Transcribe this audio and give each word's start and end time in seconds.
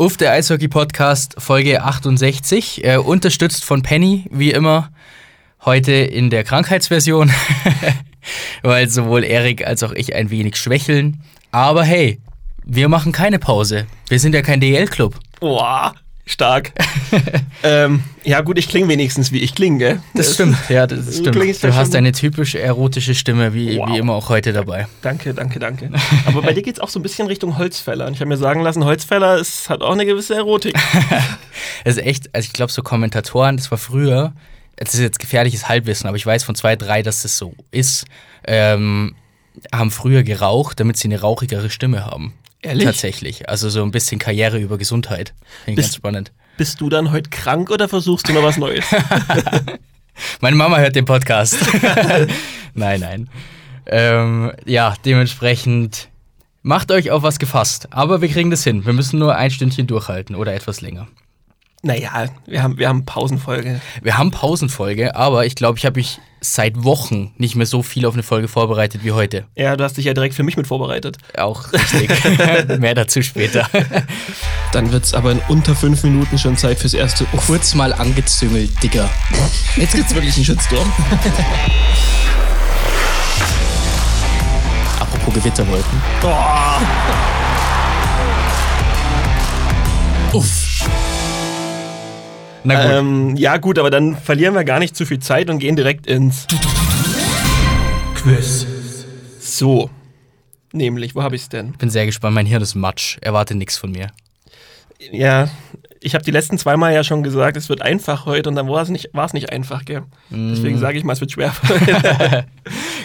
Uff, 0.00 0.16
der 0.16 0.30
Eishockey-Podcast, 0.30 1.34
Folge 1.38 1.82
68, 1.82 2.84
äh, 2.84 2.98
unterstützt 2.98 3.64
von 3.64 3.82
Penny, 3.82 4.26
wie 4.30 4.52
immer, 4.52 4.92
heute 5.64 5.90
in 5.90 6.30
der 6.30 6.44
Krankheitsversion, 6.44 7.32
weil 8.62 8.88
sowohl 8.88 9.24
Erik 9.24 9.66
als 9.66 9.82
auch 9.82 9.90
ich 9.90 10.14
ein 10.14 10.30
wenig 10.30 10.54
schwächeln. 10.54 11.24
Aber 11.50 11.82
hey, 11.82 12.20
wir 12.64 12.88
machen 12.88 13.10
keine 13.10 13.40
Pause. 13.40 13.88
Wir 14.08 14.20
sind 14.20 14.36
ja 14.36 14.42
kein 14.42 14.60
DL-Club. 14.60 15.16
Boah, 15.40 15.92
stark. 16.30 16.72
ähm, 17.62 18.02
ja, 18.24 18.40
gut, 18.40 18.58
ich 18.58 18.68
klinge 18.68 18.88
wenigstens 18.88 19.32
wie 19.32 19.38
ich 19.38 19.54
klinge, 19.54 19.78
gell? 19.78 20.02
Das 20.14 20.34
stimmt, 20.34 20.56
ja, 20.68 20.86
das 20.86 21.16
stimmt. 21.18 21.36
klingst 21.36 21.64
Du 21.64 21.74
hast 21.74 21.94
eine 21.94 22.12
typisch 22.12 22.54
erotische 22.54 23.14
Stimme, 23.14 23.54
wie, 23.54 23.78
Wow. 23.78 23.88
wie 23.90 23.98
immer 23.98 24.14
auch 24.14 24.28
heute 24.28 24.52
dabei. 24.52 24.86
Danke, 25.02 25.34
danke, 25.34 25.58
danke. 25.58 25.90
Aber 26.26 26.42
bei 26.42 26.52
dir 26.52 26.62
geht's 26.62 26.80
auch 26.80 26.88
so 26.88 26.98
ein 26.98 27.02
bisschen 27.02 27.26
Richtung 27.26 27.58
Holzfäller. 27.58 28.06
Und 28.06 28.14
ich 28.14 28.20
habe 28.20 28.28
mir 28.28 28.36
sagen 28.36 28.60
lassen, 28.60 28.84
Holzfäller 28.84 29.38
ist, 29.38 29.68
hat 29.70 29.82
auch 29.82 29.92
eine 29.92 30.06
gewisse 30.06 30.34
Erotik. 30.34 30.74
Es 31.84 31.96
ist 31.96 32.04
echt, 32.04 32.34
also 32.34 32.46
ich 32.46 32.52
glaube, 32.52 32.72
so 32.72 32.82
Kommentatoren, 32.82 33.56
das 33.56 33.70
war 33.70 33.78
früher, 33.78 34.32
das 34.76 34.94
ist 34.94 35.00
jetzt 35.00 35.18
gefährliches 35.18 35.68
Halbwissen, 35.68 36.06
aber 36.06 36.16
ich 36.16 36.26
weiß 36.26 36.44
von 36.44 36.54
zwei, 36.54 36.76
drei, 36.76 37.02
dass 37.02 37.22
das 37.22 37.36
so 37.38 37.54
ist, 37.70 38.04
ähm, 38.46 39.14
haben 39.74 39.90
früher 39.90 40.22
geraucht, 40.22 40.78
damit 40.80 40.96
sie 40.96 41.08
eine 41.08 41.20
rauchigere 41.20 41.70
Stimme 41.70 42.04
haben. 42.06 42.32
Ehrlich? 42.62 42.84
Tatsächlich. 42.84 43.48
Also 43.48 43.68
so 43.70 43.82
ein 43.82 43.90
bisschen 43.90 44.18
Karriere 44.18 44.58
über 44.58 44.78
Gesundheit. 44.78 45.32
Finde 45.64 45.70
ich 45.72 45.76
Bist- 45.76 45.88
ganz 45.88 45.96
spannend. 45.96 46.32
Bist 46.56 46.80
du 46.80 46.88
dann 46.88 47.12
heute 47.12 47.30
krank 47.30 47.70
oder 47.70 47.88
versuchst 47.88 48.28
du 48.28 48.32
noch 48.32 48.42
was 48.42 48.56
Neues? 48.56 48.84
Meine 50.40 50.56
Mama 50.56 50.78
hört 50.78 50.96
den 50.96 51.04
Podcast. 51.04 51.56
nein, 52.74 53.00
nein. 53.00 53.30
Ähm, 53.86 54.52
ja, 54.66 54.94
dementsprechend 55.04 56.08
macht 56.62 56.90
euch 56.90 57.12
auf 57.12 57.22
was 57.22 57.38
gefasst. 57.38 57.86
Aber 57.92 58.20
wir 58.20 58.28
kriegen 58.28 58.50
das 58.50 58.64
hin. 58.64 58.84
Wir 58.84 58.92
müssen 58.92 59.20
nur 59.20 59.36
ein 59.36 59.50
Stündchen 59.52 59.86
durchhalten 59.86 60.34
oder 60.34 60.52
etwas 60.52 60.80
länger. 60.80 61.06
Naja, 61.82 62.26
wir 62.46 62.62
haben, 62.62 62.76
wir 62.78 62.88
haben 62.88 63.04
Pausenfolge. 63.04 63.80
Wir 64.02 64.18
haben 64.18 64.30
Pausenfolge, 64.32 65.14
aber 65.14 65.46
ich 65.46 65.54
glaube, 65.54 65.78
ich 65.78 65.86
habe 65.86 65.98
mich 66.00 66.20
seit 66.40 66.82
Wochen 66.84 67.32
nicht 67.36 67.54
mehr 67.54 67.66
so 67.66 67.82
viel 67.82 68.04
auf 68.06 68.14
eine 68.14 68.22
Folge 68.22 68.48
vorbereitet 68.48 69.04
wie 69.04 69.12
heute. 69.12 69.44
Ja, 69.56 69.76
du 69.76 69.84
hast 69.84 69.96
dich 69.96 70.04
ja 70.04 70.14
direkt 70.14 70.34
für 70.34 70.42
mich 70.42 70.56
mit 70.56 70.66
vorbereitet. 70.66 71.18
Auch 71.36 71.72
richtig. 71.72 72.10
mehr 72.80 72.94
dazu 72.94 73.22
später. 73.22 73.68
Dann 74.72 74.90
wird's 74.92 75.14
aber 75.14 75.32
in 75.32 75.40
unter 75.48 75.74
fünf 75.74 76.02
Minuten 76.02 76.36
schon 76.38 76.56
Zeit 76.56 76.78
fürs 76.78 76.94
erste. 76.94 77.26
Oh, 77.32 77.38
Kurz 77.46 77.74
mal 77.74 77.92
angezüngelt, 77.92 78.70
Digga. 78.82 79.08
jetzt 79.76 79.94
gibt's 79.94 80.14
wirklich 80.14 80.34
einen 80.36 80.44
Shitstorm. 80.44 80.92
Apropos 85.00 85.34
Gewitterwolken. 85.34 86.02
Boah. 86.20 86.80
Uff. 90.32 90.68
Na 92.68 92.82
gut. 92.82 92.92
Ähm, 92.92 93.36
ja, 93.36 93.56
gut, 93.56 93.78
aber 93.78 93.90
dann 93.90 94.14
verlieren 94.14 94.54
wir 94.54 94.62
gar 94.62 94.78
nicht 94.78 94.94
zu 94.94 95.06
viel 95.06 95.20
Zeit 95.20 95.48
und 95.48 95.58
gehen 95.58 95.74
direkt 95.74 96.06
ins 96.06 96.46
Quiz. 98.14 98.66
So. 99.40 99.88
Nämlich, 100.72 101.14
wo 101.14 101.22
habe 101.22 101.34
ich's 101.34 101.48
denn? 101.48 101.72
bin 101.72 101.88
sehr 101.88 102.04
gespannt. 102.04 102.34
Mein 102.34 102.44
Hirn 102.44 102.60
ist 102.60 102.74
Matsch. 102.74 103.16
Erwarte 103.22 103.54
nichts 103.54 103.78
von 103.78 103.90
mir. 103.90 104.08
Ja, 105.10 105.48
ich 106.00 106.14
habe 106.14 106.24
die 106.24 106.30
letzten 106.30 106.58
zweimal 106.58 106.92
ja 106.92 107.04
schon 107.04 107.22
gesagt, 107.22 107.56
es 107.56 107.70
wird 107.70 107.80
einfach 107.80 108.26
heute 108.26 108.50
und 108.50 108.56
dann 108.56 108.68
war 108.68 108.82
es 108.82 108.90
nicht, 108.90 109.10
war's 109.14 109.32
nicht 109.32 109.50
einfach, 109.50 109.86
gell? 109.86 110.02
Deswegen 110.28 110.76
sage 110.78 110.98
ich 110.98 111.04
mal, 111.04 111.14
es 111.14 111.20
wird 111.20 111.32
schwer. 111.32 111.54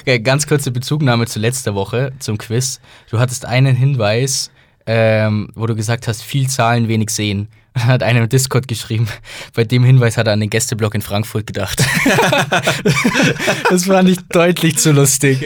Okay, 0.01 0.19
ganz 0.19 0.47
kurze 0.47 0.71
Bezugnahme 0.71 1.27
zu 1.27 1.39
letzter 1.39 1.75
Woche 1.75 2.11
zum 2.19 2.37
Quiz. 2.37 2.81
Du 3.09 3.19
hattest 3.19 3.45
einen 3.45 3.73
Hinweis, 3.73 4.51
ähm, 4.85 5.49
wo 5.55 5.65
du 5.67 5.75
gesagt 5.75 6.07
hast, 6.07 6.21
viel 6.23 6.47
Zahlen, 6.49 6.87
wenig 6.87 7.09
sehen. 7.09 7.47
Dann 7.73 7.85
hat 7.87 8.03
einer 8.03 8.19
im 8.21 8.29
Discord 8.29 8.67
geschrieben, 8.67 9.07
bei 9.55 9.63
dem 9.63 9.83
Hinweis 9.83 10.17
hat 10.17 10.27
er 10.27 10.33
an 10.33 10.39
den 10.39 10.49
Gästeblock 10.49 10.93
in 10.95 11.01
Frankfurt 11.01 11.47
gedacht. 11.47 11.83
das 13.69 13.85
fand 13.85 14.09
ich 14.09 14.19
deutlich 14.29 14.77
zu 14.77 14.91
lustig. 14.91 15.43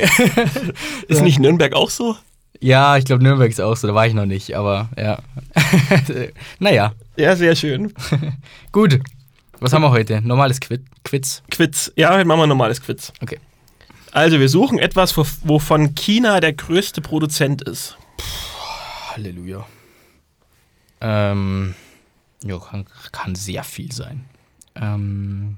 Ist 1.08 1.22
nicht 1.22 1.40
Nürnberg 1.40 1.74
auch 1.74 1.90
so? 1.90 2.16
ja, 2.60 2.98
ich 2.98 3.06
glaube, 3.06 3.22
Nürnberg 3.24 3.50
ist 3.52 3.62
auch 3.62 3.76
so, 3.78 3.88
da 3.88 3.94
war 3.94 4.08
ich 4.08 4.16
noch 4.16 4.26
nicht, 4.26 4.56
aber 4.56 4.90
ja. 4.98 5.20
naja, 6.60 6.92
Ja, 7.16 7.36
sehr 7.36 7.56
schön. 7.56 7.94
gut. 8.72 9.00
Was 9.60 9.74
haben 9.74 9.84
wir 9.84 9.92
heute? 9.92 10.22
Normales 10.22 10.60
Quiz. 10.60 10.82
Quiz. 11.04 11.42
Quiz. 11.52 11.92
Ja, 11.96 12.14
heute 12.14 12.26
machen 12.26 12.40
wir 12.40 12.44
ein 12.44 12.50
normales 12.50 12.82
Quiz. 12.82 13.12
Okay. 13.22 13.40
Also, 14.12 14.40
wir 14.40 14.50
suchen 14.50 14.80
etwas, 14.80 15.16
wo- 15.18 15.26
wovon 15.44 15.94
China 15.96 16.40
der 16.40 16.54
größte 16.54 17.02
Produzent 17.02 17.62
ist. 17.64 17.96
Halleluja. 19.18 19.66
Ähm, 21.02 21.74
ja, 22.44 22.60
kann, 22.60 22.86
kann 23.12 23.34
sehr 23.34 23.64
viel 23.64 23.92
sein. 23.92 24.26
Ähm, 24.76 25.58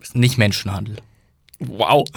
ist 0.00 0.16
nicht 0.16 0.38
Menschenhandel. 0.38 0.96
Wow. 1.58 2.08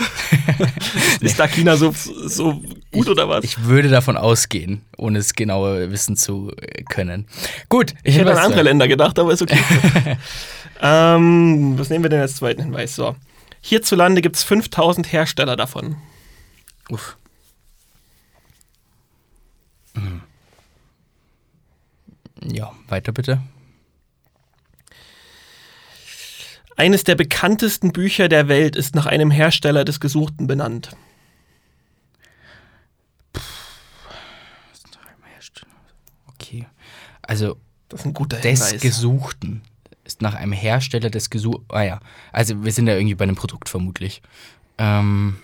ist 1.19 1.37
da 1.37 1.47
China 1.47 1.75
so, 1.75 1.91
so 1.91 2.63
gut 2.91 3.09
oder 3.09 3.27
was? 3.27 3.43
Ich 3.43 3.65
würde 3.65 3.89
davon 3.89 4.15
ausgehen, 4.15 4.81
ohne 4.97 5.19
es 5.19 5.33
genauer 5.33 5.91
wissen 5.91 6.15
zu 6.15 6.53
können. 6.89 7.27
Gut, 7.67 7.93
Ich 8.03 8.17
hätte 8.17 8.31
an 8.31 8.37
andere. 8.37 8.63
Länder 8.63 8.87
gedacht, 8.87 9.19
aber 9.19 9.33
ist 9.33 9.41
okay. 9.41 9.59
ähm, 10.81 11.77
was 11.77 11.89
nehmen 11.89 12.05
wir 12.05 12.09
denn 12.09 12.21
als 12.21 12.37
zweiten 12.37 12.63
Hinweis? 12.63 12.95
So. 12.95 13.17
Hierzulande 13.59 14.21
gibt 14.21 14.37
es 14.37 14.43
5000 14.43 15.11
Hersteller 15.11 15.57
davon. 15.57 15.97
Uff. 16.89 17.17
Ja, 22.51 22.71
weiter 22.87 23.11
bitte. 23.11 23.41
Eines 26.77 27.03
der 27.05 27.15
bekanntesten 27.15 27.93
Bücher 27.93 28.27
der 28.27 28.47
Welt 28.47 28.75
ist 28.75 28.95
nach 28.95 29.05
einem 29.05 29.31
Hersteller 29.31 29.85
des 29.85 29.99
Gesuchten 29.99 30.45
benannt. 30.47 30.95
Okay. 36.33 36.67
Also 37.21 37.57
Das 37.89 38.01
ist 38.01 38.05
ein 38.05 38.13
guter 38.13 38.37
des 38.37 38.61
Hinweis. 38.67 38.81
Gesuchten 38.81 39.61
ist 40.03 40.21
nach 40.21 40.35
einem 40.35 40.51
Hersteller 40.51 41.09
des 41.09 41.29
Gesuchten. 41.29 41.65
Ah 41.69 41.81
ja, 41.83 41.99
also 42.31 42.63
wir 42.63 42.71
sind 42.71 42.87
ja 42.87 42.95
irgendwie 42.95 43.15
bei 43.15 43.23
einem 43.23 43.35
Produkt 43.35 43.69
vermutlich. 43.69 44.21
Ähm, 44.77 45.37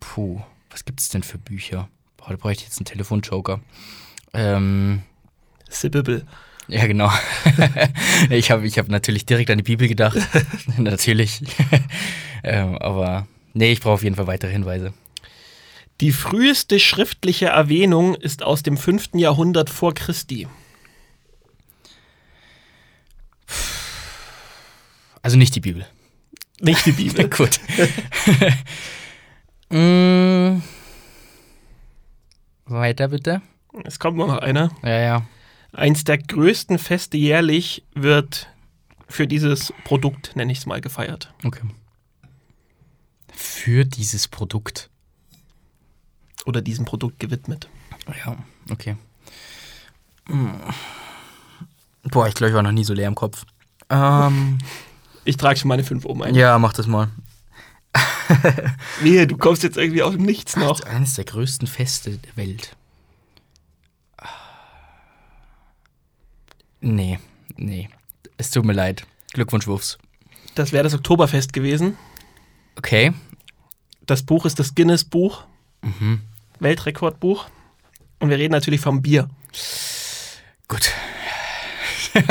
puh, 0.00 0.40
was 0.70 0.84
gibt 0.84 1.00
es 1.00 1.08
denn 1.08 1.22
für 1.22 1.38
Bücher? 1.38 1.88
Boah, 2.16 2.30
da 2.30 2.36
brauche 2.36 2.52
ich 2.52 2.62
jetzt 2.62 2.78
einen 2.78 2.86
Telefonjoker. 2.86 3.60
Ähm, 4.34 5.02
Sibbibel. 5.68 6.26
ja, 6.68 6.86
genau. 6.86 7.10
ich 8.30 8.50
habe 8.50 8.66
ich 8.66 8.78
hab 8.78 8.88
natürlich 8.88 9.26
direkt 9.26 9.50
an 9.50 9.58
die 9.58 9.64
Bibel 9.64 9.88
gedacht. 9.88 10.18
natürlich. 10.76 11.40
ähm, 12.44 12.76
aber 12.78 13.26
nee, 13.54 13.72
ich 13.72 13.80
brauche 13.80 13.94
auf 13.94 14.02
jeden 14.02 14.16
Fall 14.16 14.26
weitere 14.26 14.52
Hinweise. 14.52 14.92
Die 16.00 16.12
früheste 16.12 16.78
schriftliche 16.78 17.46
Erwähnung 17.46 18.14
ist 18.14 18.42
aus 18.42 18.62
dem 18.62 18.76
5. 18.76 19.10
Jahrhundert 19.14 19.68
vor 19.68 19.94
Christi. 19.94 20.46
Also 25.22 25.36
nicht 25.36 25.54
die 25.56 25.60
Bibel. 25.60 25.86
Nicht 26.60 26.86
die 26.86 26.92
Bibel. 26.92 27.28
Gut. 27.28 27.58
mm, 29.70 30.62
weiter 32.66 33.08
bitte. 33.08 33.42
Es 33.84 33.98
kommt 33.98 34.16
noch 34.16 34.36
einer. 34.38 34.70
Ja, 34.82 35.00
ja. 35.00 35.22
Eins 35.72 36.04
der 36.04 36.18
größten 36.18 36.78
Feste 36.78 37.16
jährlich 37.16 37.84
wird 37.94 38.48
für 39.08 39.26
dieses 39.26 39.72
Produkt, 39.84 40.34
nenne 40.36 40.52
ich 40.52 40.58
es 40.58 40.66
mal, 40.66 40.80
gefeiert. 40.80 41.32
Okay. 41.44 41.62
Für 43.32 43.84
dieses 43.84 44.28
Produkt. 44.28 44.90
Oder 46.46 46.62
diesem 46.62 46.84
Produkt 46.84 47.20
gewidmet. 47.20 47.68
Ja, 48.24 48.36
okay. 48.70 48.96
Mm. 50.28 50.50
Boah, 52.04 52.26
ich 52.26 52.34
glaube, 52.34 52.50
ich 52.50 52.54
war 52.54 52.62
noch 52.62 52.72
nie 52.72 52.84
so 52.84 52.94
leer 52.94 53.08
im 53.08 53.14
Kopf. 53.14 53.44
Ähm, 53.90 54.58
Ich 55.24 55.36
trage 55.36 55.58
schon 55.58 55.68
meine 55.68 55.84
5 55.84 56.04
oben 56.06 56.22
ein. 56.22 56.34
ja, 56.34 56.58
mach 56.58 56.72
das 56.72 56.86
mal. 56.86 57.10
Wehe, 59.02 59.26
du 59.26 59.36
kommst 59.36 59.62
jetzt 59.62 59.76
irgendwie 59.76 60.02
aus 60.02 60.12
dem 60.14 60.22
Nichts 60.22 60.56
noch. 60.56 60.80
Eines 60.82 61.14
der 61.14 61.24
größten 61.24 61.66
Feste 61.68 62.16
der 62.18 62.36
Welt. 62.36 62.76
Nee, 66.80 67.18
nee. 67.56 67.88
Es 68.36 68.50
tut 68.50 68.64
mir 68.64 68.72
leid. 68.72 69.04
Glückwunsch, 69.32 69.66
Wurfs. 69.66 69.98
Das 70.54 70.72
wäre 70.72 70.84
das 70.84 70.94
Oktoberfest 70.94 71.52
gewesen. 71.52 71.96
Okay. 72.76 73.12
Das 74.06 74.22
Buch 74.22 74.46
ist 74.46 74.58
das 74.58 74.74
Guinness-Buch. 74.74 75.44
Mhm. 75.82 76.20
Weltrekordbuch. 76.60 77.46
Und 78.20 78.30
wir 78.30 78.38
reden 78.38 78.52
natürlich 78.52 78.80
vom 78.80 79.02
Bier. 79.02 79.28
Gut. 80.68 80.92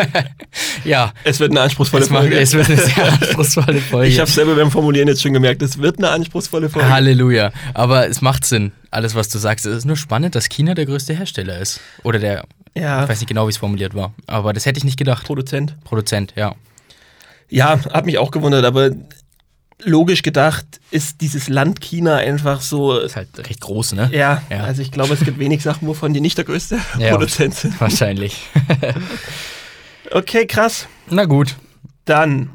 Ja, 0.84 1.14
Es 1.24 1.40
wird 1.40 1.52
eine 1.52 1.62
anspruchsvolle 1.62 2.04
es, 2.04 2.10
macht, 2.10 2.22
Folge. 2.24 2.40
es 2.40 2.54
wird 2.54 2.68
eine 2.70 2.78
sehr 2.78 3.12
anspruchsvolle 3.14 3.80
Folge. 3.82 4.08
ich 4.10 4.20
habe 4.20 4.30
selber 4.30 4.56
beim 4.56 4.72
Formulieren 4.72 5.08
jetzt 5.08 5.22
schon 5.22 5.34
gemerkt, 5.34 5.62
es 5.62 5.78
wird 5.80 5.98
eine 5.98 6.10
anspruchsvolle 6.10 6.70
Folge. 6.70 6.90
Halleluja. 6.90 7.52
Aber 7.74 8.08
es 8.08 8.22
macht 8.22 8.46
Sinn, 8.46 8.72
alles, 8.92 9.16
was 9.16 9.30
du 9.30 9.38
sagst. 9.38 9.66
Es 9.66 9.76
ist 9.78 9.86
nur 9.86 9.96
spannend, 9.98 10.36
dass 10.36 10.50
China 10.50 10.74
der 10.74 10.86
größte 10.86 11.14
Hersteller 11.14 11.60
ist. 11.60 11.80
Oder 12.04 12.20
der, 12.20 12.46
Ja, 12.80 13.04
ich 13.04 13.10
weiß 13.10 13.20
nicht 13.20 13.28
genau, 13.30 13.48
wie 13.48 13.52
es 13.52 13.58
formuliert 13.58 13.94
war. 13.96 14.14
Aber 14.28 14.54
das 14.54 14.66
hätte 14.66 14.78
ich 14.78 14.84
nicht 14.84 14.98
gedacht. 14.98 15.26
Produzent. 15.26 15.76
Produzent, 15.84 16.34
ja. 16.36 16.56
Ja, 17.50 17.80
hat 17.94 18.06
mich 18.06 18.18
auch 18.18 18.32
gewundert, 18.32 18.66
aber 18.66 18.92
logisch 19.84 20.24
gedacht 20.24 20.66
ist 20.92 21.22
dieses 21.22 21.50
Land 21.50 21.82
China 21.82 22.16
einfach 22.18 22.62
so. 22.62 22.98
Ist 23.00 23.16
halt 23.16 23.30
recht 23.48 23.62
groß, 23.62 23.94
ne? 23.94 24.10
Ja, 24.12 24.42
Ja. 24.50 24.64
also 24.64 24.82
ich 24.82 24.92
glaube, 24.92 25.14
es 25.14 25.20
gibt 25.22 25.40
wenig 25.40 25.62
Sachen, 25.64 25.88
wovon 25.88 26.14
die 26.14 26.20
nicht 26.22 26.38
der 26.38 26.46
größte 26.46 26.80
Ja. 27.00 27.12
Produzent 27.12 27.54
sind. 27.56 27.80
Wahrscheinlich. 27.80 28.42
Okay, 30.12 30.46
krass. 30.48 30.88
Na 31.10 31.26
gut. 31.26 31.56
Dann. 32.06 32.50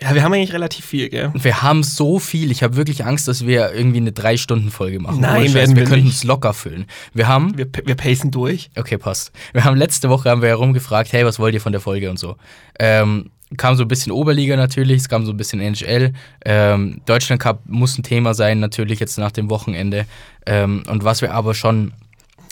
Ja, 0.00 0.14
wir 0.14 0.22
haben 0.22 0.32
eigentlich 0.32 0.52
relativ 0.52 0.84
viel, 0.84 1.08
gell? 1.08 1.32
Wir 1.34 1.62
haben 1.62 1.82
so 1.82 2.18
viel. 2.18 2.50
Ich 2.50 2.62
habe 2.62 2.76
wirklich 2.76 3.04
Angst, 3.04 3.28
dass 3.28 3.46
wir 3.46 3.72
irgendwie 3.72 3.98
eine 3.98 4.12
Drei-Stunden-Folge 4.12 5.00
machen. 5.00 5.20
Nein, 5.20 5.54
werden 5.54 5.76
wir 5.76 5.82
wir 5.82 5.88
könnten 5.88 6.08
es 6.08 6.24
locker 6.24 6.54
füllen. 6.54 6.86
Wir 7.14 7.28
haben 7.28 7.56
Wir, 7.56 7.66
wir 7.84 7.94
pacen 7.94 8.30
durch. 8.30 8.70
Okay, 8.76 8.98
passt. 8.98 9.32
Wir 9.52 9.64
haben 9.64 9.76
letzte 9.76 10.08
Woche 10.08 10.30
haben 10.30 10.42
wir 10.42 10.48
herumgefragt, 10.48 11.12
hey, 11.12 11.24
was 11.24 11.38
wollt 11.38 11.54
ihr 11.54 11.60
von 11.60 11.72
der 11.72 11.80
Folge 11.80 12.10
und 12.10 12.18
so. 12.18 12.36
Ähm, 12.78 13.30
kam 13.56 13.76
so 13.76 13.84
ein 13.84 13.88
bisschen 13.88 14.12
Oberliga 14.12 14.56
natürlich, 14.56 14.98
es 15.00 15.08
kam 15.08 15.24
so 15.24 15.32
ein 15.32 15.36
bisschen 15.36 15.60
NHL. 15.60 16.12
Ähm, 16.44 17.00
Deutschland 17.06 17.40
Cup 17.40 17.62
muss 17.66 17.96
ein 17.96 18.02
Thema 18.02 18.34
sein, 18.34 18.60
natürlich 18.60 19.00
jetzt 19.00 19.18
nach 19.18 19.32
dem 19.32 19.48
Wochenende. 19.48 20.06
Ähm, 20.46 20.82
und 20.88 21.04
was 21.04 21.22
wir 21.22 21.32
aber 21.32 21.54
schon, 21.54 21.92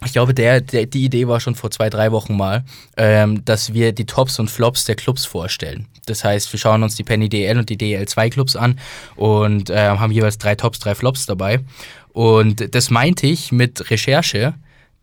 ich 0.04 0.12
glaube, 0.12 0.34
der, 0.34 0.60
der, 0.60 0.86
die 0.86 1.04
Idee 1.04 1.26
war 1.26 1.40
schon 1.40 1.54
vor 1.54 1.70
zwei, 1.70 1.88
drei 1.90 2.12
Wochen 2.12 2.36
mal, 2.36 2.64
ähm, 2.96 3.44
dass 3.44 3.72
wir 3.72 3.92
die 3.92 4.04
Tops 4.06 4.38
und 4.38 4.50
Flops 4.50 4.84
der 4.84 4.94
Clubs 4.94 5.24
vorstellen. 5.24 5.86
Das 6.06 6.22
heißt, 6.22 6.52
wir 6.52 6.60
schauen 6.60 6.82
uns 6.82 6.94
die 6.96 7.02
Penny 7.02 7.28
DL 7.28 7.58
und 7.58 7.68
die 7.70 7.76
DL 7.78 8.06
2 8.06 8.30
Clubs 8.30 8.56
an 8.56 8.78
und 9.16 9.70
äh, 9.70 9.76
haben 9.88 10.12
jeweils 10.12 10.38
drei 10.38 10.54
Tops, 10.54 10.78
drei 10.78 10.94
Flops 10.94 11.26
dabei. 11.26 11.60
Und 12.12 12.74
das 12.74 12.90
meinte 12.90 13.26
ich 13.26 13.52
mit 13.52 13.90
Recherche. 13.90 14.54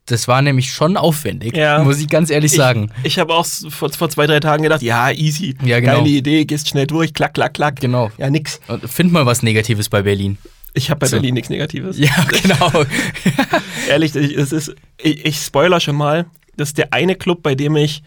Das 0.06 0.28
war 0.28 0.42
nämlich 0.42 0.72
schon 0.74 0.98
aufwendig, 0.98 1.56
Ja. 1.56 1.82
muss 1.84 2.00
ich 2.00 2.10
ganz 2.10 2.30
ehrlich 2.30 2.52
sagen. 2.52 2.92
Ich, 3.04 3.14
ich 3.14 3.20
habe 3.20 3.34
auch 3.34 3.46
vor, 3.46 3.90
vor 3.90 4.10
zwei, 4.10 4.28
drei 4.28 4.42
Tagen 4.42 4.64
gedacht, 4.64 4.82
ja, 4.82 5.12
easy. 5.12 5.56
Ja, 5.64 5.80
genau. 5.80 5.98
Geile 6.00 6.10
Idee, 6.10 6.44
gehst 6.46 6.68
schnell 6.68 6.88
durch, 6.88 7.14
klack, 7.14 7.34
klack, 7.34 7.54
klack. 7.54 7.80
Genau. 7.80 8.12
Ja, 8.18 8.30
nix. 8.30 8.60
Und 8.68 8.90
find 8.90 9.14
mal 9.14 9.26
was 9.26 9.44
Negatives 9.44 9.88
bei 9.90 10.02
Berlin. 10.02 10.38
Ich 10.74 10.90
habe 10.90 11.00
bei 11.00 11.08
So. 11.08 11.18
Berlin 11.18 11.36
nichts 11.36 11.50
Negatives. 11.50 11.98
Ja, 11.98 12.12
genau. 12.42 12.72
Ehrlich, 13.90 14.16
ich, 14.16 14.36
es 14.36 14.52
ist, 14.52 14.74
ich, 14.98 15.26
ich 15.26 15.38
spoiler 15.38 15.80
schon 15.80 15.96
mal, 15.96 16.26
das 16.58 16.70
ist 16.70 16.78
der 16.78 16.94
eine 16.94 17.16
Club, 17.16 17.44
bei 17.44 17.56
dem 17.56 17.76
ich 17.76 18.04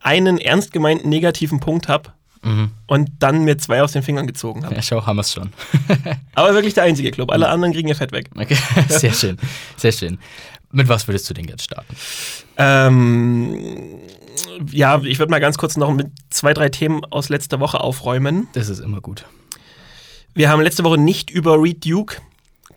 einen 0.00 0.38
ernst 0.38 0.72
gemeinten 0.72 1.08
negativen 1.08 1.60
Punkt 1.60 1.88
habe 1.88 2.10
mhm. 2.42 2.70
und 2.86 3.10
dann 3.18 3.44
mir 3.44 3.58
zwei 3.58 3.82
aus 3.82 3.92
den 3.92 4.02
Fingern 4.02 4.26
gezogen 4.26 4.64
habe. 4.64 4.74
Ja, 4.74 4.82
schau, 4.82 5.06
haben 5.06 5.16
wir's 5.16 5.32
schon. 5.32 5.52
Aber 6.34 6.54
wirklich 6.54 6.74
der 6.74 6.84
einzige 6.84 7.10
Club. 7.10 7.30
Alle 7.30 7.48
anderen 7.48 7.72
kriegen 7.72 7.88
ihr 7.88 7.96
Fett 7.96 8.12
weg. 8.12 8.30
Okay, 8.34 8.56
sehr 8.88 9.12
schön. 9.12 9.38
Sehr 9.76 9.92
schön. 9.92 10.18
Mit 10.72 10.88
was 10.88 11.08
würdest 11.08 11.28
du 11.28 11.34
denn 11.34 11.46
jetzt 11.46 11.64
starten? 11.64 11.96
Ähm, 12.56 13.98
ja, 14.70 15.00
ich 15.02 15.18
würde 15.18 15.30
mal 15.30 15.40
ganz 15.40 15.58
kurz 15.58 15.76
noch 15.76 15.92
mit 15.92 16.08
zwei, 16.30 16.54
drei 16.54 16.68
Themen 16.68 17.04
aus 17.06 17.28
letzter 17.28 17.58
Woche 17.60 17.80
aufräumen. 17.80 18.48
Das 18.52 18.68
ist 18.68 18.78
immer 18.78 19.00
gut. 19.00 19.24
Wir 20.34 20.48
haben 20.48 20.60
letzte 20.62 20.84
Woche 20.84 20.98
nicht 20.98 21.30
über 21.30 21.60
Reed 21.62 21.84
Duke 21.84 22.16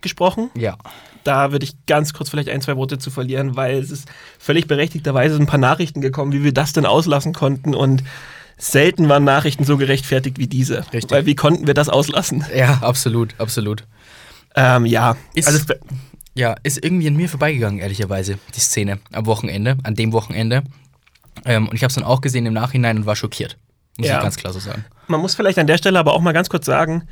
gesprochen. 0.00 0.50
Ja. 0.56 0.76
Da 1.22 1.52
würde 1.52 1.64
ich 1.64 1.74
ganz 1.86 2.12
kurz 2.12 2.28
vielleicht 2.28 2.50
ein, 2.50 2.60
zwei 2.60 2.76
Worte 2.76 2.98
zu 2.98 3.10
verlieren, 3.10 3.56
weil 3.56 3.78
es 3.78 3.90
ist 3.90 4.08
völlig 4.38 4.66
berechtigterweise 4.66 5.36
ein 5.36 5.46
paar 5.46 5.58
Nachrichten 5.58 6.00
gekommen, 6.00 6.32
wie 6.32 6.44
wir 6.44 6.52
das 6.52 6.72
denn 6.74 6.84
auslassen 6.84 7.32
konnten 7.32 7.74
und 7.74 8.02
selten 8.58 9.08
waren 9.08 9.24
Nachrichten 9.24 9.64
so 9.64 9.76
gerechtfertigt 9.78 10.38
wie 10.38 10.46
diese. 10.46 10.80
Richtig. 10.92 11.10
Weil 11.10 11.26
wie 11.26 11.34
konnten 11.34 11.66
wir 11.66 11.74
das 11.74 11.88
auslassen? 11.88 12.44
Ja, 12.54 12.78
absolut, 12.82 13.34
absolut. 13.38 13.84
Ähm, 14.54 14.84
ja, 14.86 15.16
Ist- 15.34 15.48
also 15.48 15.64
Ja, 16.36 16.56
ist 16.64 16.82
irgendwie 16.84 17.06
an 17.08 17.14
mir 17.16 17.28
vorbeigegangen, 17.28 17.78
ehrlicherweise, 17.78 18.38
die 18.56 18.60
Szene 18.60 18.98
am 19.12 19.24
Wochenende, 19.26 19.76
an 19.84 19.94
dem 19.94 20.12
Wochenende. 20.12 20.64
Ähm, 21.44 21.68
und 21.68 21.74
ich 21.76 21.82
habe 21.82 21.88
es 21.90 21.94
dann 21.94 22.04
auch 22.04 22.20
gesehen 22.20 22.44
im 22.46 22.52
Nachhinein 22.54 22.98
und 22.98 23.06
war 23.06 23.14
schockiert. 23.16 23.56
Muss 23.98 24.08
Ja. 24.08 24.16
ich 24.16 24.22
ganz 24.22 24.36
klar 24.36 24.52
so 24.52 24.58
sagen. 24.58 24.84
man 25.06 25.20
muss 25.20 25.34
vielleicht 25.36 25.58
an 25.58 25.66
der 25.68 25.78
Stelle 25.78 25.98
aber 25.98 26.12
auch 26.12 26.20
mal 26.20 26.32
ganz 26.32 26.48
kurz 26.48 26.66
sagen, 26.66 27.04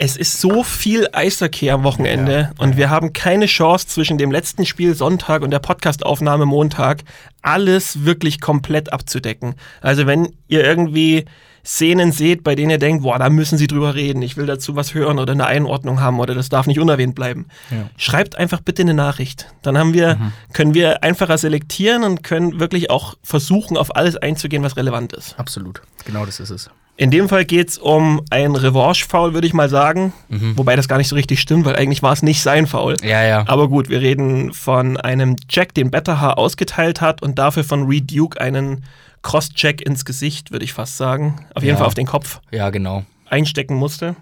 es 0.00 0.16
ist 0.16 0.40
so 0.40 0.62
viel 0.62 1.08
Eishockey 1.12 1.70
am 1.70 1.82
Wochenende 1.82 2.52
Ja, 2.56 2.62
und 2.62 2.76
wir 2.76 2.88
haben 2.88 3.12
keine 3.12 3.46
Chance 3.46 3.88
zwischen 3.88 4.16
dem 4.16 4.30
letzten 4.30 4.64
Spiel 4.64 4.94
Sonntag 4.94 5.42
und 5.42 5.50
der 5.50 5.58
Podcastaufnahme 5.58 6.46
Montag 6.46 7.02
alles 7.42 8.04
wirklich 8.04 8.40
komplett 8.40 8.92
abzudecken. 8.92 9.56
Also 9.80 10.06
wenn 10.06 10.28
ihr 10.46 10.64
irgendwie 10.64 11.24
Szenen 11.64 12.12
seht, 12.12 12.44
bei 12.44 12.54
denen 12.54 12.70
ihr 12.70 12.78
denkt, 12.78 13.02
boah, 13.02 13.18
da 13.18 13.28
müssen 13.28 13.58
sie 13.58 13.66
drüber 13.66 13.96
reden, 13.96 14.22
ich 14.22 14.36
will 14.36 14.46
dazu 14.46 14.76
was 14.76 14.94
hören 14.94 15.18
oder 15.18 15.32
eine 15.32 15.46
Einordnung 15.46 16.00
haben 16.00 16.20
oder 16.20 16.32
das 16.32 16.48
darf 16.48 16.68
nicht 16.68 16.78
unerwähnt 16.78 17.16
bleiben. 17.16 17.46
Ja. 17.72 17.90
Schreibt 17.96 18.38
einfach 18.38 18.60
bitte 18.60 18.82
eine 18.82 18.94
Nachricht. 18.94 19.52
Dann 19.62 19.76
haben 19.76 19.94
wir, 19.94 20.16
können 20.52 20.74
wir 20.74 21.02
einfacher 21.02 21.38
selektieren 21.38 22.04
und 22.04 22.22
können 22.22 22.60
wirklich 22.60 22.90
auch 22.90 23.16
versuchen, 23.24 23.76
auf 23.76 23.96
alles 23.96 24.16
einzugehen, 24.16 24.62
was 24.62 24.76
relevant 24.76 25.12
ist. 25.12 25.36
Absolut. 25.40 25.82
Genau 26.04 26.24
das 26.24 26.38
ist 26.38 26.50
es. 26.50 26.70
In 27.00 27.12
dem 27.12 27.28
Fall 27.28 27.44
geht 27.44 27.68
es 27.68 27.78
um 27.78 28.20
ein 28.30 28.56
Revanche-Foul, 28.56 29.32
würde 29.32 29.46
ich 29.46 29.54
mal 29.54 29.68
sagen. 29.68 30.12
Wobei 30.28 30.74
das 30.74 30.88
gar 30.88 30.98
nicht 30.98 31.06
so 31.06 31.14
richtig 31.14 31.38
stimmt, 31.40 31.64
weil 31.64 31.76
eigentlich 31.76 32.02
war 32.02 32.12
es 32.12 32.22
nicht 32.24 32.42
sein 32.42 32.66
Foul. 32.66 32.96
Ja, 33.04 33.22
ja. 33.24 33.44
Aber 33.46 33.68
gut, 33.68 33.88
wir 33.88 34.00
reden 34.00 34.52
von 34.52 34.96
einem 34.96 35.36
Jack, 35.48 35.74
den 35.74 35.92
Betterhaar 35.92 36.38
ausgeteilt 36.38 37.00
hat 37.00 37.22
und 37.22 37.38
dafür 37.38 37.62
von 37.62 37.86
Reed 37.86 38.12
Duke 38.12 38.40
einen 38.40 38.84
Cross-Check 39.22 39.80
ins 39.80 40.04
Gesicht, 40.04 40.50
würde 40.50 40.64
ich 40.64 40.72
fast 40.72 40.96
sagen. 40.96 41.46
Auf 41.54 41.62
jeden 41.62 41.74
Ja. 41.74 41.78
Fall 41.78 41.86
auf 41.86 41.94
den 41.94 42.06
Kopf 42.06 42.40
Ja, 42.50 42.70
genau. 42.70 43.04
einstecken 43.26 43.76
musste. 43.76 44.16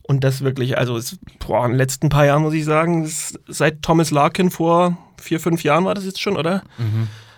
Und 0.00 0.24
das 0.24 0.40
wirklich, 0.42 0.78
also 0.78 0.96
es, 0.96 1.18
boah, 1.38 1.66
in 1.66 1.72
den 1.72 1.78
letzten 1.78 2.08
paar 2.08 2.24
Jahren 2.24 2.40
muss 2.42 2.54
ich 2.54 2.64
sagen, 2.64 3.10
seit 3.46 3.82
Thomas 3.82 4.10
Larkin 4.10 4.50
vor 4.50 4.96
vier, 5.20 5.38
fünf 5.38 5.62
Jahren 5.64 5.84
war 5.84 5.94
das 5.94 6.06
jetzt 6.06 6.20
schon, 6.20 6.38
oder? 6.38 6.62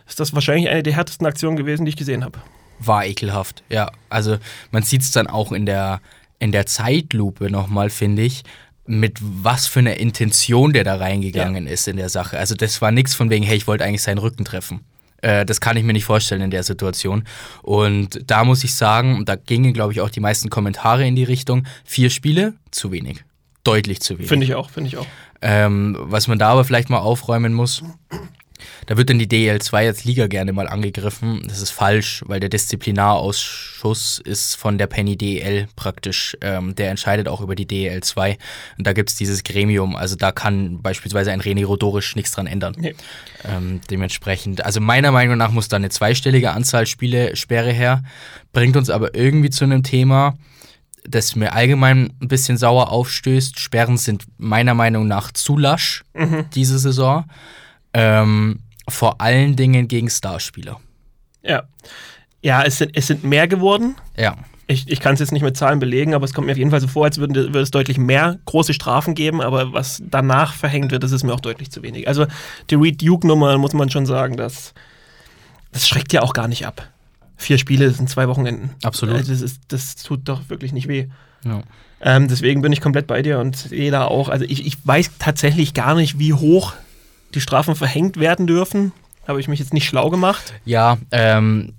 Ist 0.06 0.20
das 0.20 0.34
wahrscheinlich 0.34 0.68
eine 0.68 0.84
der 0.84 0.92
härtesten 0.94 1.26
Aktionen 1.26 1.56
gewesen, 1.56 1.84
die 1.84 1.90
ich 1.90 1.96
gesehen 1.96 2.24
habe. 2.24 2.38
War 2.78 3.06
ekelhaft, 3.06 3.62
ja. 3.68 3.90
Also 4.08 4.38
man 4.70 4.82
sieht 4.82 5.02
es 5.02 5.10
dann 5.10 5.26
auch 5.26 5.52
in 5.52 5.66
der, 5.66 6.00
in 6.38 6.52
der 6.52 6.66
Zeitlupe 6.66 7.50
nochmal, 7.50 7.90
finde 7.90 8.22
ich, 8.22 8.42
mit 8.86 9.18
was 9.20 9.66
für 9.66 9.78
einer 9.78 9.96
Intention 9.96 10.72
der 10.72 10.84
da 10.84 10.96
reingegangen 10.96 11.66
ist 11.66 11.88
in 11.88 11.96
der 11.96 12.08
Sache. 12.08 12.38
Also 12.38 12.54
das 12.54 12.82
war 12.82 12.90
nichts 12.90 13.14
von 13.14 13.30
wegen, 13.30 13.44
hey, 13.44 13.56
ich 13.56 13.66
wollte 13.66 13.84
eigentlich 13.84 14.02
seinen 14.02 14.18
Rücken 14.18 14.44
treffen. 14.44 14.80
Äh, 15.22 15.46
das 15.46 15.60
kann 15.60 15.76
ich 15.76 15.84
mir 15.84 15.94
nicht 15.94 16.04
vorstellen 16.04 16.42
in 16.42 16.50
der 16.50 16.62
Situation. 16.62 17.24
Und 17.62 18.30
da 18.30 18.44
muss 18.44 18.62
ich 18.62 18.74
sagen, 18.74 19.16
und 19.16 19.28
da 19.28 19.36
gingen, 19.36 19.72
glaube 19.72 19.92
ich, 19.92 20.00
auch 20.00 20.10
die 20.10 20.20
meisten 20.20 20.50
Kommentare 20.50 21.06
in 21.06 21.16
die 21.16 21.24
Richtung, 21.24 21.66
vier 21.84 22.10
Spiele, 22.10 22.54
zu 22.70 22.92
wenig. 22.92 23.24
Deutlich 23.64 24.00
zu 24.00 24.18
wenig. 24.18 24.28
Finde 24.28 24.44
ich 24.44 24.54
auch, 24.54 24.68
finde 24.68 24.88
ich 24.88 24.98
auch. 24.98 25.06
Ähm, 25.40 25.96
was 25.98 26.28
man 26.28 26.38
da 26.38 26.50
aber 26.50 26.64
vielleicht 26.64 26.90
mal 26.90 26.98
aufräumen 26.98 27.54
muss, 27.54 27.82
da 28.86 28.96
wird 28.96 29.10
dann 29.10 29.18
die 29.18 29.26
DL2 29.26 29.86
als 29.86 30.04
Liga 30.04 30.26
gerne 30.26 30.52
mal 30.52 30.68
angegriffen. 30.68 31.42
Das 31.46 31.60
ist 31.60 31.70
falsch, 31.70 32.22
weil 32.26 32.40
der 32.40 32.48
Disziplinarausschuss 32.48 34.20
ist 34.24 34.56
von 34.56 34.78
der 34.78 34.86
Penny 34.86 35.16
DL 35.16 35.66
praktisch. 35.76 36.36
Ähm, 36.40 36.74
der 36.74 36.90
entscheidet 36.90 37.28
auch 37.28 37.40
über 37.40 37.54
die 37.54 37.66
DL2. 37.66 38.36
Und 38.78 38.86
da 38.86 38.92
gibt 38.92 39.10
es 39.10 39.16
dieses 39.16 39.42
Gremium. 39.44 39.96
Also 39.96 40.16
da 40.16 40.32
kann 40.32 40.82
beispielsweise 40.82 41.32
ein 41.32 41.40
René 41.40 41.64
Rodorisch 41.64 42.16
nichts 42.16 42.32
dran 42.32 42.46
ändern. 42.46 42.74
Nee. 42.78 42.94
Ähm, 43.44 43.80
dementsprechend, 43.90 44.64
also 44.64 44.80
meiner 44.80 45.12
Meinung 45.12 45.36
nach 45.36 45.50
muss 45.50 45.68
da 45.68 45.76
eine 45.76 45.90
zweistellige 45.90 46.52
Anzahl 46.52 46.86
Spiele 46.86 47.36
Sperre 47.36 47.72
her. 47.72 48.02
Bringt 48.52 48.76
uns 48.76 48.90
aber 48.90 49.14
irgendwie 49.14 49.50
zu 49.50 49.64
einem 49.64 49.82
Thema, 49.82 50.36
das 51.06 51.36
mir 51.36 51.52
allgemein 51.52 52.12
ein 52.20 52.28
bisschen 52.28 52.56
sauer 52.56 52.90
aufstößt. 52.90 53.58
Sperren 53.58 53.98
sind 53.98 54.24
meiner 54.38 54.74
Meinung 54.74 55.06
nach 55.06 55.32
zu 55.32 55.58
lasch 55.58 56.02
diese 56.54 56.78
Saison. 56.78 57.24
Ähm, 57.92 58.60
vor 58.88 59.20
allen 59.20 59.56
Dingen 59.56 59.88
gegen 59.88 60.10
Starspieler. 60.10 60.80
Ja. 61.42 61.64
Ja, 62.42 62.62
es 62.62 62.78
sind, 62.78 62.96
es 62.96 63.06
sind 63.06 63.24
mehr 63.24 63.48
geworden. 63.48 63.96
Ja, 64.16 64.36
Ich, 64.66 64.88
ich 64.88 65.00
kann 65.00 65.14
es 65.14 65.20
jetzt 65.20 65.32
nicht 65.32 65.42
mit 65.42 65.56
Zahlen 65.56 65.78
belegen, 65.78 66.14
aber 66.14 66.24
es 66.24 66.34
kommt 66.34 66.46
mir 66.46 66.52
auf 66.52 66.58
jeden 66.58 66.70
Fall 66.70 66.80
so 66.80 66.88
vor, 66.88 67.04
als 67.04 67.18
würden, 67.18 67.34
würde 67.34 67.60
es 67.60 67.70
deutlich 67.70 67.98
mehr 67.98 68.38
große 68.44 68.74
Strafen 68.74 69.14
geben, 69.14 69.40
aber 69.40 69.72
was 69.72 70.02
danach 70.10 70.52
verhängt 70.54 70.90
wird, 70.90 71.02
das 71.02 71.12
ist 71.12 71.22
mir 71.24 71.32
auch 71.32 71.40
deutlich 71.40 71.70
zu 71.70 71.82
wenig. 71.82 72.08
Also 72.08 72.26
die 72.70 72.74
Reed 72.74 73.00
Duke-Nummer, 73.02 73.56
muss 73.58 73.72
man 73.72 73.90
schon 73.90 74.06
sagen, 74.06 74.36
das, 74.36 74.74
das 75.72 75.88
schreckt 75.88 76.12
ja 76.12 76.22
auch 76.22 76.32
gar 76.34 76.48
nicht 76.48 76.66
ab. 76.66 76.88
Vier 77.36 77.58
Spiele 77.58 77.90
sind 77.90 78.08
zwei 78.08 78.28
Wochenenden. 78.28 78.70
Absolut. 78.82 79.16
Also 79.16 79.32
das, 79.32 79.40
ist, 79.42 79.60
das 79.68 79.96
tut 79.96 80.20
doch 80.28 80.48
wirklich 80.48 80.72
nicht 80.72 80.88
weh. 80.88 81.08
ja. 81.44 81.62
Ähm, 82.00 82.28
deswegen 82.28 82.60
bin 82.60 82.70
ich 82.70 82.82
komplett 82.82 83.06
bei 83.06 83.22
dir 83.22 83.38
und 83.38 83.70
jeder 83.70 84.10
auch. 84.10 84.28
Also 84.28 84.44
ich, 84.44 84.66
ich 84.66 84.76
weiß 84.86 85.12
tatsächlich 85.18 85.72
gar 85.72 85.94
nicht, 85.94 86.18
wie 86.18 86.34
hoch 86.34 86.74
die 87.34 87.40
Strafen 87.40 87.74
verhängt 87.76 88.18
werden 88.18 88.46
dürfen. 88.46 88.92
Habe 89.26 89.40
ich 89.40 89.48
mich 89.48 89.58
jetzt 89.58 89.72
nicht 89.74 89.86
schlau 89.86 90.10
gemacht. 90.10 90.52
Ja, 90.64 90.98
ähm, 91.10 91.72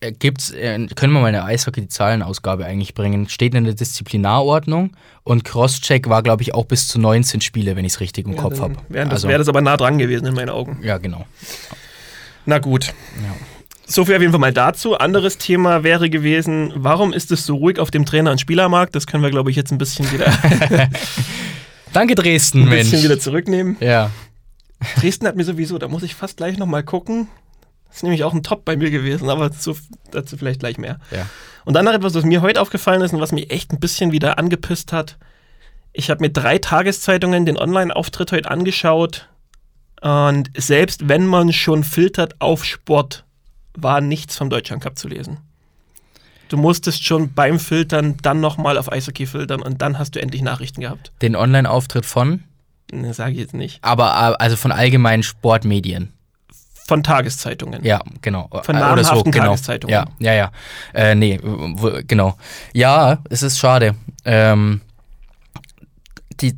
äh, 0.00 0.12
gibt's, 0.12 0.50
äh, 0.50 0.86
können 0.94 1.12
wir 1.12 1.20
mal 1.20 1.26
eine 1.26 1.44
Eishockey-Zahlenausgabe 1.44 2.64
eigentlich 2.64 2.94
bringen? 2.94 3.28
Steht 3.28 3.54
in 3.54 3.64
der 3.64 3.74
Disziplinarordnung 3.74 4.92
und 5.24 5.44
Crosscheck 5.44 6.08
war, 6.08 6.22
glaube 6.22 6.42
ich, 6.42 6.54
auch 6.54 6.64
bis 6.64 6.88
zu 6.88 7.00
19 7.00 7.40
Spiele, 7.40 7.74
wenn 7.76 7.84
ich 7.84 7.94
es 7.94 8.00
richtig 8.00 8.26
im 8.26 8.36
Kopf 8.36 8.54
dann 8.54 8.62
habe. 8.62 8.74
Wäre 8.88 9.04
das, 9.06 9.12
Also, 9.14 9.28
wär 9.28 9.38
das 9.38 9.48
aber 9.48 9.60
nah 9.60 9.76
dran 9.76 9.98
gewesen 9.98 10.26
in 10.26 10.34
meinen 10.34 10.50
Augen. 10.50 10.78
ja, 10.82 10.98
genau. 10.98 11.26
Na 12.46 12.58
gut. 12.58 12.86
Ja. 12.86 13.34
So 13.86 14.04
viel 14.04 14.14
auf 14.14 14.20
jeden 14.20 14.32
Fall 14.32 14.40
mal 14.40 14.52
dazu. 14.52 14.96
Anderes 14.96 15.38
Thema 15.38 15.82
wäre 15.84 16.08
gewesen, 16.08 16.72
warum 16.76 17.12
ist 17.12 17.30
es 17.30 17.44
so 17.44 17.56
ruhig 17.56 17.78
auf 17.78 17.90
dem 17.90 18.06
Trainer- 18.06 18.30
und 18.30 18.40
Spielermarkt? 18.40 18.94
Das 18.94 19.06
können 19.06 19.22
wir, 19.22 19.30
glaube 19.30 19.50
ich, 19.50 19.56
jetzt 19.56 19.70
ein 19.70 19.78
bisschen 19.78 20.10
wieder, 20.12 20.32
Danke, 21.92 22.14
Dresden, 22.14 22.62
ein 22.62 22.68
Mensch. 22.68 22.90
bisschen 22.90 23.04
wieder 23.04 23.18
zurücknehmen. 23.18 23.76
Ja. 23.80 24.10
Dresden 24.96 25.26
hat 25.26 25.36
mir 25.36 25.44
sowieso, 25.44 25.78
da 25.78 25.88
muss 25.88 26.02
ich 26.02 26.14
fast 26.14 26.36
gleich 26.36 26.58
nochmal 26.58 26.82
gucken. 26.82 27.28
Das 27.88 27.98
ist 27.98 28.02
nämlich 28.04 28.24
auch 28.24 28.32
ein 28.32 28.42
Top 28.42 28.64
bei 28.64 28.76
mir 28.76 28.90
gewesen, 28.90 29.28
aber 29.28 29.52
so, 29.52 29.76
dazu 30.10 30.36
vielleicht 30.36 30.60
gleich 30.60 30.78
mehr. 30.78 30.98
ja. 31.10 31.26
Und 31.64 31.74
dann 31.74 31.84
noch 31.84 31.92
etwas, 31.92 32.14
was 32.14 32.24
mir 32.24 32.42
heute 32.42 32.60
aufgefallen 32.60 33.02
ist 33.02 33.12
und 33.12 33.20
was 33.20 33.30
mich 33.30 33.50
echt 33.50 33.72
ein 33.72 33.78
bisschen 33.78 34.10
wieder 34.10 34.38
angepisst 34.38 34.92
hat. 34.92 35.16
Ich 35.92 36.10
habe 36.10 36.20
mir 36.20 36.30
drei 36.30 36.58
Tageszeitungen 36.58 37.46
den 37.46 37.56
Online-Auftritt 37.56 38.32
heute 38.32 38.50
angeschaut 38.50 39.28
und 40.00 40.50
selbst 40.56 41.08
wenn 41.08 41.26
man 41.26 41.52
schon 41.52 41.84
filtert 41.84 42.40
auf 42.40 42.64
Sport, 42.64 43.24
war 43.74 44.00
nichts 44.00 44.36
vom 44.36 44.50
Deutschland 44.50 44.82
Cup 44.82 44.98
zu 44.98 45.06
lesen. 45.06 45.38
Du 46.48 46.56
musstest 46.56 47.06
schon 47.06 47.32
beim 47.32 47.58
Filtern 47.58 48.16
dann 48.20 48.40
nochmal 48.40 48.76
auf 48.76 48.90
Eishockey 48.90 49.26
filtern 49.26 49.62
und 49.62 49.80
dann 49.80 49.98
hast 49.98 50.16
du 50.16 50.20
endlich 50.20 50.42
Nachrichten 50.42 50.80
gehabt. 50.80 51.12
Den 51.22 51.36
Online-Auftritt 51.36 52.04
von, 52.04 52.42
Ne, 52.92 53.14
sage 53.14 53.32
ich 53.32 53.38
jetzt 53.38 53.54
nicht. 53.54 53.78
aber 53.82 54.36
äh, 54.38 54.42
also 54.42 54.56
von 54.56 54.70
allgemeinen 54.70 55.22
Sportmedien. 55.22 56.12
Von 56.86 57.02
Tageszeitungen. 57.02 57.82
Ja, 57.84 58.00
genau. 58.20 58.48
Von 58.64 58.76
Oder 58.76 59.02
so, 59.02 59.10
namhaften 59.10 59.32
genau. 59.32 59.44
Tageszeitungen. 59.46 59.94
Ja, 59.94 60.06
ja, 60.18 60.34
ja. 60.34 60.52
Äh, 60.92 61.14
nee, 61.14 61.40
genau. 62.06 62.36
Ja, 62.74 63.18
es 63.30 63.42
ist 63.42 63.58
schade. 63.58 63.94
Ähm, 64.26 64.82
die 66.40 66.54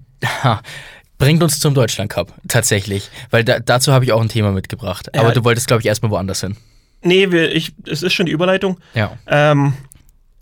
bringt 1.19 1.43
uns 1.43 1.61
zum 1.61 1.75
Deutschland 1.75 2.11
Cup, 2.11 2.33
tatsächlich. 2.49 3.11
Weil 3.31 3.45
da, 3.45 3.61
dazu 3.61 3.93
habe 3.93 4.05
ich 4.05 4.13
auch 4.13 4.21
ein 4.21 4.29
Thema 4.29 4.51
mitgebracht. 4.51 5.09
Ja. 5.15 5.21
Aber 5.21 5.33
du 5.33 5.45
wolltest, 5.45 5.69
glaube 5.69 5.83
ich, 5.83 5.87
erstmal 5.87 6.11
woanders 6.11 6.41
hin. 6.41 6.57
Nee, 7.03 7.31
wir, 7.31 7.55
ich, 7.55 7.75
es 7.87 8.03
ist 8.03 8.15
schon 8.15 8.27
die 8.27 8.33
Überleitung. 8.33 8.81
Ja. 8.95 9.17
Ähm, 9.29 9.75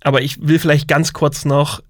aber 0.00 0.22
ich 0.22 0.40
will 0.40 0.58
vielleicht 0.58 0.88
ganz 0.88 1.12
kurz 1.12 1.44
noch 1.44 1.82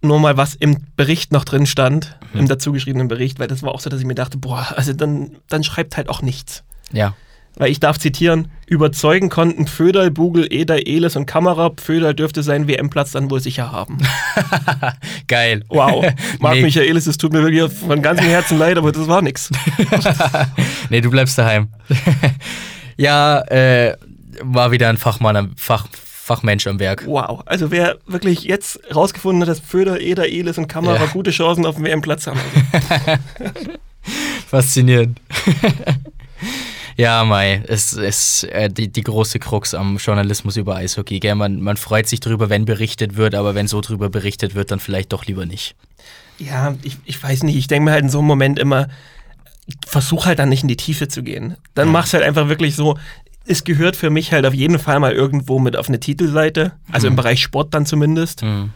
nur 0.00 0.20
mal 0.20 0.36
was 0.36 0.54
im 0.54 0.78
Bericht 0.96 1.32
noch 1.32 1.44
drin 1.44 1.66
stand, 1.66 2.16
Mhm. 2.32 2.40
im 2.40 2.48
dazugeschriebenen 2.48 3.08
Bericht, 3.08 3.38
weil 3.38 3.48
das 3.48 3.62
war 3.62 3.72
auch 3.72 3.80
so, 3.80 3.90
dass 3.90 4.00
ich 4.00 4.06
mir 4.06 4.14
dachte, 4.14 4.38
boah, 4.38 4.66
also 4.76 4.92
dann, 4.92 5.36
dann 5.48 5.64
schreibt 5.64 5.96
halt 5.96 6.08
auch 6.08 6.22
nichts. 6.22 6.62
Ja. 6.92 7.14
Weil 7.56 7.72
ich 7.72 7.80
darf 7.80 7.98
zitieren, 7.98 8.52
überzeugen 8.68 9.30
konnten 9.30 9.66
Föderl, 9.66 10.12
Bugel, 10.12 10.46
Eder, 10.52 10.86
Elis 10.86 11.16
und 11.16 11.26
Kamera. 11.26 11.72
Föderl 11.76 12.14
dürfte 12.14 12.44
seinen 12.44 12.68
WM-Platz 12.68 13.10
dann 13.12 13.30
wohl 13.30 13.40
sicher 13.40 13.72
haben. 13.72 13.98
Geil. 15.26 15.64
Wow. 15.68 16.06
Marc 16.38 16.54
Nee. 16.54 16.62
Michaelis, 16.62 17.08
es 17.08 17.16
tut 17.18 17.32
mir 17.32 17.42
wirklich 17.42 17.72
von 17.72 18.00
ganzem 18.00 18.26
Herzen 18.26 18.58
leid, 18.58 18.78
aber 18.78 18.92
das 18.92 19.08
war 19.08 19.22
nix. 19.22 19.50
nee, 20.90 21.00
du 21.00 21.10
bleibst 21.10 21.36
daheim. 21.36 21.68
ja, 22.96 23.40
äh, 23.48 23.96
war 24.42 24.70
wieder 24.70 24.88
ein 24.88 24.98
Fachmann, 24.98 25.34
am 25.36 25.52
Fach, 25.56 25.86
Fachmensch 26.28 26.66
am 26.66 26.78
Werk. 26.78 27.06
Wow. 27.06 27.42
Also 27.46 27.70
wer 27.70 27.96
wirklich 28.06 28.44
jetzt 28.44 28.80
rausgefunden 28.94 29.42
hat, 29.42 29.48
dass 29.48 29.60
Föderl, 29.60 30.00
Eder, 30.00 30.28
Elis 30.28 30.58
und 30.58 30.68
Kamera 30.68 30.96
Ja. 30.96 31.06
gute 31.06 31.30
Chancen 31.30 31.66
auf 31.66 31.76
den 31.76 31.84
WM-Platz 31.84 32.26
haben. 32.26 32.38
Faszinierend. 34.46 35.20
ja, 36.96 37.24
Mai, 37.24 37.62
es 37.66 37.92
ist 37.92 38.44
äh, 38.44 38.68
die, 38.70 38.88
die 38.88 39.02
große 39.02 39.38
Krux 39.38 39.74
am 39.74 39.96
Journalismus 39.98 40.56
über 40.56 40.76
Eishockey. 40.76 41.20
Gell? 41.20 41.34
Man, 41.34 41.60
man 41.60 41.76
freut 41.76 42.08
sich 42.08 42.20
drüber, 42.20 42.48
wenn 42.50 42.64
berichtet 42.64 43.16
wird, 43.16 43.34
aber 43.34 43.54
wenn 43.54 43.68
so 43.68 43.80
drüber 43.80 44.08
berichtet 44.10 44.54
wird, 44.54 44.70
dann 44.70 44.80
vielleicht 44.80 45.12
doch 45.12 45.26
lieber 45.26 45.46
nicht. 45.46 45.74
Ja, 46.38 46.74
ich, 46.82 46.96
ich 47.04 47.22
weiß 47.22 47.42
nicht, 47.42 47.56
ich 47.56 47.66
denke 47.66 47.86
mir 47.86 47.92
halt 47.92 48.04
in 48.04 48.10
so 48.10 48.18
einem 48.18 48.28
Moment 48.28 48.58
immer, 48.58 48.88
versuch 49.86 50.26
halt 50.26 50.38
dann 50.38 50.48
nicht 50.48 50.62
in 50.62 50.68
die 50.68 50.76
Tiefe 50.76 51.08
zu 51.08 51.22
gehen. 51.22 51.56
Dann 51.74 51.88
Ja. 51.88 51.92
mach's 51.92 52.14
halt 52.14 52.22
einfach 52.24 52.48
wirklich 52.48 52.74
so, 52.76 52.96
es 53.48 53.64
gehört 53.64 53.96
für 53.96 54.10
mich 54.10 54.32
halt 54.32 54.46
auf 54.46 54.54
jeden 54.54 54.78
Fall 54.78 55.00
mal 55.00 55.12
irgendwo 55.12 55.58
mit 55.58 55.76
auf 55.76 55.88
eine 55.88 55.98
Titelseite, 56.00 56.72
also 56.92 57.06
im 57.08 57.16
Bereich 57.16 57.40
Sport 57.42 57.74
dann 57.74 57.86
zumindest, 57.86 58.42
Hm. 58.42 58.70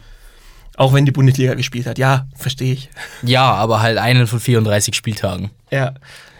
auch 0.77 0.93
wenn 0.93 1.05
die 1.05 1.11
Bundesliga 1.11 1.53
gespielt 1.53 1.85
hat. 1.85 1.97
Ja, 1.97 2.27
verstehe 2.35 2.73
ich. 2.73 2.89
Ja, 3.21 3.53
aber 3.53 3.81
halt 3.81 3.97
einen 3.97 4.27
von 4.27 4.39
34 4.39 4.95
Spieltagen. 4.95 5.51
Ja. 5.71 5.93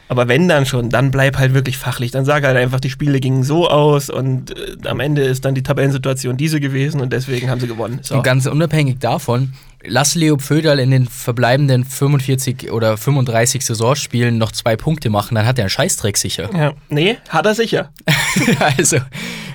Aber 0.10 0.28
wenn 0.28 0.48
dann 0.48 0.66
schon, 0.66 0.90
dann 0.90 1.12
bleib 1.12 1.38
halt 1.38 1.54
wirklich 1.54 1.78
fachlich. 1.78 2.12
Dann 2.12 2.25
sag 2.25 2.44
halt 2.44 2.58
einfach, 2.58 2.80
die 2.80 2.90
Spiele 2.90 3.20
gingen 3.20 3.44
so 3.44 3.70
aus 3.70 4.10
und 4.10 4.52
äh, 4.52 4.88
am 4.88 5.00
Ende 5.00 5.24
ist 5.24 5.46
dann 5.46 5.56
die 5.56 5.63
Tabellensituation 5.63 6.38
diese 6.38 6.60
gewesen 6.60 7.02
und 7.02 7.13
deswegen 7.13 7.50
haben 7.50 7.60
sie 7.60 7.68
gewonnen. 7.68 8.00
So. 8.04 8.16
Und 8.16 8.24
ganz 8.24 8.46
unabhängig 8.46 9.00
davon, 9.00 9.54
lass 9.86 10.16
Leo 10.16 10.38
Pföderl 10.38 10.80
in 10.80 10.92
den 10.92 11.08
verbleibenden 11.08 11.86
45 11.86 12.72
oder 12.72 12.98
35 12.98 13.66
Saisonspielen 13.66 14.38
noch 14.38 14.52
zwei 14.52 14.75
Punkte 14.75 15.10
machen, 15.10 15.36
dann 15.36 15.46
hat 15.46 15.58
er 15.58 15.63
einen 15.63 15.70
Scheißdreck 15.70 16.18
sicher. 16.18 16.50
ja. 16.56 16.74
Nee, 16.90 17.18
hat 17.30 17.46
er 17.46 17.56
sicher. 17.56 17.92
also, 18.78 18.98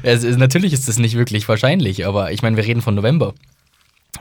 es 0.03 0.25
ist, 0.25 0.39
natürlich 0.39 0.73
ist 0.73 0.89
das 0.89 0.99
nicht 0.99 1.17
wirklich 1.17 1.49
wahrscheinlich, 1.49 2.07
aber 2.07 2.33
ich 2.33 2.43
meine, 2.43 2.57
wir 2.57 2.65
reden 2.65 2.83
von 2.83 2.95
November. 2.95 3.35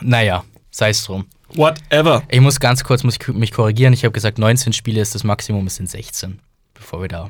Naja, 0.02 0.44
sei 0.72 0.90
es 0.90 1.04
drum. 1.04 1.26
Whatever. 1.56 2.24
Ich 2.30 2.42
muss 2.42 2.60
ganz 2.60 2.84
kurz 2.84 3.04
muss 3.04 3.18
ich 3.20 3.28
mich 3.30 3.52
korrigieren. 3.52 3.94
Ich 3.94 4.04
habe 4.04 4.12
gesagt, 4.12 4.38
19 4.38 4.74
Spiele 4.74 5.02
ist 5.02 5.16
das 5.16 5.24
Maximum, 5.24 5.68
es 5.68 5.76
sind 5.76 5.90
16. 5.90 6.40
Bevor 6.74 7.02
wir 7.02 7.08
da. 7.08 7.30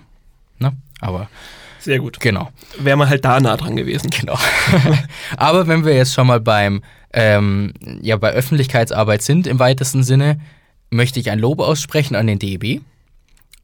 Ne? 0.60 0.76
Aber 1.02 1.30
Sehr 1.88 2.00
gut. 2.00 2.20
genau. 2.20 2.52
Wäre 2.78 2.98
man 2.98 3.08
halt 3.08 3.24
da 3.24 3.40
nah 3.40 3.56
dran 3.56 3.78
gewesen. 3.78 4.10
Genau. 4.10 4.38
Aber 5.38 5.68
wenn 5.68 5.86
wir 5.86 5.96
jetzt 5.96 6.14
schon 6.14 6.28
mal 6.28 6.42
beim, 6.42 6.84
ähm, 7.14 7.72
ja, 8.02 8.18
bei 8.18 8.32
Öffentlichkeitsarbeit 8.32 9.22
sind 9.22 9.48
im 9.48 9.58
weitesten 9.58 10.04
Sinne, 10.04 10.38
möchte 10.90 11.22
ich 11.22 11.32
ein 11.32 11.40
Lob 11.40 11.62
aussprechen 11.62 12.18
an 12.18 12.28
den 12.28 12.40
DEB. 12.40 12.82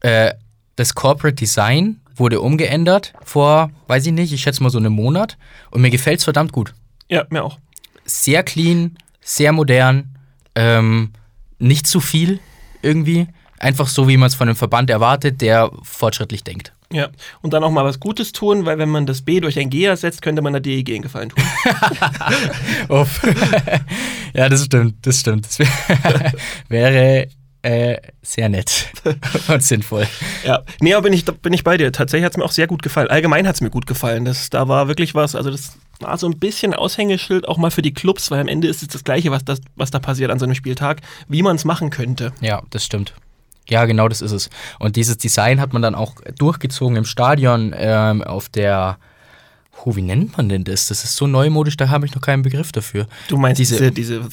Äh, 0.00 0.32
das 0.76 0.94
Corporate 0.94 1.34
Design 1.34 2.00
wurde 2.16 2.40
umgeändert 2.40 3.12
vor, 3.22 3.70
weiß 3.88 4.06
ich 4.06 4.12
nicht, 4.14 4.32
ich 4.32 4.40
schätze 4.40 4.62
mal 4.62 4.70
so 4.70 4.78
einem 4.78 4.94
Monat. 4.94 5.36
Und 5.70 5.82
mir 5.82 5.90
gefällt 5.90 6.20
es 6.20 6.24
verdammt 6.24 6.52
gut. 6.52 6.72
Ja, 7.10 7.26
mir 7.28 7.44
auch. 7.44 7.58
Sehr 8.06 8.42
clean, 8.42 8.96
sehr 9.20 9.52
modern, 9.52 10.16
ähm, 10.54 11.12
nicht 11.58 11.86
zu 11.86 12.00
viel 12.00 12.40
irgendwie. 12.80 13.26
Einfach 13.58 13.86
so, 13.86 14.08
wie 14.08 14.16
man 14.16 14.28
es 14.28 14.34
von 14.34 14.48
einem 14.48 14.56
Verband 14.56 14.88
erwartet, 14.88 15.42
der 15.42 15.70
fortschrittlich 15.82 16.42
denkt. 16.42 16.72
Ja, 16.94 17.08
und 17.42 17.52
dann 17.52 17.64
auch 17.64 17.70
mal 17.70 17.84
was 17.84 17.98
Gutes 17.98 18.32
tun, 18.32 18.64
weil 18.66 18.78
wenn 18.78 18.88
man 18.88 19.04
das 19.04 19.22
B 19.22 19.40
durch 19.40 19.58
ein 19.58 19.68
G 19.68 19.84
ersetzt, 19.84 20.22
könnte 20.22 20.42
man 20.42 20.52
der 20.52 20.60
DEG 20.60 20.90
einen 20.90 21.02
Gefallen 21.02 21.30
tun. 21.30 21.42
Ja, 24.34 24.48
das 24.48 24.64
stimmt, 24.64 25.06
das 25.06 25.20
stimmt. 25.20 25.46
Das 25.46 25.58
wär, 25.60 25.68
wäre 26.68 27.28
äh, 27.62 27.96
sehr 28.20 28.48
nett 28.48 28.88
und 29.48 29.62
sinnvoll. 29.62 30.06
ja, 30.44 30.62
nee, 30.80 30.92
aber 30.92 31.04
bin 31.04 31.12
ich, 31.12 31.24
bin 31.24 31.52
ich 31.52 31.64
bei 31.64 31.76
dir. 31.76 31.92
Tatsächlich 31.92 32.24
hat 32.24 32.32
es 32.32 32.36
mir 32.36 32.44
auch 32.44 32.52
sehr 32.52 32.66
gut 32.66 32.82
gefallen. 32.82 33.08
Allgemein 33.08 33.46
hat 33.46 33.54
es 33.54 33.60
mir 33.60 33.70
gut 33.70 33.86
gefallen. 33.86 34.24
Das, 34.24 34.50
da 34.50 34.68
war 34.68 34.88
wirklich 34.88 35.14
was, 35.14 35.34
also 35.36 35.50
das 35.50 35.78
war 36.00 36.18
so 36.18 36.26
ein 36.26 36.38
bisschen 36.38 36.74
Aushängeschild 36.74 37.48
auch 37.48 37.56
mal 37.56 37.70
für 37.70 37.82
die 37.82 37.94
Clubs, 37.94 38.30
weil 38.30 38.40
am 38.40 38.48
Ende 38.48 38.66
ist 38.68 38.82
es 38.82 38.88
das 38.88 39.04
Gleiche, 39.04 39.30
was, 39.30 39.44
das, 39.44 39.60
was 39.76 39.90
da 39.90 40.00
passiert 40.00 40.30
an 40.30 40.38
so 40.40 40.44
einem 40.44 40.56
Spieltag, 40.56 41.00
wie 41.28 41.42
man 41.42 41.56
es 41.56 41.64
machen 41.64 41.90
könnte. 41.90 42.32
Ja, 42.40 42.62
das 42.70 42.84
stimmt. 42.84 43.14
Ja, 43.68 43.84
genau 43.86 44.08
das 44.08 44.20
ist 44.20 44.32
es. 44.32 44.50
Und 44.78 44.96
dieses 44.96 45.16
Design 45.18 45.60
hat 45.60 45.72
man 45.72 45.82
dann 45.82 45.94
auch 45.94 46.14
durchgezogen 46.38 46.96
im 46.96 47.04
Stadion 47.04 47.74
ähm, 47.76 48.22
auf 48.22 48.48
der. 48.48 48.98
Oh, 49.86 49.96
wie 49.96 50.02
nennt 50.02 50.36
man 50.36 50.48
denn 50.48 50.64
das? 50.64 50.86
Das 50.86 51.04
ist 51.04 51.16
so 51.16 51.26
neumodisch, 51.26 51.76
da 51.76 51.88
habe 51.90 52.06
ich 52.06 52.14
noch 52.14 52.22
keinen 52.22 52.42
Begriff 52.42 52.72
dafür. 52.72 53.06
Du 53.28 53.36
meinst 53.36 53.58
Diese- 53.58 53.90
diese, 53.90 54.20
diese 54.20 54.28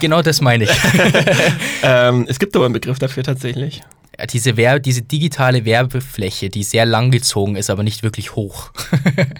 Genau 0.00 0.22
das 0.22 0.40
meine 0.40 0.64
ich. 0.64 0.70
ähm, 1.82 2.24
es 2.28 2.38
gibt 2.38 2.54
aber 2.56 2.64
einen 2.66 2.72
Begriff 2.74 2.98
dafür 2.98 3.22
tatsächlich. 3.22 3.82
Ja, 4.18 4.26
diese, 4.26 4.56
Werbe, 4.56 4.80
diese 4.80 5.02
digitale 5.02 5.64
Werbefläche, 5.64 6.48
die 6.48 6.62
sehr 6.62 6.86
lang 6.86 7.10
gezogen 7.10 7.56
ist, 7.56 7.68
aber 7.70 7.82
nicht 7.82 8.02
wirklich 8.02 8.34
hoch. 8.36 8.70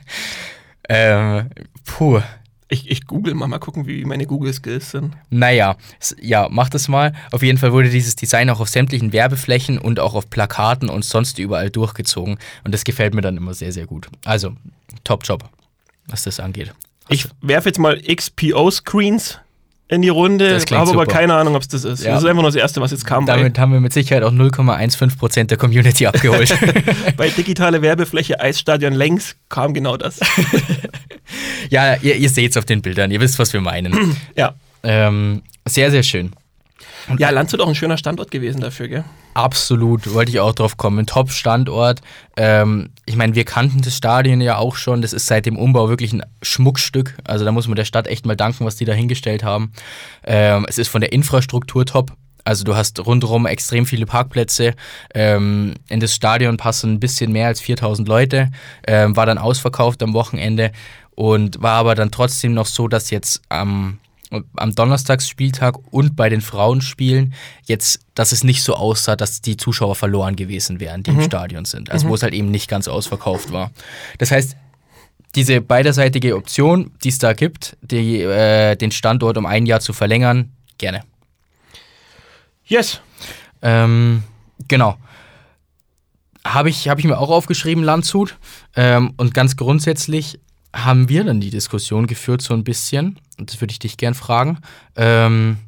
ähm, 0.89 1.49
puh. 1.85 2.21
Ich, 2.69 2.91
ich 2.91 3.07
google 3.07 3.35
mal, 3.35 3.47
mal 3.47 3.59
gucken, 3.59 3.87
wie 3.87 4.05
meine 4.05 4.27
Google-Skills 4.27 4.93
sind. 4.93 5.15
Naja, 5.29 5.77
ja, 6.21 6.49
mach 6.51 6.71
das 6.71 6.89
mal. 6.89 7.13
Auf 7.31 7.43
jeden 7.43 7.59
Fall 7.59 7.73
wurde 7.73 7.91
dieses 7.91 8.17
Design 8.17 8.49
auch 8.49 8.61
auf 8.61 8.69
sämtlichen 8.69 9.13
Werbeflächen 9.13 9.79
und 9.79 10.01
auch 10.01 10.15
auf 10.15 10.31
Plakaten 10.31 10.89
und 10.89 11.05
sonst 11.05 11.39
überall 11.39 11.71
durchgezogen. 11.71 12.39
Und 12.65 12.73
das 12.73 12.85
gefällt 12.85 13.15
mir 13.15 13.21
dann 13.21 13.37
immer 13.37 13.53
sehr, 13.53 13.73
sehr 13.73 13.87
gut. 13.87 14.09
Also, 14.25 14.55
Top-Job, 15.05 15.45
was 16.07 16.25
das 16.25 16.41
angeht. 16.41 16.73
Ich 17.11 17.29
werfe 17.43 17.69
jetzt 17.69 17.79
mal 17.79 18.01
XPO-Screens 18.01 19.41
in 19.89 20.03
die 20.03 20.09
Runde, 20.09 20.59
klingt 20.65 20.81
habe 20.81 20.91
aber 20.93 21.07
keine 21.07 21.35
Ahnung, 21.35 21.57
ob 21.57 21.63
es 21.63 21.69
das 21.69 21.85
ist. 21.85 22.05
Ja. 22.05 22.13
Das 22.15 22.23
ist 22.23 22.29
einfach 22.29 22.43
nur 22.43 22.51
das 22.51 22.57
Erste, 22.57 22.81
was 22.81 22.91
jetzt 22.91 23.05
kam. 23.05 23.27
Bei, 23.27 23.37
Damit 23.37 23.59
haben 23.59 23.73
wir 23.73 23.81
mit 23.81 23.93
Sicherheit 23.93 24.23
auch 24.23 24.33
0,15% 24.33 25.45
der 25.45 25.59
Community 25.59 26.07
abgeholt. 26.07 26.57
bei 27.17 27.29
digitale 27.29 27.83
Werbefläche 27.83 28.41
Eisstadion 28.41 28.95
längs 28.95 29.37
kam 29.51 29.75
genau 29.75 29.97
das. 29.97 30.21
ja, 31.71 31.97
ihr, 31.97 32.17
ihr 32.17 32.31
seht 32.31 32.53
es 32.53 32.57
auf 32.57 32.65
den 32.65 32.81
Bildern, 32.81 33.11
ihr 33.11 33.21
wisst, 33.21 33.39
was 33.39 33.53
wir 33.53 33.61
meinen. 33.61 34.17
ja. 34.37 34.55
ähm, 34.83 35.43
sehr, 35.67 35.91
sehr 35.91 36.03
schön. 36.03 36.33
Ja, 37.19 37.31
Landshut 37.31 37.61
auch 37.61 37.69
ein 37.69 37.75
schöner 37.75 37.99
Standort 37.99 38.31
gewesen 38.31 38.61
dafür, 38.61 38.89
gell? 38.89 39.05
Absolut, 39.35 40.13
wollte 40.15 40.31
ich 40.31 40.41
auch 40.41 40.55
drauf 40.55 40.77
kommen. 40.77 41.07
Top-Standort. 41.07 42.01
Ähm, 42.37 42.91
ich 43.05 43.17
meine, 43.17 43.35
wir 43.35 43.45
kannten 43.45 43.83
das 43.83 43.97
Stadion 43.97 44.41
ja 44.41 44.59
auch 44.59 44.77
schon. 44.77 45.03
Das 45.03 45.13
ist 45.13 45.27
seit 45.27 45.47
dem 45.47 45.57
Umbau 45.57 45.89
wirklich 45.89 46.13
ein 46.13 46.23
Schmuckstück. 46.43 47.17
Also 47.25 47.45
da 47.45 47.53
muss 47.53 47.67
man 47.67 47.77
der 47.77 47.85
Stadt 47.85 48.07
echt 48.07 48.27
mal 48.27 48.37
danken, 48.37 48.65
was 48.65 48.77
die 48.77 48.85
da 48.85 48.93
hingestellt 48.93 49.43
haben. 49.43 49.73
Ähm, 50.25 50.67
es 50.69 50.79
ist 50.79 50.89
von 50.89 51.01
der 51.01 51.13
Infrastruktur 51.13 51.85
top. 51.85 52.13
Also 52.45 52.63
du 52.65 52.77
hast 52.77 53.05
rundherum 53.05 53.47
extrem 53.47 53.87
viele 53.87 54.07
Parkplätze. 54.07 54.75
Ähm, 55.15 55.75
in 55.89 56.01
das 56.01 56.15
Stadion 56.15 56.57
passen 56.57 56.93
ein 56.93 57.01
bisschen 57.01 57.33
mehr 57.33 57.49
als 57.49 57.61
4000 57.61 58.07
Leute. 58.07 58.51
Ähm, 58.87 59.17
war 59.17 59.27
dann 59.27 59.39
ausverkauft 59.39 60.03
am 60.03 60.13
Wochenende 60.13 60.71
und 61.15 61.63
war 61.63 61.73
aber 61.73 61.95
dann 61.95 62.11
trotzdem 62.11 62.55
noch 62.55 62.67
so, 62.67 62.87
dass 62.87 63.11
jetzt 63.11 63.43
am 63.49 63.99
am 64.57 64.75
Donnerstagsspieltag 64.75 65.77
und 65.93 66.17
bei 66.17 66.29
den 66.29 66.41
Frauenspielen 66.41 67.35
jetzt, 67.65 68.01
dass 68.15 68.33
es 68.33 68.45
nicht 68.45 68.63
so 68.63 68.75
aussah, 68.75 69.17
dass 69.17 69.41
die 69.41 69.57
Zuschauer 69.57 69.95
verloren 69.95 70.37
gewesen 70.37 70.81
wären, 70.81 71.03
die 71.03 71.11
mhm. 71.11 71.21
im 71.21 71.25
Stadion 71.25 71.65
sind. 71.65 71.91
Also 71.91 72.07
mhm. 72.07 72.11
wo 72.11 72.15
es 72.15 72.23
halt 72.23 72.35
eben 72.35 72.51
nicht 72.51 72.69
ganz 72.69 72.89
ausverkauft 72.89 73.53
war. 73.53 73.71
Das 74.19 74.31
heißt, 74.31 74.57
diese 75.35 75.61
beiderseitige 75.61 76.37
Option, 76.37 76.93
die 77.03 77.09
es 77.09 77.19
da 77.19 77.33
gibt, 77.33 77.77
die, 77.83 78.21
äh, 78.21 78.77
den 78.77 78.91
Standort 78.91 79.37
um 79.37 79.47
ein 79.47 79.67
Jahr 79.67 79.81
zu 79.81 79.93
verlängern, 79.93 80.53
gerne. 80.79 81.03
Yes. 82.67 83.01
Ähm, 83.63 84.23
genau. 84.69 84.97
Habe 86.47 86.69
ich, 86.69 86.89
hab 86.89 86.99
ich 86.99 87.05
mir 87.05 87.19
auch 87.19 87.31
aufgeschrieben, 87.31 87.83
Landshut. 87.83 88.37
Ähm, 88.77 89.15
und 89.17 89.35
ganz 89.35 89.57
grundsätzlich 89.57 90.39
haben 90.75 91.09
wir 91.09 91.25
dann 91.25 91.41
die 91.41 91.51
Diskussion 91.51 92.07
geführt, 92.07 92.43
so 92.43 92.53
ein 92.55 92.65
bisschen, 92.65 93.19
das 93.39 93.61
würde 93.61 93.73
ich 93.73 93.79
dich 93.79 93.97
gern 93.97 94.15
fragen. 94.15 94.59
Ähm, 94.97 95.59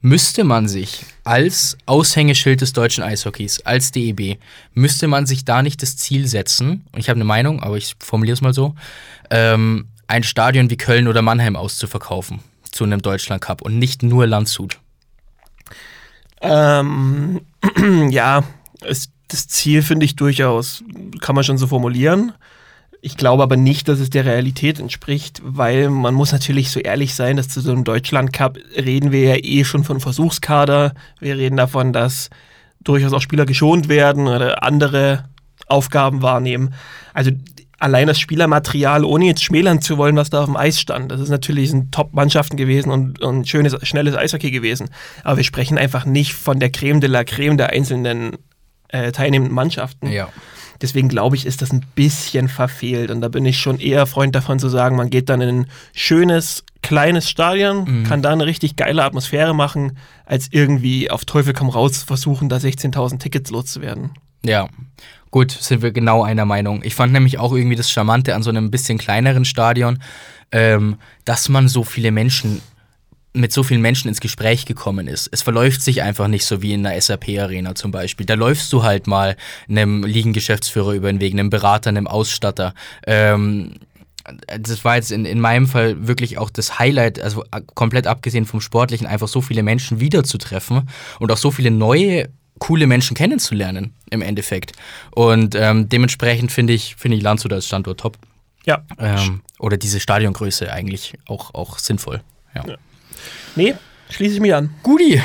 müsste 0.00 0.44
man 0.44 0.68
sich 0.68 1.04
als 1.24 1.78
Aushängeschild 1.86 2.60
des 2.60 2.72
deutschen 2.72 3.04
Eishockeys, 3.04 3.60
als 3.60 3.92
DEB, 3.92 4.38
müsste 4.74 5.06
man 5.06 5.26
sich 5.26 5.44
da 5.44 5.62
nicht 5.62 5.80
das 5.82 5.96
Ziel 5.96 6.26
setzen, 6.26 6.86
und 6.92 7.00
ich 7.00 7.08
habe 7.08 7.18
eine 7.18 7.24
Meinung, 7.24 7.62
aber 7.62 7.76
ich 7.76 7.94
formuliere 8.00 8.34
es 8.34 8.40
mal 8.40 8.52
so, 8.52 8.74
ähm, 9.30 9.86
ein 10.08 10.24
Stadion 10.24 10.68
wie 10.68 10.76
Köln 10.76 11.08
oder 11.08 11.22
Mannheim 11.22 11.56
auszuverkaufen 11.56 12.40
zu 12.70 12.84
einem 12.84 13.00
Deutschland 13.00 13.40
Cup 13.40 13.62
und 13.62 13.78
nicht 13.78 14.02
nur 14.02 14.26
Landshut? 14.26 14.78
Ähm, 16.40 17.40
ja, 18.10 18.42
es, 18.80 19.10
das 19.28 19.46
Ziel 19.46 19.82
finde 19.82 20.04
ich 20.04 20.16
durchaus, 20.16 20.82
kann 21.20 21.34
man 21.34 21.44
schon 21.44 21.58
so 21.58 21.68
formulieren. 21.68 22.32
Ich 23.04 23.16
glaube 23.16 23.42
aber 23.42 23.56
nicht, 23.56 23.88
dass 23.88 23.98
es 23.98 24.10
der 24.10 24.24
Realität 24.24 24.78
entspricht, 24.78 25.40
weil 25.42 25.90
man 25.90 26.14
muss 26.14 26.30
natürlich 26.30 26.70
so 26.70 26.78
ehrlich 26.78 27.16
sein, 27.16 27.36
dass 27.36 27.48
zu 27.48 27.60
so 27.60 27.72
einem 27.72 27.82
Deutschland-Cup 27.82 28.58
reden 28.76 29.10
wir 29.10 29.24
ja 29.24 29.36
eh 29.42 29.64
schon 29.64 29.82
von 29.82 29.98
Versuchskader. 29.98 30.94
Wir 31.18 31.36
reden 31.36 31.56
davon, 31.56 31.92
dass 31.92 32.30
durchaus 32.80 33.12
auch 33.12 33.20
Spieler 33.20 33.44
geschont 33.44 33.88
werden 33.88 34.28
oder 34.28 34.62
andere 34.62 35.24
Aufgaben 35.66 36.22
wahrnehmen. 36.22 36.74
Also 37.12 37.32
allein 37.80 38.06
das 38.06 38.20
Spielermaterial, 38.20 39.04
ohne 39.04 39.24
jetzt 39.24 39.42
schmälern 39.42 39.82
zu 39.82 39.98
wollen, 39.98 40.14
was 40.14 40.30
da 40.30 40.42
auf 40.42 40.46
dem 40.46 40.56
Eis 40.56 40.80
stand. 40.80 41.10
Das 41.10 41.20
ist 41.20 41.30
natürlich 41.30 41.72
ein 41.72 41.90
Top-Mannschaften 41.90 42.56
gewesen 42.56 42.92
und, 42.92 43.20
und 43.20 43.48
schönes, 43.48 43.76
schnelles 43.82 44.14
Eishockey 44.14 44.52
gewesen. 44.52 44.90
Aber 45.24 45.38
wir 45.38 45.44
sprechen 45.44 45.76
einfach 45.76 46.04
nicht 46.04 46.34
von 46.34 46.60
der 46.60 46.70
Creme 46.70 47.00
de 47.00 47.10
la 47.10 47.24
Creme 47.24 47.56
der 47.56 47.70
einzelnen 47.70 48.36
äh, 48.90 49.10
teilnehmenden 49.10 49.56
Mannschaften. 49.56 50.06
Ja. 50.06 50.28
Deswegen 50.82 51.08
glaube 51.08 51.36
ich, 51.36 51.46
ist 51.46 51.62
das 51.62 51.72
ein 51.72 51.84
bisschen 51.94 52.48
verfehlt. 52.48 53.10
Und 53.10 53.20
da 53.20 53.28
bin 53.28 53.46
ich 53.46 53.58
schon 53.58 53.78
eher 53.78 54.06
Freund 54.06 54.34
davon 54.34 54.58
zu 54.58 54.68
sagen, 54.68 54.96
man 54.96 55.10
geht 55.10 55.28
dann 55.28 55.40
in 55.40 55.60
ein 55.60 55.66
schönes, 55.94 56.64
kleines 56.82 57.30
Stadion, 57.30 58.00
mhm. 58.00 58.04
kann 58.04 58.20
da 58.20 58.30
eine 58.30 58.44
richtig 58.44 58.76
geile 58.76 59.04
Atmosphäre 59.04 59.54
machen, 59.54 59.96
als 60.26 60.48
irgendwie 60.50 61.10
auf 61.10 61.24
Teufel 61.24 61.54
komm 61.54 61.68
raus 61.68 62.02
versuchen, 62.02 62.48
da 62.48 62.56
16.000 62.56 63.20
Tickets 63.20 63.50
loszuwerden. 63.50 64.10
Ja, 64.44 64.68
gut, 65.30 65.52
sind 65.52 65.82
wir 65.82 65.92
genau 65.92 66.24
einer 66.24 66.44
Meinung. 66.44 66.82
Ich 66.82 66.96
fand 66.96 67.12
nämlich 67.12 67.38
auch 67.38 67.52
irgendwie 67.52 67.76
das 67.76 67.90
Charmante 67.90 68.34
an 68.34 68.42
so 68.42 68.50
einem 68.50 68.72
bisschen 68.72 68.98
kleineren 68.98 69.44
Stadion, 69.44 70.02
ähm, 70.50 70.96
dass 71.24 71.48
man 71.48 71.68
so 71.68 71.84
viele 71.84 72.10
Menschen 72.10 72.60
mit 73.34 73.52
so 73.52 73.62
vielen 73.62 73.80
Menschen 73.80 74.08
ins 74.08 74.20
Gespräch 74.20 74.66
gekommen 74.66 75.08
ist. 75.08 75.28
Es 75.32 75.42
verläuft 75.42 75.82
sich 75.82 76.02
einfach 76.02 76.28
nicht 76.28 76.44
so 76.44 76.60
wie 76.60 76.74
in 76.74 76.86
einer 76.86 77.00
SAP-Arena 77.00 77.74
zum 77.74 77.90
Beispiel. 77.90 78.26
Da 78.26 78.34
läufst 78.34 78.72
du 78.72 78.82
halt 78.82 79.06
mal 79.06 79.36
einem 79.68 80.04
Liegengeschäftsführer 80.04 80.92
über 80.92 81.10
den 81.10 81.20
Weg, 81.20 81.32
einem 81.32 81.48
Berater, 81.48 81.88
einem 81.88 82.06
Ausstatter. 82.06 82.74
Ähm, 83.06 83.74
das 84.46 84.84
war 84.84 84.96
jetzt 84.96 85.10
in, 85.10 85.24
in 85.24 85.40
meinem 85.40 85.66
Fall 85.66 86.06
wirklich 86.06 86.38
auch 86.38 86.50
das 86.50 86.78
Highlight, 86.78 87.20
also 87.20 87.44
komplett 87.74 88.06
abgesehen 88.06 88.44
vom 88.44 88.60
Sportlichen, 88.60 89.06
einfach 89.06 89.28
so 89.28 89.40
viele 89.40 89.62
Menschen 89.62 89.98
wiederzutreffen 89.98 90.88
und 91.18 91.32
auch 91.32 91.38
so 91.38 91.50
viele 91.50 91.70
neue 91.70 92.28
coole 92.58 92.86
Menschen 92.86 93.16
kennenzulernen 93.16 93.94
im 94.10 94.22
Endeffekt. 94.22 94.72
Und 95.10 95.54
ähm, 95.56 95.88
dementsprechend 95.88 96.52
finde 96.52 96.74
ich, 96.74 96.94
finde 96.96 97.16
ich 97.16 97.22
Landshut 97.22 97.52
als 97.52 97.66
Standort 97.66 97.98
top. 97.98 98.18
Ja. 98.64 98.84
Ähm, 98.98 99.40
oder 99.58 99.76
diese 99.76 99.98
Stadiongröße 99.98 100.70
eigentlich 100.70 101.14
auch, 101.26 101.54
auch 101.54 101.78
sinnvoll. 101.78 102.22
ja. 102.54 102.64
ja. 102.68 102.76
Nee, 103.54 103.74
schließe 104.08 104.34
ich 104.34 104.40
mich 104.40 104.54
an. 104.54 104.70
Guti. 104.82 105.20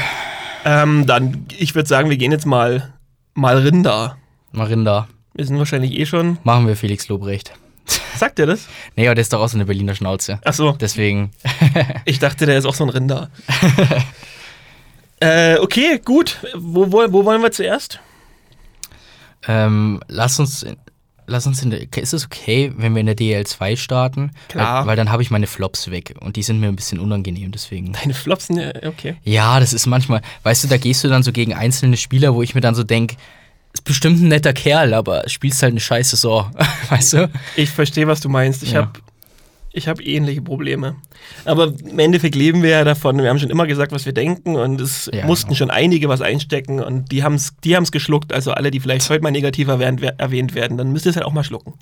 Ähm, 0.66 1.06
dann, 1.06 1.46
ich 1.58 1.76
würde 1.76 1.88
sagen, 1.88 2.10
wir 2.10 2.18
gehen 2.18 2.32
jetzt 2.32 2.46
mal, 2.46 2.94
mal 3.34 3.58
Rinder. 3.58 4.18
Mal 4.52 4.68
Rinder. 4.68 5.08
Wir 5.34 5.46
sind 5.46 5.58
wahrscheinlich 5.58 5.94
eh 5.94 6.06
schon. 6.06 6.38
Machen 6.44 6.68
wir 6.68 6.76
Felix 6.76 7.08
Lobrecht. 7.08 7.54
Sagt 8.18 8.40
er 8.40 8.48
das? 8.48 8.68
Nee, 8.96 9.08
aber 9.08 9.16
der 9.16 9.22
ist 9.22 9.32
doch 9.32 9.40
auch 9.40 9.48
so 9.48 9.56
eine 9.56 9.66
Berliner 9.66 9.96
Schnauze. 9.96 10.42
Ach 10.44 10.54
so. 10.54 10.74
Deswegen. 10.74 11.32
ich 12.06 12.20
dachte, 12.20 12.46
der 12.46 12.58
ist 12.58 12.66
auch 12.66 12.76
so 12.76 12.84
ein 12.84 12.90
Rinder. 12.90 13.30
äh, 15.22 15.58
okay, 15.60 16.02
gut. 16.04 16.38
Wo, 16.56 16.92
wo, 16.92 17.06
wo 17.14 17.24
wollen 17.24 17.42
wir 17.42 17.52
zuerst? 17.52 18.02
Ähm, 19.48 20.02
lass 20.08 20.40
uns 20.40 20.66
lass 21.28 21.46
uns 21.46 21.62
in 21.62 21.70
der, 21.70 21.82
ist 21.98 22.14
es 22.14 22.26
okay, 22.26 22.74
wenn 22.78 22.96
wir 22.96 23.02
in 23.02 23.06
der 23.06 23.18
DL2 23.18 23.78
starten? 23.78 24.32
Klar. 24.48 24.82
Weil, 24.82 24.88
weil 24.88 24.96
dann 24.96 25.12
habe 25.12 25.22
ich 25.22 25.30
meine 25.30 25.46
Flops 25.46 25.92
weg 25.92 26.16
und 26.20 26.36
die 26.36 26.44
sind 26.44 26.60
mir 26.60 26.68
ein 26.68 26.76
bisschen 26.76 27.00
unangenehm, 27.00 27.52
deswegen. 27.52 27.94
Deine 27.94 28.14
Flops 28.14 28.48
sind 28.48 28.58
ja, 28.58 28.72
okay. 28.88 29.18
Ja, 29.24 29.60
das 29.60 29.74
ist 29.74 29.86
manchmal, 29.86 30.22
weißt 30.44 30.64
du, 30.64 30.68
da 30.68 30.78
gehst 30.78 31.04
du 31.04 31.10
dann 31.10 31.24
so 31.24 31.32
gegen 31.32 31.54
einzelne 31.54 31.98
Spieler, 31.98 32.34
wo 32.34 32.42
ich 32.42 32.56
mir 32.56 32.62
dann 32.62 32.76
so 32.76 32.84
denke, 32.84 33.18
ist 33.74 33.84
bestimmt 33.84 34.22
ein 34.22 34.30
netter 34.30 34.54
Kerl, 34.54 34.94
aber 34.94 35.28
spielst 35.28 35.62
halt 35.62 35.72
eine 35.72 35.80
scheiße 35.80 36.16
Saison, 36.16 36.52
weißt 36.90 37.14
du? 37.14 37.30
Ich 37.56 37.70
verstehe, 37.70 38.08
was 38.08 38.22
du 38.22 38.30
meinst. 38.30 38.64
Ich 38.64 38.72
ja. 38.72 38.84
habe 38.84 39.00
ich 39.74 39.88
habe 39.88 40.04
ähnliche 40.04 40.42
Probleme. 40.42 40.96
Aber 41.46 41.74
im 41.88 42.00
Endeffekt 42.00 42.36
leben 42.36 42.64
wir 42.64 42.70
ja 42.72 42.84
davon. 42.84 43.18
Wir 43.22 43.30
haben 43.30 43.40
schon 43.40 43.50
immer 43.50 43.68
gesagt, 43.68 43.92
was 43.92 44.06
wir 44.06 44.14
denken 44.14 44.56
und 44.56 44.82
es 44.82 45.10
ja, 45.14 45.26
mussten 45.26 45.50
genau. 45.50 45.58
schon 45.58 45.70
einige 45.70 46.10
was 46.10 46.22
einstecken 46.22 46.82
und 46.82 47.12
die 47.12 47.24
haben 47.24 47.36
es 47.36 47.54
die 47.64 47.76
haben's 47.76 47.92
geschluckt. 47.92 48.34
Also 48.34 48.52
alle, 48.52 48.72
die 48.72 48.80
vielleicht 48.80 49.10
heute 49.10 49.24
mal 49.24 49.32
negativ 49.32 49.68
erwähnt, 49.68 50.02
erwähnt 50.02 50.56
werden, 50.56 50.78
dann 50.78 50.92
müsst 50.92 51.06
ihr 51.06 51.12
es 51.12 51.16
halt 51.16 51.26
auch 51.26 51.34
mal 51.34 51.44
schlucken. 51.44 51.74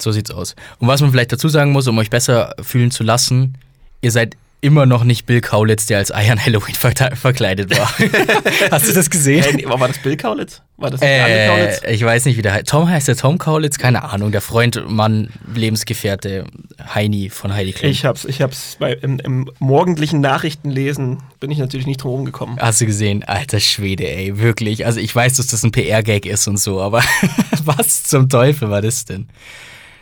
So 0.00 0.12
sieht's 0.12 0.30
aus. 0.30 0.54
Und 0.78 0.88
was 0.88 1.00
man 1.00 1.10
vielleicht 1.10 1.32
dazu 1.32 1.48
sagen 1.48 1.72
muss, 1.72 1.88
um 1.88 1.96
euch 1.98 2.10
besser 2.10 2.54
fühlen 2.60 2.90
zu 2.90 3.02
lassen, 3.02 3.56
ihr 4.02 4.10
seid 4.10 4.36
immer 4.66 4.84
noch 4.84 5.04
nicht 5.04 5.26
Bill 5.26 5.40
Kaulitz, 5.40 5.86
der 5.86 5.98
als 5.98 6.10
Iron 6.10 6.44
Halloween 6.44 6.74
verkleidet 6.74 7.78
war. 7.78 7.88
Hast 8.72 8.88
du 8.88 8.92
das 8.92 9.08
gesehen? 9.08 9.60
Äh, 9.60 9.68
war 9.68 9.86
das 9.86 9.98
Bill 9.98 10.16
Kaulitz? 10.16 10.60
War 10.76 10.90
das 10.90 11.00
äh, 11.02 11.46
Kaulitz? 11.46 11.80
Ich 11.88 12.04
weiß 12.04 12.24
nicht, 12.24 12.36
wie 12.36 12.42
der 12.42 12.52
heißt. 12.52 12.66
Tom 12.66 12.88
heißt 12.88 13.06
der 13.06 13.16
Tom 13.16 13.38
Kaulitz? 13.38 13.78
Keine 13.78 14.02
Ahnung. 14.02 14.32
Der 14.32 14.40
Freund, 14.40 14.82
Mann, 14.88 15.30
Lebensgefährte 15.54 16.46
Heini 16.94 17.30
von 17.30 17.54
Heidi 17.54 17.72
Klum. 17.72 17.92
Ich 17.92 18.04
hab's, 18.04 18.24
ich 18.24 18.42
hab's 18.42 18.76
bei, 18.80 18.94
im, 18.94 19.20
im 19.20 19.48
morgendlichen 19.60 20.20
Nachrichtenlesen 20.20 21.22
bin 21.38 21.52
ich 21.52 21.58
natürlich 21.58 21.86
nicht 21.86 22.02
drum 22.02 22.24
gekommen. 22.24 22.58
Hast 22.60 22.80
du 22.80 22.86
gesehen? 22.86 23.22
Alter 23.22 23.60
Schwede, 23.60 24.08
ey, 24.08 24.40
wirklich. 24.40 24.84
Also 24.84 24.98
ich 24.98 25.14
weiß, 25.14 25.34
dass 25.34 25.46
das 25.46 25.62
ein 25.62 25.70
PR-Gag 25.70 26.26
ist 26.26 26.48
und 26.48 26.58
so, 26.58 26.82
aber 26.82 27.04
was 27.64 28.02
zum 28.02 28.28
Teufel 28.28 28.68
war 28.68 28.82
das 28.82 29.04
denn? 29.04 29.28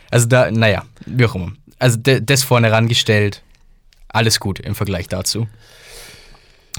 Also 0.09 0.25
da, 0.27 0.49
naja, 0.49 0.85
wie 1.05 1.25
auch 1.25 1.35
immer. 1.35 1.51
Also 1.77 1.99
das 1.99 2.43
vorne 2.43 2.71
rangestellt 2.71 3.43
alles 4.15 4.39
gut 4.39 4.59
im 4.59 4.75
Vergleich 4.75 5.07
dazu. 5.07 5.47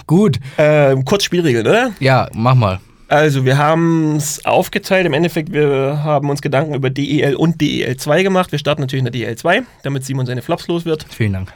Gut. 0.07 0.39
Ähm, 0.59 1.05
kurz 1.05 1.25
Spielregeln, 1.25 1.67
oder? 1.67 1.93
Ja, 2.01 2.29
mach 2.35 2.55
mal. 2.55 2.81
Also, 3.09 3.45
wir 3.45 3.57
haben 3.57 4.17
es 4.17 4.45
aufgeteilt. 4.45 5.07
Im 5.07 5.13
Endeffekt, 5.13 5.53
wir 5.53 6.03
haben 6.03 6.29
uns 6.29 6.43
Gedanken 6.43 6.75
über 6.75 6.91
DEL 6.91 7.37
und 7.37 7.61
DEL2 7.61 8.25
gemacht. 8.25 8.51
Wir 8.51 8.59
starten 8.59 8.81
natürlich 8.83 9.05
in 9.05 9.13
der 9.13 9.37
DEL2, 9.37 9.63
damit 9.85 10.05
Simon 10.05 10.27
seine 10.27 10.43
Flops 10.43 10.67
los 10.67 10.85
wird. 10.85 11.07
Vielen 11.09 11.33
Dank. 11.33 11.55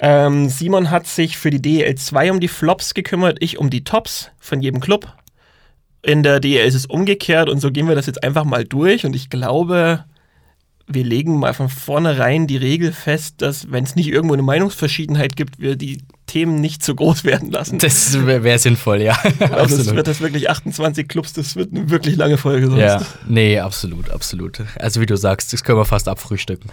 Ähm, 0.00 0.48
Simon 0.48 0.90
hat 0.90 1.06
sich 1.06 1.36
für 1.36 1.50
die 1.50 1.60
DEL2 1.60 2.30
um 2.30 2.40
die 2.40 2.48
Flops 2.48 2.94
gekümmert, 2.94 3.38
ich 3.40 3.58
um 3.58 3.70
die 3.70 3.84
Tops 3.84 4.30
von 4.38 4.60
jedem 4.60 4.80
Club. 4.80 5.12
In 6.02 6.22
der 6.22 6.38
DEL 6.38 6.66
ist 6.66 6.74
es 6.74 6.86
umgekehrt 6.86 7.48
und 7.48 7.60
so 7.60 7.70
gehen 7.70 7.88
wir 7.88 7.94
das 7.94 8.06
jetzt 8.06 8.22
einfach 8.22 8.44
mal 8.44 8.64
durch. 8.64 9.06
Und 9.06 9.16
ich 9.16 9.30
glaube, 9.30 10.04
wir 10.86 11.04
legen 11.04 11.38
mal 11.38 11.54
von 11.54 11.68
vornherein 11.68 12.46
die 12.46 12.56
Regel 12.56 12.92
fest, 12.92 13.36
dass 13.38 13.70
wenn 13.70 13.84
es 13.84 13.96
nicht 13.96 14.08
irgendwo 14.08 14.34
eine 14.34 14.42
Meinungsverschiedenheit 14.42 15.36
gibt, 15.36 15.58
wir 15.58 15.76
die 15.76 16.02
Themen 16.26 16.60
nicht 16.60 16.82
zu 16.82 16.94
groß 16.94 17.24
werden 17.24 17.50
lassen. 17.50 17.78
Das 17.78 18.26
wäre 18.26 18.58
sinnvoll, 18.58 19.02
ja. 19.02 19.16
also 19.50 19.76
es 19.76 19.94
wird 19.94 20.06
das 20.06 20.20
wirklich 20.20 20.50
28 20.50 21.08
Clubs, 21.08 21.32
das 21.32 21.56
wird 21.56 21.72
eine 21.72 21.90
wirklich 21.90 22.16
lange 22.16 22.36
Folge 22.36 22.66
sonst. 22.66 22.80
Ja, 22.80 23.02
nee, 23.26 23.58
absolut, 23.58 24.10
absolut. 24.10 24.62
Also 24.78 25.00
wie 25.00 25.06
du 25.06 25.16
sagst, 25.16 25.52
das 25.52 25.64
können 25.64 25.78
wir 25.78 25.84
fast 25.84 26.08
abfrühstücken. 26.08 26.70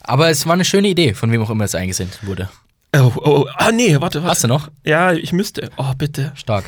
Aber 0.00 0.30
es 0.30 0.46
war 0.46 0.54
eine 0.54 0.64
schöne 0.64 0.88
Idee, 0.88 1.12
von 1.12 1.30
wem 1.30 1.42
auch 1.42 1.50
immer 1.50 1.64
es 1.64 1.74
eingesendet 1.74 2.26
wurde. 2.26 2.48
Oh, 2.96 3.12
oh, 3.16 3.20
oh. 3.24 3.46
ah 3.56 3.70
nee, 3.70 4.00
warte, 4.00 4.22
warte. 4.22 4.22
Hast 4.22 4.44
du 4.44 4.48
noch? 4.48 4.70
Ja, 4.84 5.12
ich 5.12 5.32
müsste. 5.32 5.70
Oh, 5.76 5.92
bitte. 5.96 6.32
Stark. 6.34 6.64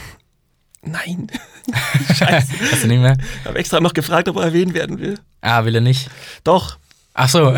Nein. 0.82 1.26
Scheiße. 2.14 2.52
Hast 2.72 2.84
du 2.84 2.88
nicht 2.88 3.00
mehr? 3.00 3.16
Ich 3.40 3.46
habe 3.46 3.58
extra 3.58 3.80
noch 3.80 3.92
gefragt, 3.92 4.28
ob 4.28 4.36
er 4.36 4.44
erwähnt 4.44 4.74
werden 4.74 4.98
will. 4.98 5.18
Ah, 5.40 5.64
will 5.64 5.74
er 5.74 5.80
nicht? 5.80 6.08
Doch. 6.44 6.78
Ach 7.14 7.28
so. 7.28 7.54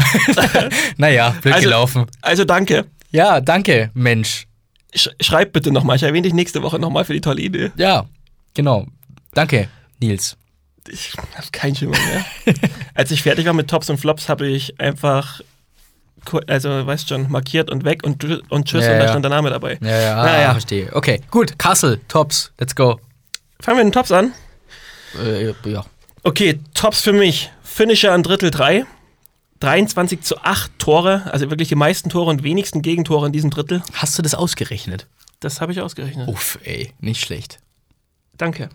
naja, 0.97 1.35
blöd 1.41 1.55
also, 1.55 1.65
gelaufen. 1.65 2.07
Also 2.21 2.45
danke. 2.45 2.87
Ja, 3.11 3.41
danke, 3.41 3.91
Mensch. 3.95 4.47
sch 4.95 5.09
schreib 5.21 5.53
bitte 5.53 5.71
nochmal. 5.71 5.97
Ich 5.97 6.03
erwähne 6.03 6.23
dich 6.23 6.35
nächste 6.35 6.63
Woche 6.63 6.79
nochmal 6.79 7.05
für 7.05 7.13
die 7.13 7.21
tolle 7.21 7.43
Idee. 7.43 7.71
Ja, 7.77 8.07
genau. 8.55 8.87
Danke, 9.35 9.69
Nils. 10.01 10.37
Ich 10.89 11.13
habe 11.37 11.47
keinen 11.53 11.77
Schimmer 11.77 11.97
mehr. 11.97 12.57
Als 12.95 13.11
ich 13.13 13.23
fertig 13.23 13.47
war 13.47 13.53
mit 13.53 13.69
Tops 13.69 13.89
und 13.89 13.99
Flops, 13.99 14.29
habe 14.29 14.49
ich 14.49 14.81
einfach, 14.81 15.41
also 16.49 16.87
weißt 16.87 17.09
schon, 17.09 17.31
markiert 17.31 17.71
und 17.71 17.85
weg 17.85 18.03
und, 18.05 18.25
und 18.51 18.65
tschüss 18.67 18.85
Ja, 18.85 18.93
und 18.93 18.99
da 18.99 19.05
ja. 19.05 19.09
stand 19.11 19.25
der 19.25 19.31
Name 19.31 19.51
dabei. 19.51 19.79
Ja, 19.81 20.01
ja, 20.01 20.17
ah, 20.17 20.25
Naja. 20.25 20.51
verstehe. 20.53 20.91
Okay, 20.93 21.21
gut. 21.31 21.57
Kassel, 21.59 22.01
Tops, 22.09 22.51
let's 22.59 22.75
go. 22.75 22.99
Fangen 23.63 23.79
wir 23.79 23.85
mit 23.85 23.95
den 23.95 23.99
Tops 23.99 24.13
an. 24.13 24.33
Äh, 25.19 25.53
ja. 25.65 25.85
Okay, 26.25 26.61
Tops 26.75 27.01
für 27.01 27.13
mich. 27.13 27.51
Finisher 27.63 28.13
an 28.13 28.23
Drittel 28.23 28.51
3. 28.51 28.85
23 29.61 30.23
zu 30.23 30.39
8 30.43 30.73
Tore, 30.81 31.23
also 31.33 31.49
wirklich 31.49 31.69
die 31.69 31.77
meisten 31.77 32.11
Tore 32.11 32.31
und 32.31 32.43
wenigsten 32.43 32.83
Gegentore 32.83 33.27
in 33.27 33.33
diesem 33.33 33.51
Drittel. 33.51 33.81
Hast 33.95 34.19
du 34.19 34.23
das 34.23 34.35
ausgerechnet? 34.35 35.07
Das 35.39 35.61
habe 35.61 35.71
ich 35.71 35.81
ausgerechnet. 35.81 36.27
Uff, 36.29 36.59
ey, 36.65 36.93
nicht 36.99 37.21
schlecht. 37.25 37.59
Danke. 38.37 38.71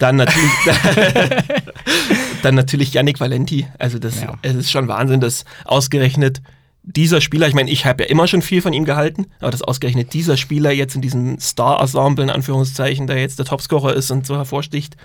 Dann 0.00 0.16
natürlich, 0.16 0.50
dann 2.42 2.56
natürlich 2.56 2.92
Yannick 2.92 3.20
Valenti. 3.20 3.68
Also 3.78 4.00
das, 4.00 4.20
Ja. 4.20 4.34
es 4.42 4.56
ist 4.56 4.72
schon 4.72 4.88
Wahnsinn, 4.88 5.20
dass 5.20 5.44
ausgerechnet 5.64 6.42
dieser 6.82 7.20
Spieler, 7.20 7.46
ich 7.48 7.54
meine, 7.54 7.70
ich 7.70 7.86
habe 7.86 8.04
ja 8.04 8.10
immer 8.10 8.26
schon 8.26 8.42
viel 8.42 8.60
von 8.60 8.72
ihm 8.72 8.84
gehalten, 8.84 9.26
aber 9.40 9.50
dass 9.50 9.62
ausgerechnet 9.62 10.12
dieser 10.12 10.36
Spieler 10.36 10.72
jetzt 10.72 10.94
in 10.94 11.00
diesem 11.00 11.38
Star-Ensemble, 11.38 12.24
in 12.24 12.30
Anführungszeichen, 12.30 13.06
der 13.06 13.20
jetzt 13.20 13.38
der 13.38 13.46
Topscorer 13.46 13.94
ist 13.94 14.10
und 14.10 14.26
so 14.26 14.36
hervorsticht, 14.36 14.96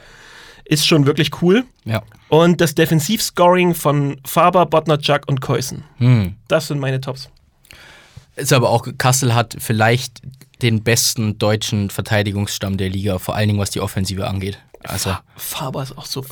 ist 0.65 0.87
schon 0.87 1.05
wirklich 1.05 1.41
cool. 1.41 1.65
Ja. 1.85 2.01
Und 2.29 2.61
das 2.61 2.75
Defensivscoring 2.75 3.73
von 3.73 4.19
Faber, 4.25 4.65
Bodnarczak 4.65 5.27
und 5.27 5.39
Keusen. 5.39 5.83
Hm. 5.97 6.35
Das 6.47 6.67
sind 6.67 6.79
meine 6.79 6.99
Tops. 6.99 7.29
Ist 8.35 8.53
aber 8.53 8.69
auch, 8.69 8.87
Kassel 8.97 9.33
hat 9.33 9.55
vielleicht 9.59 10.21
den 10.61 10.83
besten 10.83 11.37
deutschen 11.37 11.89
Verteidigungsstamm 11.89 12.77
der 12.77 12.89
Liga, 12.89 13.19
vor 13.19 13.35
allen 13.35 13.47
Dingen 13.47 13.59
was 13.59 13.69
die 13.69 13.81
Offensive 13.81 14.27
angeht. 14.27 14.57
Also, 14.83 15.15
Faber 15.35 15.83
ist 15.83 15.97
auch 15.97 16.05
so 16.05 16.25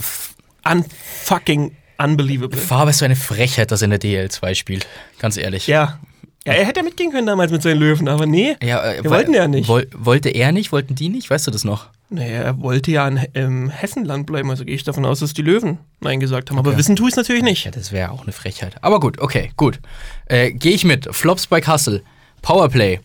unfucking 0.63 1.75
unbelievable. 1.97 2.57
Faber 2.59 2.89
ist 2.91 2.99
so 2.99 3.05
eine 3.05 3.15
Frechheit, 3.15 3.71
dass 3.71 3.81
er 3.81 3.91
in 3.91 3.99
der 3.99 4.01
DL2 4.01 4.55
spielt. 4.55 4.87
Ganz 5.19 5.37
ehrlich. 5.37 5.67
Ja. 5.67 5.99
Ja, 6.47 6.53
er 6.53 6.65
hätte 6.65 6.81
ja 6.81 6.83
mitgehen 6.83 7.11
können 7.11 7.25
damals 7.25 7.51
mit 7.51 7.63
seinen 7.63 7.79
Löwen, 7.79 8.07
aber 8.07 8.27
nee. 8.27 8.55
Ja, 8.61 8.83
äh, 8.83 9.03
Wir 9.03 9.09
wollten 9.09 9.33
ja 9.33 9.47
nicht. 9.47 9.67
Woll, 9.67 9.87
wollte 9.95 10.29
er 10.29 10.51
nicht? 10.51 10.71
Wollten 10.71 10.93
die 10.93 11.09
nicht? 11.09 11.27
Weißt 11.31 11.47
du 11.47 11.51
das 11.51 11.63
noch? 11.63 11.87
Naja, 12.11 12.43
er 12.43 12.59
wollte 12.61 12.91
ja 12.91 13.07
in, 13.07 13.17
im 13.33 13.69
Hessenland 13.69 14.27
bleiben, 14.27 14.51
also 14.51 14.63
gehe 14.63 14.75
ich 14.75 14.83
davon 14.83 15.05
aus, 15.05 15.21
dass 15.21 15.33
die 15.33 15.41
Löwen 15.41 15.79
Nein 16.01 16.19
gesagt 16.19 16.51
haben. 16.51 16.59
Aber 16.59 16.69
Okay. 16.69 16.77
wissen 16.77 16.95
tue 16.95 17.07
ich 17.07 17.13
es 17.13 17.17
natürlich 17.17 17.41
nicht. 17.41 17.65
Ja, 17.65 17.71
das 17.71 17.91
wäre 17.91 18.11
auch 18.11 18.21
eine 18.21 18.31
Frechheit. 18.31 18.75
Aber 18.83 18.99
gut, 18.99 19.17
okay, 19.19 19.51
gut. 19.57 19.79
Äh, 20.27 20.51
Gehe 20.51 20.73
ich 20.73 20.83
mit. 20.85 21.07
Flops 21.15 21.47
bei 21.47 21.61
Kassel. 21.61 22.03
Powerplay. 22.43 22.99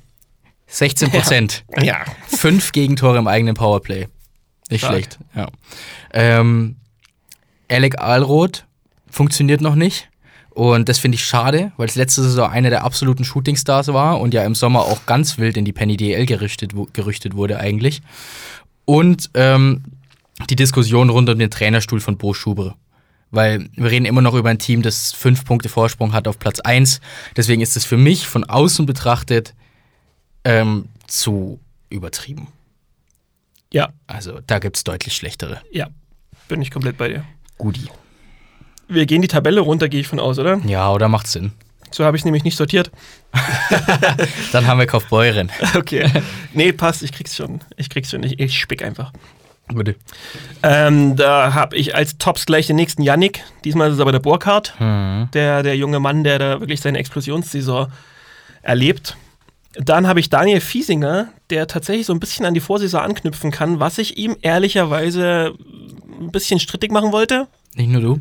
16 0.67 1.11
Prozent. 1.11 1.65
Ja. 1.81 2.05
Fünf 2.29 2.73
Gegentore 2.73 3.17
im 3.17 3.27
eigenen 3.27 3.55
Powerplay. 3.55 4.07
Nicht 4.69 4.81
Stark. 4.81 4.93
schlecht, 4.93 5.19
ja. 5.35 5.49
Ähm, 6.13 6.77
Alec 7.71 7.99
Alroth 7.99 8.67
funktioniert 9.11 9.61
noch 9.61 9.75
nicht. 9.75 10.09
Und 10.51 10.89
das 10.89 10.99
finde 10.99 11.15
ich 11.15 11.25
schade, 11.25 11.73
weil 11.77 11.87
es 11.89 11.95
letzte 11.95 12.23
Saison 12.23 12.51
einer 12.51 12.71
der 12.71 12.83
absoluten 12.85 13.25
Shootingstars 13.25 13.89
war 13.89 14.21
und 14.21 14.35
ja 14.35 14.45
im 14.45 14.55
Sommer 14.57 14.81
auch 14.81 15.07
ganz 15.07 15.39
wild 15.39 15.57
in 15.57 15.65
die 15.65 15.73
Penny 15.73 15.97
DL 15.97 16.27
gerüchtet, 16.27 16.75
wu- 16.75 16.89
gerüchtet 16.93 17.35
wurde 17.35 17.59
eigentlich. 17.61 18.03
Und 18.85 19.31
ähm, 19.35 19.85
die 20.49 20.57
Diskussion 20.57 21.09
rund 21.11 21.29
um 21.29 21.39
den 21.39 21.51
Trainerstuhl 21.51 22.01
von 22.01 22.17
Bo 22.19 22.35
Schubre. 22.35 22.75
Weil 23.31 23.69
wir 23.77 23.91
reden 23.93 24.07
immer 24.07 24.23
noch 24.23 24.35
über 24.35 24.51
ein 24.51 24.59
Team, 24.59 24.83
das 24.83 25.13
fünf 25.13 25.45
Punkte 25.45 25.69
Vorsprung 25.69 26.13
hat 26.13 26.27
auf 26.27 26.39
Platz 26.41 26.59
1. 26.59 27.01
Deswegen 27.37 27.63
ist 27.63 27.77
es 27.77 27.85
für 27.85 27.97
mich 27.97 28.27
von 28.27 28.43
außen 28.43 28.87
betrachtet 28.87 29.55
ähm, 30.45 30.87
zu 31.07 31.61
übertrieben. 31.91 32.49
Ja, 33.73 33.91
Also 34.09 34.41
da 34.49 34.59
gibt 34.59 34.77
es 34.79 34.85
deutlich 34.85 35.15
schlechtere. 35.15 35.61
ja. 35.71 35.89
Bin 36.49 36.61
ich 36.61 36.73
komplett 36.73 36.97
bei 36.99 37.07
dir. 37.07 37.25
Gudi. 37.59 37.83
Wir 38.91 39.07
gehen 39.07 39.23
die 39.23 39.29
Tabelle 39.29 39.61
runter, 39.61 39.89
gehe 39.89 40.01
ich 40.01 40.09
von 40.09 40.21
aus, 40.21 40.39
oder? 40.39 40.59
Ja, 40.67 40.91
oder 40.93 41.09
macht 41.09 41.27
Sinn. 41.29 41.53
So 41.93 42.05
habe 42.05 42.17
ich 42.17 42.21
es 42.23 42.25
nämlich 42.25 42.45
nicht 42.45 42.57
sortiert. 42.57 42.91
Dann 44.53 44.67
haben 44.67 44.79
wir 44.79 44.87
Kaufbeuren. 44.87 45.51
Okay. 45.77 46.09
nee, 46.53 46.73
passt, 46.73 47.03
ich 47.03 47.13
krieg's 47.13 47.37
schon. 47.37 47.61
Ich 47.77 47.89
krieg's 47.91 48.11
schon. 48.11 48.23
Ich, 48.23 48.39
ich 48.39 48.59
spick 48.59 48.83
einfach. 48.85 49.13
Gute. 49.69 49.95
Ähm, 50.65 51.15
da 51.17 51.55
habe 51.55 51.77
ich 51.77 51.95
als 51.95 52.19
Tops 52.19 52.45
gleich 52.47 52.67
den 52.67 52.77
nächsten 52.77 53.03
Yannick. 53.03 53.45
Diesmal 53.65 53.89
ist 53.89 53.95
es 53.95 54.01
aber 54.01 54.11
der 54.13 54.19
Burkhardt, 54.19 54.75
Hm. 54.79 55.29
der, 55.33 55.63
der 55.63 55.77
junge 55.77 56.01
Mann, 56.01 56.25
der 56.25 56.39
da 56.41 56.61
wirklich 56.61 56.81
seine 56.81 56.99
Explosionssaison 56.99 57.87
erlebt. 58.63 59.17
Dann 59.75 60.09
habe 60.09 60.19
ich 60.19 60.29
Daniel 60.29 60.61
Fiesinger, 60.61 61.29
der 61.51 61.69
tatsächlich 61.69 62.07
so 62.07 62.13
ein 62.13 62.19
bisschen 62.21 62.45
an 62.47 62.55
die 62.55 62.61
Vorsaison 62.61 63.01
anknüpfen 63.03 63.53
kann, 63.53 63.79
was 63.79 63.99
ich 63.99 64.19
ihm 64.19 64.37
ehrlicherweise 64.43 65.55
ein 66.21 66.33
bisschen 66.33 66.59
strittig 66.59 66.91
machen 66.91 67.13
wollte. 67.13 67.47
Nicht 67.77 67.91
nur 67.91 68.01
du. 68.01 68.21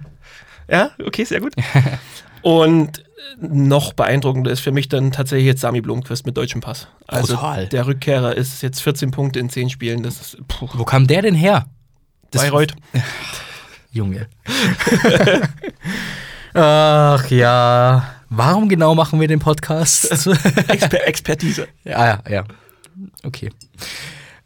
Ja, 0.69 0.91
okay, 1.05 1.23
sehr 1.23 1.39
gut. 1.41 1.53
Und 2.41 3.03
noch 3.39 3.93
beeindruckender 3.93 4.51
ist 4.51 4.62
für 4.62 4.71
mich 4.71 4.88
dann 4.89 5.12
tatsächlich 5.12 5.45
jetzt 5.45 5.62
Sami 5.62 5.82
Blomqvist 5.82 6.25
mit 6.25 6.38
deutschem 6.38 6.62
Pass. 6.62 6.88
Also 7.08 7.36
Brutal. 7.36 7.67
der 7.67 7.86
Rückkehrer 7.86 8.36
ist 8.36 8.62
jetzt 8.63 8.82
14 8.82 9.12
Punkte 9.12 9.39
in 9.39 9.49
10 9.49 9.69
Spielen. 9.69 10.03
Das 10.03 10.19
ist 10.21 10.47
puh, 10.47 10.67
Wo 10.73 10.84
kam 10.86 11.08
der 11.08 11.21
denn 11.21 11.36
her? 11.36 11.65
Das- 12.32 12.43
Bayreuth. 12.43 12.73
Junge. 13.91 14.27
Ach 16.53 17.29
ja. 17.29 18.15
Warum 18.29 18.69
genau 18.69 18.93
machen 18.95 19.19
wir 19.19 19.27
den 19.27 19.39
Podcast? 19.39 20.05
Exper 20.67 21.08
Expertise. 21.08 21.67
ja, 21.84 22.05
ja, 22.05 22.23
ja. 22.29 22.43
Okay. 23.23 23.49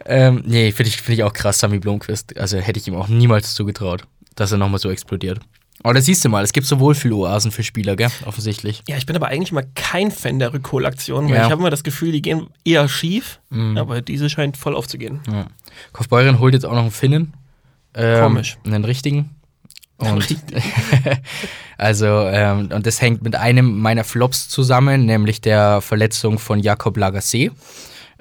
Ähm, 0.06 0.44
nee, 0.46 0.72
finde 0.72 0.90
ich, 0.90 1.02
find 1.02 1.18
ich 1.18 1.24
auch 1.24 1.34
krass, 1.34 1.60
Sami 1.60 1.80
Blomqvist. 1.80 2.38
Also 2.38 2.58
hätte 2.58 2.80
ich 2.80 2.88
ihm 2.88 2.96
auch 2.96 3.08
niemals 3.10 3.54
zugetraut, 3.54 4.06
dass 4.36 4.52
er 4.52 4.58
nochmal 4.58 4.80
so 4.80 4.90
explodiert. 4.90 5.40
Aber 5.84 5.94
da 5.94 6.02
siehst 6.02 6.24
du 6.24 6.30
mal, 6.30 6.44
es 6.44 6.54
gibt 6.54 6.66
so 6.66 6.80
Wohlfühloasen 6.80 7.52
für 7.52 7.62
Spieler, 7.64 7.96
gell? 7.98 8.10
Offensichtlich. 8.26 8.82
Ja, 8.88 8.96
ich 8.98 9.06
bin 9.06 9.16
aber 9.16 9.28
eigentlich 9.28 9.52
mal 9.52 9.66
kein 9.76 10.12
Fan 10.12 10.40
der 10.40 10.54
Rückholaktion, 10.54 11.26
weil 11.26 11.36
Ja. 11.36 11.46
ich 11.46 11.52
habe 11.52 11.62
immer 11.62 11.70
das 11.70 11.84
Gefühl, 11.84 12.12
die 12.14 12.22
gehen 12.22 12.48
eher 12.64 12.88
schief, 12.88 13.40
Mhm. 13.50 13.78
aber 13.78 14.02
diese 14.02 14.30
scheint 14.30 14.56
voll 14.58 14.76
aufzugehen. 14.76 15.20
Ja. 15.32 15.48
Kaufbeuren 15.92 16.40
holt 16.40 16.54
jetzt 16.54 16.66
auch 16.66 16.72
noch 16.74 16.82
einen 16.84 16.92
Finnen. 16.92 17.34
Ähm, 17.96 18.24
Komisch. 18.24 18.58
Einen 18.66 18.86
richtigen. 18.86 19.30
Und 19.98 20.26
also, 21.78 22.06
ähm, 22.28 22.70
und 22.74 22.86
das 22.86 23.02
hängt 23.02 23.22
mit 23.24 23.36
einem 23.36 23.78
meiner 23.80 24.04
Flops 24.04 24.50
zusammen, 24.50 25.06
nämlich 25.06 25.42
der 25.42 25.82
Verletzung 25.82 26.40
von 26.40 26.60
Jakob 26.60 26.98
Lagasse. 26.98 27.50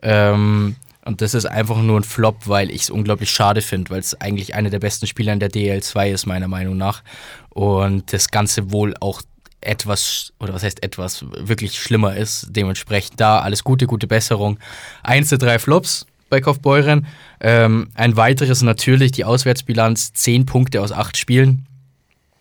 Ähm, 0.03 0.77
und 1.05 1.21
das 1.21 1.35
ist 1.35 1.47
einfach 1.47 1.81
nur 1.83 1.99
ein 1.99 2.05
Flop, 2.05 2.47
weil 2.47 2.71
ich 2.71 2.83
es 2.83 2.91
unglaublich 2.91 3.31
schade 3.31 3.61
finde, 3.61 3.91
weil 3.91 4.01
es 4.01 4.21
eigentlich 4.21 4.55
einer 4.55 4.71
der 4.71 4.79
besten 4.79 5.07
Spieler 5.07 5.33
in 5.33 5.41
der 5.41 5.51
DL2 5.51 6.11
ist, 6.11 6.27
meiner 6.27 6.49
Meinung 6.49 6.77
nach. 6.77 7.03
Und 7.51 8.13
das 8.13 8.29
Ganze 8.29 8.71
wohl 8.71 8.95
auch 9.01 9.23
etwas, 9.61 10.33
oder 10.39 10.55
was 10.55 10.63
heißt 10.63 10.83
etwas, 10.83 11.25
wirklich 11.31 11.81
schlimmer 11.81 12.17
ist. 12.17 12.47
Dementsprechend 12.51 13.21
da 13.21 13.41
alles 13.41 13.65
Gute, 13.65 13.87
gute 13.87 14.07
Besserung. 14.07 14.59
Eins 15.03 15.31
der 15.31 15.39
drei 15.39 15.59
Flops 15.59 16.07
bei 16.29 16.41
Kaufbeuren. 16.41 17.07
Ähm, 17.41 17.89
ein 17.95 18.17
weiteres 18.17 18.63
natürlich 18.63 19.13
die 19.13 19.25
Auswärtsbilanz, 19.25 20.13
10 20.13 20.47
Punkte 20.47 20.81
aus 20.81 20.93
8 20.93 21.17
Spielen. 21.17 21.67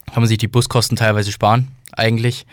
Kann 0.08 0.22
man 0.22 0.28
sich 0.28 0.38
die 0.38 0.48
Buskosten 0.48 0.98
teilweise 0.98 1.32
sparen, 1.32 1.70
eigentlich. 1.94 2.46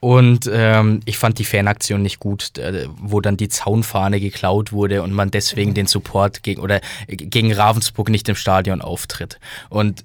Und 0.00 0.48
ähm, 0.52 1.00
ich 1.04 1.18
fand 1.18 1.38
die 1.38 1.44
Fanaktion 1.44 2.02
nicht 2.02 2.20
gut, 2.20 2.58
äh, 2.58 2.86
wo 3.00 3.20
dann 3.20 3.36
die 3.36 3.48
Zaunfahne 3.48 4.20
geklaut 4.20 4.72
wurde 4.72 5.02
und 5.02 5.12
man 5.12 5.30
deswegen 5.30 5.74
den 5.74 5.86
Support 5.86 6.42
gegen 6.42 6.60
oder 6.60 6.80
äh, 7.06 7.16
gegen 7.16 7.52
Ravensburg 7.52 8.10
nicht 8.10 8.28
im 8.28 8.36
Stadion 8.36 8.82
auftritt. 8.82 9.38
Und 9.70 10.04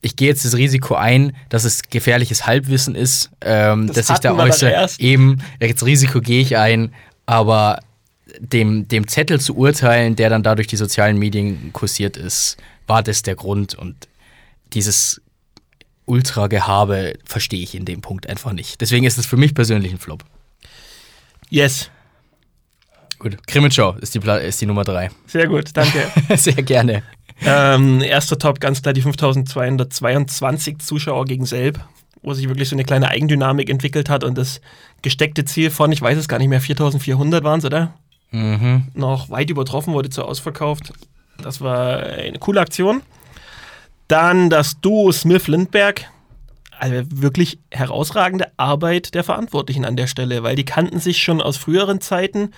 ich 0.00 0.16
gehe 0.16 0.28
jetzt 0.28 0.44
das 0.44 0.56
Risiko 0.56 0.94
ein, 0.94 1.36
dass 1.48 1.64
es 1.64 1.82
gefährliches 1.82 2.46
Halbwissen 2.46 2.94
ist, 2.94 3.30
ähm, 3.40 3.88
Das 3.88 3.96
dass 3.96 4.10
ich 4.10 4.18
da 4.18 4.34
äußere. 4.34 4.88
Eben, 4.98 5.42
jetzt 5.60 5.84
Risiko 5.84 6.20
gehe 6.20 6.40
ich 6.40 6.56
ein, 6.56 6.92
aber 7.26 7.80
dem, 8.38 8.88
dem 8.88 9.06
Zettel 9.08 9.40
zu 9.40 9.56
urteilen, 9.56 10.16
der 10.16 10.30
dann 10.30 10.42
da 10.42 10.54
durch 10.54 10.66
die 10.66 10.76
sozialen 10.76 11.18
Medien 11.18 11.70
kursiert 11.72 12.16
ist, 12.16 12.56
war 12.86 13.02
das 13.02 13.22
der 13.22 13.36
Grund. 13.36 13.74
Und 13.74 14.08
dieses 14.72 15.20
Ultra-Gehabe 16.06 17.14
verstehe 17.24 17.62
ich 17.62 17.74
in 17.74 17.84
dem 17.84 18.00
Punkt 18.00 18.28
einfach 18.28 18.52
nicht. 18.52 18.80
Deswegen 18.80 19.04
ist 19.04 19.18
es 19.18 19.26
für 19.26 19.36
mich 19.36 19.54
persönlich 19.54 19.92
ein 19.92 19.98
Flop. 19.98 20.24
Yes, 21.48 21.90
Gut, 23.22 23.46
Krimitschau 23.46 23.94
ist 24.00 24.16
die, 24.16 24.18
Pla 24.18 24.38
ist 24.38 24.60
die 24.60 24.66
Nummer 24.66 24.82
drei. 24.82 25.08
sehr 25.26 25.46
gut, 25.46 25.70
danke. 25.74 26.10
Sehr 26.36 26.60
gerne. 26.64 27.04
ähm, 27.44 28.00
erster 28.00 28.36
Top, 28.36 28.58
ganz 28.58 28.82
klar 28.82 28.92
die 28.94 29.02
5222 29.02 30.78
Zuschauer 30.80 31.24
gegen 31.26 31.46
Selb, 31.46 31.78
wo 32.22 32.34
sich 32.34 32.48
wirklich 32.48 32.68
so 32.68 32.74
eine 32.74 32.82
kleine 32.82 33.06
Eigendynamik 33.10 33.70
entwickelt 33.70 34.10
hat 34.10 34.24
und 34.24 34.36
das 34.36 34.60
gesteckte 35.02 35.44
Ziel 35.44 35.70
von, 35.70 35.92
ich 35.92 36.02
weiß 36.02 36.18
es 36.18 36.26
gar 36.26 36.38
nicht 36.40 36.48
mehr, 36.48 36.60
4400 36.60 37.44
waren 37.44 37.60
es, 37.60 37.64
oder? 37.64 37.94
Mhm. 38.32 38.88
noch 38.94 39.30
weit 39.30 39.50
übertroffen, 39.50 39.92
wurde 39.92 40.10
zu 40.10 40.24
ausverkauft. 40.24 40.92
Das 41.40 41.60
war 41.60 41.98
eine 42.02 42.38
coole 42.40 42.60
Aktion. 42.60 43.02
Dann 44.12 44.50
das 44.50 44.78
Duo 44.78 45.10
Smith-Lindberg. 45.10 46.04
Also 46.78 46.96
wirklich 47.08 47.60
herausragende 47.70 48.48
Arbeit 48.58 49.14
der 49.14 49.24
Verantwortlichen 49.24 49.86
an 49.86 49.96
der 49.96 50.06
Stelle, 50.06 50.42
weil 50.42 50.54
die 50.54 50.66
kannten 50.66 51.00
sich 51.00 51.22
schon 51.22 51.40
aus 51.40 51.56
früheren 51.56 52.02
Zeiten. 52.02 52.50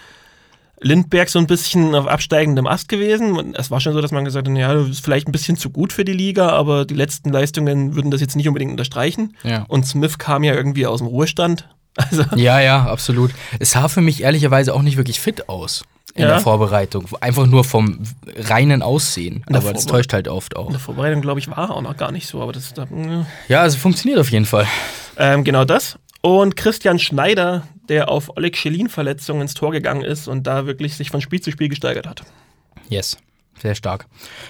Lindberg 0.80 1.28
so 1.28 1.38
ein 1.38 1.46
bisschen 1.46 1.94
auf 1.94 2.08
absteigendem 2.08 2.66
Ast 2.66 2.88
gewesen. 2.88 3.54
Es 3.54 3.70
war 3.70 3.80
schon 3.80 3.92
so, 3.92 4.00
dass 4.00 4.10
man 4.10 4.24
gesagt 4.24 4.48
hat, 4.48 4.56
ja, 4.56 4.74
das 4.74 4.88
ist 4.88 5.04
vielleicht 5.04 5.28
ein 5.28 5.32
bisschen 5.32 5.56
zu 5.56 5.70
gut 5.70 5.92
für 5.92 6.04
die 6.04 6.12
Liga, 6.12 6.48
aber 6.48 6.84
die 6.86 6.94
letzten 6.94 7.30
Leistungen 7.30 7.94
würden 7.94 8.10
das 8.10 8.20
jetzt 8.20 8.34
nicht 8.34 8.48
unbedingt 8.48 8.72
unterstreichen. 8.72 9.36
Ja. 9.44 9.64
Und 9.68 9.86
Smith 9.86 10.18
kam 10.18 10.42
ja 10.42 10.54
irgendwie 10.54 10.86
aus 10.88 10.98
dem 10.98 11.06
Ruhestand. 11.06 11.68
Also, 12.10 12.24
Ja, 12.36 12.60
ja, 12.60 12.84
absolut. 12.86 13.30
Es 13.60 13.70
sah 13.72 13.88
für 13.88 14.00
mich 14.00 14.22
ehrlicherweise 14.22 14.74
auch 14.74 14.82
nicht 14.82 14.96
wirklich 14.96 15.20
fit 15.20 15.48
aus 15.48 15.84
in 16.14 16.22
Ja. 16.22 16.28
der 16.28 16.40
Vorbereitung. 16.40 17.06
Einfach 17.20 17.46
nur 17.46 17.64
vom 17.64 18.00
reinen 18.36 18.82
Aussehen. 18.82 19.44
Aber 19.52 19.72
das 19.72 19.86
täuscht 19.86 20.12
halt 20.12 20.28
oft 20.28 20.54
in 20.54 20.58
auch. 20.58 20.70
der 20.70 20.80
Vorbereitung, 20.80 21.22
glaube 21.22 21.40
ich, 21.40 21.48
war 21.48 21.70
er 21.70 21.74
auch 21.76 21.82
noch 21.82 21.96
gar 21.96 22.12
nicht 22.12 22.26
so, 22.26 22.40
aber 22.42 22.52
das 22.52 22.72
da, 22.74 22.86
mh. 22.86 23.26
Ja, 23.48 23.62
also 23.62 23.78
funktioniert 23.78 24.18
auf 24.20 24.30
jeden 24.30 24.46
Fall. 24.46 24.66
ähm, 25.16 25.44
genau 25.44 25.64
das. 25.64 25.98
Und 26.20 26.56
Christian 26.56 26.98
Schneider, 26.98 27.62
der 27.88 28.08
auf 28.08 28.36
Oleg 28.36 28.56
Schelin-Verletzung 28.56 29.40
ins 29.40 29.54
Tor 29.54 29.72
gegangen 29.72 30.02
ist 30.02 30.26
und 30.26 30.46
da 30.46 30.66
wirklich 30.66 30.94
sich 30.96 31.10
von 31.10 31.20
Spiel 31.20 31.40
zu 31.40 31.50
Spiel 31.52 31.68
gesteigert 31.68 32.06
hat. 32.08 32.22
Yes. 32.88 33.18
Sehr 33.60 33.74
stark. 33.74 34.06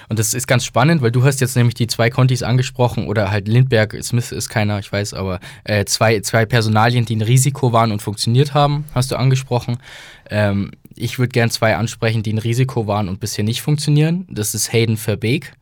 Und 0.09 0.19
das 0.19 0.35
ist 0.35 0.47
ganz 0.47 0.65
spannend, 0.65 1.03
weil 1.03 1.11
du 1.11 1.25
hast 1.25 1.41
jetzt 1.41 1.57
nämlich 1.57 1.75
die 1.75 1.87
zwei 1.87 2.11
Contis 2.11 2.43
angesprochen 2.43 3.07
oder 3.07 3.31
halt 3.31 3.49
Lindberg, 3.49 3.97
Smith 4.03 4.33
ist 4.33 4.49
keiner, 4.49 4.79
ich 4.79 4.91
weiß, 4.91 5.15
aber 5.15 5.41
äh, 5.65 5.85
zwei, 5.85 6.21
zwei 6.21 6.47
Personalien, 6.47 7.05
die 7.05 7.17
ein 7.17 7.23
Risiko 7.23 7.73
waren 7.73 7.93
und 7.93 8.03
funktioniert 8.03 8.55
haben, 8.55 8.85
hast 8.95 9.11
du 9.11 9.17
angesprochen. 9.17 9.79
Ähm, 10.31 10.73
ich 10.97 11.19
würde 11.19 11.31
gern 11.31 11.51
zwei 11.51 11.77
ansprechen, 11.77 12.23
die 12.23 12.33
ein 12.33 12.39
Risiko 12.39 12.87
waren 12.87 13.09
und 13.09 13.21
bisher 13.21 13.45
nicht 13.45 13.63
funktionieren. 13.63 14.27
Das 14.31 14.55
ist 14.55 14.73
Hayden 14.73 14.97
Verbeek 14.97 15.53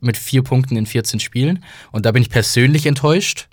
mit 0.00 0.16
vier 0.16 0.42
Punkten 0.42 0.76
in 0.76 0.86
14 0.86 1.20
Spielen. 1.20 1.64
Und 1.92 2.06
da 2.06 2.12
bin 2.12 2.22
ich 2.22 2.30
persönlich 2.30 2.86
enttäuscht, 2.86 3.48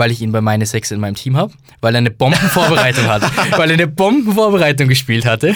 weil 0.00 0.10
ich 0.10 0.20
ihn 0.20 0.32
bei 0.32 0.40
meine 0.40 0.66
Sechs 0.66 0.90
in 0.90 0.98
meinem 0.98 1.14
Team 1.14 1.36
habe, 1.36 1.52
weil 1.80 1.94
er 1.94 1.98
eine 1.98 2.10
Bombenvorbereitung 2.10 3.06
hat, 3.06 3.22
weil 3.56 3.70
er 3.70 3.74
eine 3.74 3.86
Bombenvorbereitung 3.86 4.88
gespielt 4.88 5.24
hatte 5.26 5.54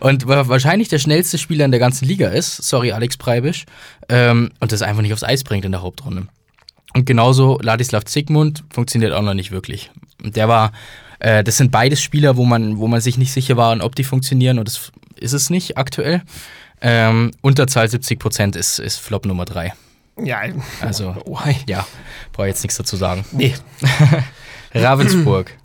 und 0.00 0.26
wa- 0.26 0.48
wahrscheinlich 0.48 0.88
der 0.88 0.98
schnellste 0.98 1.36
Spieler 1.36 1.64
in 1.66 1.70
der 1.70 1.80
ganzen 1.80 2.06
Liga 2.06 2.28
ist, 2.28 2.56
sorry 2.56 2.92
Alex 2.92 3.16
Preibisch, 3.16 3.66
ähm, 4.08 4.50
und 4.60 4.72
das 4.72 4.82
einfach 4.82 5.02
nicht 5.02 5.12
aufs 5.12 5.24
Eis 5.24 5.44
bringt 5.44 5.64
in 5.64 5.72
der 5.72 5.82
Hauptrunde. 5.82 6.26
Und 6.94 7.04
genauso 7.06 7.58
Ladislav 7.62 8.04
Zygmunt 8.04 8.64
funktioniert 8.72 9.12
auch 9.12 9.22
noch 9.22 9.34
nicht 9.34 9.50
wirklich. 9.52 9.90
Der 10.24 10.48
war, 10.48 10.72
äh, 11.20 11.44
das 11.44 11.56
sind 11.56 11.70
beides 11.70 12.00
Spieler, 12.02 12.36
wo 12.36 12.44
man, 12.44 12.78
wo 12.78 12.88
man 12.88 13.00
sich 13.00 13.18
nicht 13.18 13.32
sicher 13.32 13.56
war, 13.56 13.78
ob 13.84 13.94
die 13.94 14.04
funktionieren 14.04 14.58
und 14.58 14.66
das 14.66 14.90
ist 15.18 15.32
es 15.32 15.50
nicht 15.50 15.76
aktuell. 15.76 16.22
Ähm, 16.80 17.30
Unterzahl 17.42 17.86
70% 17.86 18.56
ist, 18.56 18.78
ist 18.78 18.98
Flop 18.98 19.26
Nummer 19.26 19.44
3. 19.44 19.72
Ja, 20.26 20.40
Also, 20.80 21.16
ja, 21.66 21.86
brauche 22.32 22.46
jetzt 22.48 22.62
nichts 22.62 22.76
dazu 22.76 22.96
sagen. 22.96 23.24
Nee. 23.32 23.54
Ravensburg. 24.74 25.56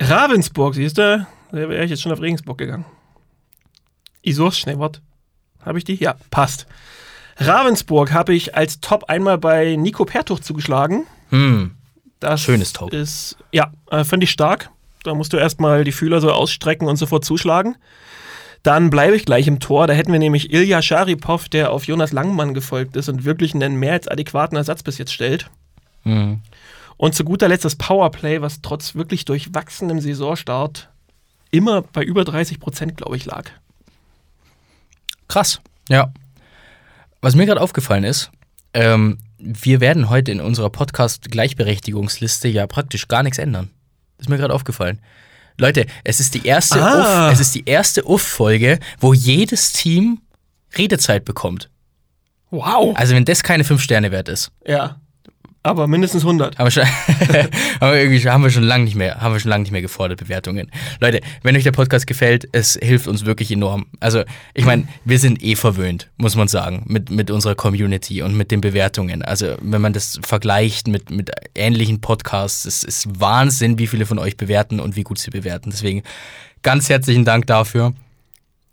Ravensburg, 0.00 0.74
siehst 0.74 0.98
du? 0.98 1.26
Da 1.50 1.56
wäre 1.68 1.84
ich 1.84 1.90
jetzt 1.90 2.02
schon 2.02 2.12
auf 2.12 2.20
Regensburg 2.20 2.58
gegangen. 2.58 2.84
Isurs, 4.22 4.58
schnell, 4.58 4.78
Wort. 4.78 5.00
Habe 5.64 5.78
ich 5.78 5.84
die? 5.84 5.94
Ja, 5.94 6.16
passt. 6.30 6.66
Ravensburg 7.38 8.12
habe 8.12 8.34
ich 8.34 8.54
als 8.56 8.80
Top 8.80 9.04
einmal 9.08 9.38
bei 9.38 9.76
Nico 9.76 10.04
Pertuch 10.04 10.40
zugeschlagen. 10.40 11.06
Hm, 11.30 11.72
Das 12.20 12.40
Schönes 12.42 12.72
Top. 12.72 12.92
Ist, 12.92 13.36
ja, 13.52 13.72
äh, 13.90 14.04
finde 14.04 14.24
ich 14.24 14.30
stark. 14.30 14.70
Da 15.02 15.14
musst 15.14 15.32
du 15.32 15.36
erstmal 15.36 15.84
die 15.84 15.92
Fühler 15.92 16.20
so 16.20 16.32
ausstrecken 16.32 16.88
und 16.88 16.96
sofort 16.96 17.24
zuschlagen. 17.24 17.76
Dann 18.64 18.88
bleibe 18.88 19.14
ich 19.14 19.26
gleich 19.26 19.46
im 19.46 19.60
Tor. 19.60 19.86
Da 19.86 19.92
hätten 19.92 20.10
wir 20.10 20.18
nämlich 20.18 20.52
Ilya 20.52 20.80
Scharipov, 20.80 21.48
der 21.50 21.70
auf 21.70 21.84
Jonas 21.84 22.12
Langmann 22.12 22.54
gefolgt 22.54 22.96
ist 22.96 23.10
und 23.10 23.24
wirklich 23.24 23.54
einen 23.54 23.76
mehr 23.76 23.92
als 23.92 24.08
adäquaten 24.08 24.56
Ersatz 24.56 24.82
bis 24.82 24.98
jetzt 24.98 25.12
stellt. 25.12 25.50
hm. 26.02 26.40
Und 26.96 27.14
zu 27.14 27.24
guter 27.24 27.48
Letzt 27.48 27.64
das 27.64 27.76
Powerplay, 27.76 28.40
was 28.40 28.62
trotz 28.62 28.94
wirklich 28.94 29.24
durchwachsenem 29.24 30.00
Saisonstart 30.00 30.88
immer 31.50 31.82
bei 31.82 32.02
über 32.02 32.24
30 32.24 32.58
Prozent, 32.58 32.96
glaube 32.96 33.16
ich, 33.16 33.26
lag. 33.26 33.50
Krass. 35.28 35.60
Ja. 35.88 36.12
Was 37.20 37.34
mir 37.34 37.46
gerade 37.46 37.60
aufgefallen 37.60 38.04
ist, 38.04 38.30
ähm, 38.72 39.18
wir 39.38 39.80
werden 39.80 40.08
heute 40.08 40.32
in 40.32 40.40
unserer 40.40 40.70
Podcast-Gleichberechtigungsliste 40.70 42.48
ja 42.48 42.66
praktisch 42.66 43.08
gar 43.08 43.22
nichts 43.22 43.38
ändern. 43.38 43.70
Ist 44.18 44.28
mir 44.28 44.38
gerade 44.38 44.54
aufgefallen. 44.54 45.00
Leute, 45.58 45.86
es 46.02 46.20
ist 46.20 46.34
die 46.34 46.46
erste 46.46 46.82
Ah. 46.82 47.28
Uff, 47.28 47.32
es 47.34 47.40
ist 47.40 47.54
die 47.54 47.64
erste 47.66 48.04
Uff-Folge, 48.04 48.78
wo 48.98 49.14
jedes 49.14 49.72
Team 49.72 50.20
Redezeit 50.76 51.24
bekommt. 51.24 51.70
Wow. 52.50 52.96
Also 52.96 53.14
wenn 53.14 53.24
das 53.24 53.42
keine 53.42 53.64
5 53.64 53.80
Sterne 53.82 54.10
wert 54.10 54.28
ist, 54.28 54.50
Ja. 54.66 55.00
Aber 55.66 55.86
mindestens 55.86 56.24
100. 56.24 56.58
haben 56.58 56.66
wir 56.66 56.70
schon, 56.70 56.84
haben 57.80 57.92
wir 57.92 57.94
irgendwie, 57.94 58.28
haben 58.28 58.42
wir 58.42 58.50
schon 58.50 58.64
lange 58.64 58.84
nicht 58.84 58.96
mehr, 58.96 59.22
haben 59.22 59.32
wir 59.32 59.40
schon 59.40 59.48
lange 59.48 59.62
nicht 59.62 59.72
mehr 59.72 59.80
gefordert 59.80 60.18
Bewertungen. 60.18 60.70
Leute, 61.00 61.22
wenn 61.42 61.56
euch 61.56 61.62
der 61.62 61.72
Podcast 61.72 62.06
gefällt, 62.06 62.46
es 62.52 62.78
hilft 62.82 63.08
uns 63.08 63.24
wirklich 63.24 63.50
enorm. 63.50 63.86
Also 63.98 64.24
ich 64.52 64.66
meine, 64.66 64.86
wir 65.06 65.18
sind 65.18 65.42
eh 65.42 65.56
verwöhnt, 65.56 66.10
muss 66.18 66.36
man 66.36 66.48
sagen, 66.48 66.82
mit, 66.86 67.08
mit 67.08 67.30
unserer 67.30 67.54
Community 67.54 68.20
und 68.20 68.36
mit 68.36 68.50
den 68.50 68.60
Bewertungen. 68.60 69.22
Also 69.22 69.56
wenn 69.62 69.80
man 69.80 69.94
das 69.94 70.20
vergleicht 70.22 70.86
mit, 70.86 71.10
mit 71.10 71.30
ähnlichen 71.54 72.02
Podcasts, 72.02 72.66
es 72.66 72.84
ist 72.84 73.18
Wahnsinn, 73.18 73.78
wie 73.78 73.86
viele 73.86 74.04
von 74.04 74.18
euch 74.18 74.36
bewerten 74.36 74.80
und 74.80 74.96
wie 74.96 75.02
gut 75.02 75.18
sie 75.18 75.30
bewerten. 75.30 75.70
Deswegen 75.70 76.02
ganz 76.62 76.90
herzlichen 76.90 77.24
Dank 77.24 77.46
dafür. 77.46 77.94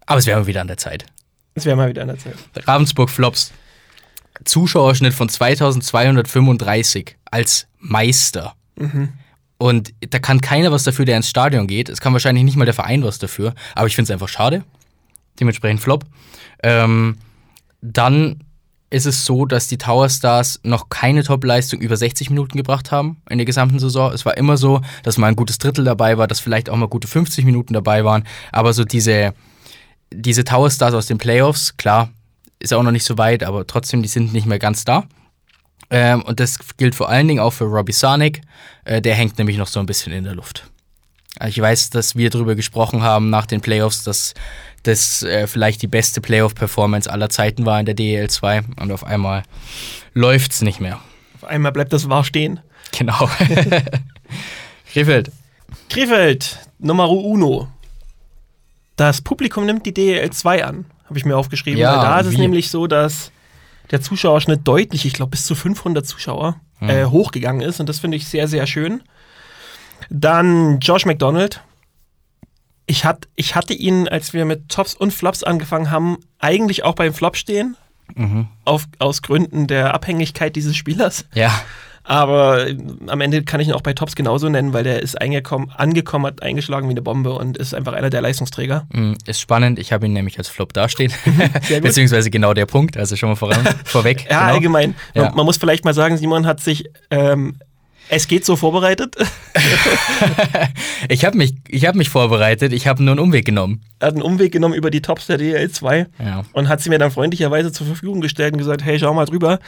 Aber 0.07 0.19
es 0.19 0.25
wäre 0.25 0.41
mal 0.41 0.47
wieder 0.47 0.59
an 0.59 0.67
der 0.67 0.77
Zeit. 0.77 1.05
Das 1.55 1.63
wäre 1.63 1.77
mal 1.77 1.87
wieder 1.87 2.01
an 2.01 2.09
der 2.09 2.17
Zeit. 2.17 2.35
Ravensburg 2.67 3.09
Flops. 3.09 3.53
Zuschauerschnitt 4.45 5.13
von 5.13 5.29
2235 5.29 7.17
als 7.29 7.67
Meister. 7.79 8.55
Und 9.57 9.93
da 10.09 10.19
kann 10.19 10.41
keiner 10.41 10.71
was 10.71 10.83
dafür, 10.83 11.05
der 11.05 11.17
ins 11.17 11.29
Stadion 11.29 11.67
geht. 11.67 11.89
Es 11.89 12.01
kann 12.01 12.13
wahrscheinlich 12.13 12.43
nicht 12.43 12.57
mal 12.57 12.65
der 12.65 12.73
Verein 12.73 13.03
was 13.03 13.19
dafür. 13.19 13.53
Aber 13.75 13.87
ich 13.87 13.95
finde 13.95 14.05
es 14.05 14.11
einfach 14.11 14.27
schade. 14.27 14.63
Dementsprechend 15.39 15.81
Flop. 15.81 16.05
Ähm, 16.63 17.17
dann 17.81 18.43
ist 18.89 19.05
es 19.05 19.25
so, 19.25 19.45
dass 19.45 19.67
die 19.67 19.77
Tower 19.77 20.09
Stars 20.09 20.59
noch 20.63 20.89
keine 20.89 21.23
Top-Leistung 21.23 21.79
über 21.79 21.95
60 21.95 22.29
Minuten 22.29 22.57
gebracht 22.57 22.91
haben 22.91 23.21
in 23.29 23.37
der 23.37 23.45
gesamten 23.45 23.79
Saison. 23.79 24.11
Es 24.11 24.25
war 24.25 24.35
immer 24.35 24.57
so, 24.57 24.81
dass 25.03 25.17
mal 25.17 25.27
ein 25.27 25.35
gutes 25.35 25.59
Drittel 25.59 25.85
dabei 25.85 26.17
war, 26.17 26.27
dass 26.27 26.41
vielleicht 26.41 26.69
auch 26.69 26.75
mal 26.75 26.89
gute 26.89 27.07
50 27.07 27.45
Minuten 27.45 27.73
dabei 27.73 28.03
waren. 28.03 28.25
Aber 28.51 28.73
so 28.73 28.83
diese, 28.83 29.33
diese 30.11 30.43
Tower 30.43 30.69
Stars 30.69 30.93
aus 30.93 31.05
den 31.05 31.19
Playoffs, 31.19 31.77
klar, 31.77 32.09
ist 32.61 32.73
auch 32.73 32.83
noch 32.83 32.91
nicht 32.91 33.05
so 33.05 33.17
weit, 33.17 33.43
aber 33.43 33.65
trotzdem, 33.65 34.01
die 34.01 34.07
sind 34.07 34.33
nicht 34.33 34.45
mehr 34.45 34.59
ganz 34.59 34.85
da. 34.85 35.05
Ähm, 35.89 36.21
und 36.21 36.39
das 36.39 36.57
gilt 36.77 36.95
vor 36.95 37.09
allen 37.09 37.27
Dingen 37.27 37.39
auch 37.39 37.51
für 37.51 37.65
Robbie 37.65 37.91
Sonic. 37.91 38.41
Äh, 38.85 39.01
der 39.01 39.15
hängt 39.15 39.37
nämlich 39.37 39.57
noch 39.57 39.67
so 39.67 39.79
ein 39.79 39.85
bisschen 39.85 40.13
in 40.13 40.23
der 40.23 40.35
Luft. 40.35 40.69
Also 41.37 41.49
Ich 41.49 41.61
weiß, 41.61 41.89
dass 41.89 42.15
wir 42.15 42.29
darüber 42.29 42.55
gesprochen 42.55 43.01
haben 43.01 43.29
nach 43.29 43.45
den 43.45 43.61
Playoffs, 43.61 44.03
dass 44.03 44.33
das 44.83 45.23
äh, 45.23 45.47
vielleicht 45.47 45.81
die 45.81 45.87
beste 45.87 46.21
Playoff-Performance 46.21 47.11
aller 47.11 47.29
Zeiten 47.29 47.65
war 47.65 47.79
in 47.79 47.85
der 47.85 47.95
DEL 47.95 48.29
2 48.29 48.63
und 48.79 48.91
auf 48.91 49.03
einmal 49.03 49.43
läuft's 50.13 50.61
nicht 50.61 50.79
mehr. 50.79 50.99
Auf 51.35 51.43
einmal 51.45 51.71
bleibt 51.71 51.93
das 51.93 52.09
wahr 52.09 52.23
stehen. 52.23 52.59
Genau. 52.97 53.29
Krefeld. 54.93 55.31
Krefeld, 55.89 56.59
Nummer 56.79 57.09
uno. 57.09 57.67
Das 58.95 59.21
Publikum 59.21 59.65
nimmt 59.65 59.85
die 59.85 59.93
DL2 59.93 60.61
an, 60.61 60.85
habe 61.11 61.19
ich 61.19 61.25
mir 61.25 61.35
aufgeschrieben. 61.35 61.77
Ja, 61.77 61.97
weil 61.97 62.05
da 62.05 62.19
ist 62.21 62.27
es 62.27 62.37
nämlich 62.37 62.71
so, 62.71 62.87
dass 62.87 63.31
der 63.91 63.99
Zuschauerschnitt 63.99 64.61
deutlich, 64.63 65.05
ich 65.05 65.11
glaube 65.11 65.31
bis 65.31 65.45
zu 65.45 65.55
500 65.55 66.05
Zuschauer, 66.05 66.55
äh, 66.79 67.05
hochgegangen 67.05 67.61
ist. 67.61 67.81
Und 67.81 67.89
das 67.89 67.99
finde 67.99 68.15
ich 68.15 68.27
sehr, 68.27 68.47
sehr 68.47 68.65
schön. 68.65 69.03
Dann 70.09 70.79
Josh 70.79 71.05
McDonald. 71.05 71.61
Ich, 72.85 73.03
hat, 73.05 73.27
ich 73.35 73.55
hatte 73.55 73.73
ihn, 73.73 74.07
als 74.07 74.33
wir 74.33 74.45
mit 74.45 74.69
Tops 74.69 74.95
und 74.95 75.13
Flops 75.13 75.43
angefangen 75.43 75.91
haben, 75.91 76.17
eigentlich 76.39 76.83
auch 76.83 76.95
beim 76.95 77.13
Flop 77.13 77.35
stehen. 77.35 77.75
Mhm. 78.15 78.47
Auf, 78.65 78.85
aus 78.99 79.21
Gründen 79.21 79.67
der 79.67 79.93
Abhängigkeit 79.93 80.55
dieses 80.55 80.75
Spielers. 80.75 81.25
Ja, 81.33 81.61
Aber 82.03 82.67
äh, 82.67 82.77
am 83.07 83.21
Ende 83.21 83.43
kann 83.43 83.59
ich 83.59 83.67
ihn 83.67 83.73
auch 83.73 83.81
bei 83.81 83.93
Tops 83.93 84.15
genauso 84.15 84.49
nennen, 84.49 84.73
weil 84.73 84.83
der 84.83 85.01
ist 85.01 85.19
eingekommen, 85.21 85.71
angekommen, 85.75 86.25
hat 86.25 86.41
eingeschlagen 86.41 86.87
wie 86.87 86.93
eine 86.93 87.01
Bombe 87.01 87.33
und 87.33 87.57
ist 87.57 87.73
einfach 87.73 87.93
einer 87.93 88.09
der 88.09 88.21
Leistungsträger. 88.21 88.87
mm, 88.91 89.13
ist 89.25 89.39
spannend. 89.39 89.79
Ich 89.79 89.93
habe 89.93 90.05
ihn 90.05 90.13
nämlich 90.13 90.37
als 90.37 90.47
Flop 90.47 90.73
dastehen. 90.73 91.11
Beziehungsweise 91.81 92.29
genau 92.29 92.53
der 92.53 92.65
Punkt, 92.65 92.97
also 92.97 93.15
schon 93.15 93.29
mal 93.29 93.35
voran, 93.35 93.63
vorweg. 93.85 94.25
Ja, 94.29 94.39
genau. 94.39 94.53
allgemein. 94.53 94.95
Ja. 95.13 95.23
Man, 95.23 95.35
man 95.35 95.45
muss 95.45 95.57
vielleicht 95.57 95.85
mal 95.85 95.93
sagen, 95.93 96.17
Simon 96.17 96.45
hat 96.45 96.59
sich, 96.59 96.89
ähm, 97.09 97.55
es 98.13 98.27
geht 98.27 98.45
so 98.45 98.55
vorbereitet. 98.55 99.15
Ich 101.09 101.25
habe 101.25 101.35
mich, 101.37 101.55
ich 101.67 101.85
hab 101.85 101.95
mich 101.95 102.09
vorbereitet, 102.09 102.71
ich 102.73 102.87
habe 102.87 103.03
nur 103.03 103.13
einen 103.13 103.19
Umweg 103.19 103.43
genommen. 103.45 103.81
Er 103.99 104.07
hat 104.07 104.13
einen 104.13 104.21
Umweg 104.23 104.51
genommen 104.51 104.75
über 104.75 104.91
die 104.91 105.01
Tops 105.01 105.25
der 105.27 105.39
DL2 105.39 106.05
Ja. 106.23 106.43
und 106.53 106.69
hat 106.69 106.79
sie 106.81 106.89
mir 106.89 106.99
dann 106.99 107.11
freundlicherweise 107.11 107.71
zur 107.71 107.87
Verfügung 107.87 108.21
gestellt 108.21 108.53
und 108.53 108.59
gesagt, 108.59 108.83
hey, 108.83 108.99
schau 108.99 109.13
mal 109.13 109.25
drüber. 109.25 109.59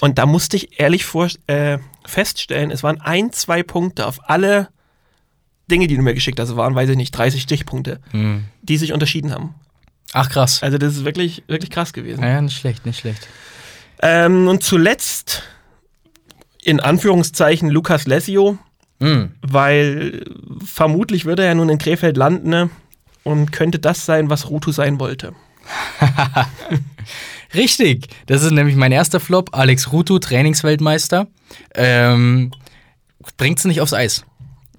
Und 0.00 0.18
da 0.18 0.26
musste 0.26 0.56
ich 0.56 0.80
ehrlich 0.80 1.04
vor, 1.04 1.28
äh, 1.46 1.78
feststellen, 2.06 2.70
es 2.70 2.82
waren 2.82 3.00
ein, 3.00 3.32
zwei 3.32 3.62
Punkte 3.62 4.06
auf 4.06 4.28
alle 4.28 4.68
Dinge, 5.70 5.86
die 5.86 5.96
du 5.96 6.02
mir 6.02 6.14
geschickt 6.14 6.40
hast, 6.40 6.56
waren, 6.56 6.74
weiß 6.74 6.88
ich 6.88 6.96
nicht, 6.96 7.12
30 7.12 7.42
Stichpunkte, 7.42 8.00
Hm. 8.12 8.44
die 8.62 8.78
sich 8.78 8.92
unterschieden 8.92 9.32
haben. 9.32 9.54
Ach 10.14 10.30
krass. 10.30 10.62
Also 10.62 10.78
das 10.78 10.94
ist 10.96 11.04
wirklich, 11.04 11.44
wirklich 11.48 11.70
krass 11.70 11.92
gewesen. 11.92 12.24
Ja, 12.24 12.40
nicht 12.40 12.58
schlecht, 12.58 12.86
nicht 12.86 12.98
schlecht. 13.00 13.28
Ähm, 14.02 14.48
und 14.48 14.62
zuletzt, 14.64 15.42
in 16.62 16.80
Anführungszeichen, 16.80 17.68
Lukas 17.70 18.06
Lessio, 18.06 18.58
Hm. 19.00 19.30
weil 19.42 20.24
vermutlich 20.64 21.24
wird 21.24 21.38
er 21.38 21.46
ja 21.46 21.54
nun 21.54 21.68
in 21.68 21.78
Krefeld 21.78 22.16
landen. 22.16 22.48
Ne? 22.50 22.68
und 23.28 23.52
könnte 23.52 23.78
das 23.78 24.06
sein, 24.06 24.30
was 24.30 24.48
Rutu 24.48 24.72
sein 24.72 24.98
wollte. 25.00 25.34
Richtig, 27.54 28.08
das 28.26 28.42
ist 28.42 28.52
nämlich 28.52 28.76
mein 28.76 28.92
erster 28.92 29.20
Flop. 29.20 29.50
Alex 29.52 29.92
Rutu, 29.92 30.18
Trainingsweltmeister. 30.18 31.26
Ähm, 31.74 32.52
Bringt 33.36 33.58
es 33.58 33.64
nicht 33.66 33.80
aufs 33.82 33.92
Eis 33.92 34.24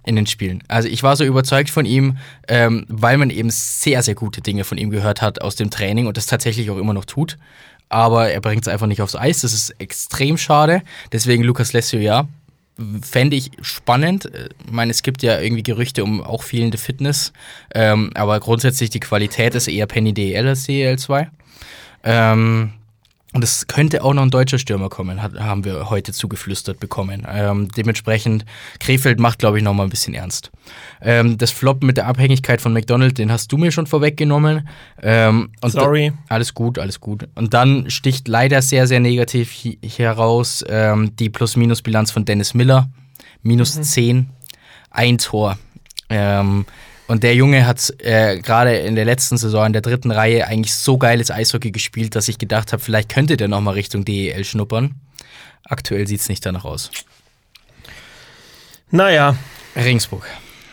in 0.03 0.15
den 0.15 0.25
Spielen. 0.25 0.63
Also 0.67 0.87
ich 0.87 1.03
war 1.03 1.15
so 1.15 1.23
überzeugt 1.23 1.69
von 1.69 1.85
ihm, 1.85 2.17
ähm, 2.47 2.85
weil 2.87 3.17
man 3.17 3.29
eben 3.29 3.51
sehr, 3.51 4.01
sehr 4.01 4.15
gute 4.15 4.41
Dinge 4.41 4.63
von 4.63 4.79
ihm 4.79 4.89
gehört 4.89 5.21
hat 5.21 5.41
aus 5.41 5.55
dem 5.55 5.69
Training 5.69 6.07
und 6.07 6.17
das 6.17 6.25
tatsächlich 6.25 6.71
auch 6.71 6.77
immer 6.77 6.93
noch 6.93 7.05
tut. 7.05 7.37
Aber 7.89 8.29
er 8.29 8.39
bringt 8.41 8.61
es 8.61 8.67
einfach 8.67 8.87
nicht 8.87 9.01
aufs 9.01 9.15
Eis. 9.15 9.41
Das 9.41 9.53
ist 9.53 9.71
extrem 9.79 10.37
schade. 10.37 10.83
Deswegen 11.11 11.43
Lukas 11.43 11.73
Lessio, 11.73 11.99
ja, 11.99 12.27
fände 13.01 13.35
ich 13.35 13.51
spannend. 13.61 14.29
Ich 14.65 14.71
meine, 14.71 14.91
es 14.91 15.03
gibt 15.03 15.23
ja 15.23 15.39
irgendwie 15.39 15.63
Gerüchte 15.63 16.03
um 16.03 16.23
auch 16.23 16.43
fehlende 16.43 16.77
Fitness, 16.77 17.33
ähm, 17.73 18.11
aber 18.13 18.39
grundsätzlich 18.39 18.89
die 18.89 18.99
Qualität 18.99 19.55
ist 19.55 19.67
eher 19.67 19.87
Penny 19.87 20.13
DEL 20.13 20.47
als 20.47 20.63
DEL 20.63 20.97
2. 20.97 21.29
Ähm, 22.03 22.73
und 23.33 23.43
es 23.43 23.67
könnte 23.67 24.03
auch 24.03 24.13
noch 24.13 24.23
ein 24.23 24.31
deutscher 24.31 24.57
Stürmer 24.57 24.89
kommen, 24.89 25.21
hat, 25.21 25.39
haben 25.39 25.63
wir 25.63 25.89
heute 25.91 26.13
zugeflüstert 26.13 26.79
bekommen. 26.79 27.27
Ähm, 27.29 27.67
dementsprechend, 27.77 28.43
Krefeld 28.79 29.19
macht, 29.19 29.39
glaube 29.39 29.57
ich, 29.57 29.63
noch 29.63 29.73
mal 29.73 29.83
ein 29.83 29.89
bisschen 29.89 30.15
ernst. 30.15 30.49
Ähm, 30.99 31.37
das 31.37 31.51
Flop 31.51 31.83
mit 31.83 31.97
der 31.97 32.07
Abhängigkeit 32.07 32.59
von 32.59 32.73
McDonald, 32.73 33.19
den 33.19 33.31
hast 33.31 33.51
du 33.51 33.57
mir 33.57 33.71
schon 33.71 33.85
vorweggenommen. 33.85 34.67
Ähm, 35.03 35.51
Sorry. 35.63 36.11
Da, 36.27 36.35
alles 36.35 36.55
gut, 36.55 36.79
alles 36.79 36.99
gut. 36.99 37.27
Und 37.35 37.53
dann 37.53 37.89
sticht 37.91 38.27
leider 38.27 38.63
sehr, 38.63 38.87
sehr 38.87 38.99
negativ 38.99 39.53
heraus 39.83 40.65
ähm, 40.67 41.15
die 41.15 41.29
Plus-Minus-Bilanz 41.29 42.09
von 42.09 42.25
Dennis 42.25 42.55
Miller. 42.55 42.89
Minus 43.43 43.77
mhm. 43.77 43.83
10, 43.83 44.29
ein 44.89 45.17
Tor. 45.19 45.59
Ähm, 46.09 46.65
und 47.09 47.23
der 47.23 47.33
Junge 47.33 47.65
hat 47.65 47.91
äh, 47.97 48.37
gerade 48.39 48.77
in 48.77 48.95
der 48.95 49.03
letzten 49.03 49.35
Saison 49.35 49.65
in 49.65 49.73
der 49.73 49.81
dritten 49.81 50.11
Reihe 50.11 50.45
eigentlich 50.45 50.75
so 50.75 50.99
geiles 50.99 51.31
Eishockey 51.31 51.71
gespielt, 51.71 52.15
dass 52.15 52.27
ich 52.27 52.37
gedacht 52.37 52.71
habe, 52.71 52.83
vielleicht 52.83 53.09
könnte 53.09 53.35
der 53.35 53.47
nochmal 53.47 53.73
Richtung 53.73 54.05
DEL 54.05 54.43
schnuppern. 54.43 54.93
Aktuell 55.63 56.05
sieht 56.05 56.19
es 56.19 56.29
nicht 56.29 56.45
danach 56.45 56.65
aus. 56.65 56.91
Naja. 58.91 59.35
Regensburg. 59.75 60.23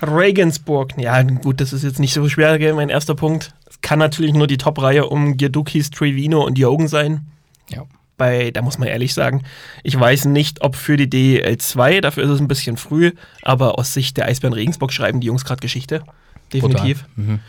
Regensburg. 0.02 0.92
Ja, 0.98 1.22
gut, 1.22 1.62
das 1.62 1.72
ist 1.72 1.84
jetzt 1.84 2.00
nicht 2.00 2.12
so 2.12 2.28
schwer, 2.28 2.74
mein 2.74 2.90
erster 2.90 3.14
Punkt. 3.14 3.54
Es 3.66 3.80
kann 3.80 3.98
natürlich 3.98 4.34
nur 4.34 4.46
die 4.46 4.58
Top-Reihe 4.58 5.06
um 5.06 5.38
Girdukis, 5.38 5.88
Trevino 5.88 6.44
und 6.44 6.58
Jogen 6.58 6.88
sein. 6.88 7.28
Ja. 7.70 7.84
Bei, 8.18 8.50
da 8.50 8.60
muss 8.60 8.76
man 8.76 8.88
ehrlich 8.88 9.14
sagen, 9.14 9.42
ich 9.84 9.98
weiß 9.98 10.26
nicht, 10.26 10.60
ob 10.60 10.76
für 10.76 10.98
die 10.98 11.08
DEL 11.08 11.56
2, 11.56 12.02
dafür 12.02 12.24
ist 12.24 12.30
es 12.30 12.40
ein 12.40 12.48
bisschen 12.48 12.76
früh, 12.76 13.12
aber 13.40 13.78
aus 13.78 13.94
Sicht 13.94 14.18
der 14.18 14.26
Eisbären 14.26 14.52
Regensburg 14.52 14.92
schreiben 14.92 15.22
die 15.22 15.28
Jungs 15.28 15.46
gerade 15.46 15.60
Geschichte 15.60 16.02
definitiv. 16.52 17.04
Mhm. 17.16 17.40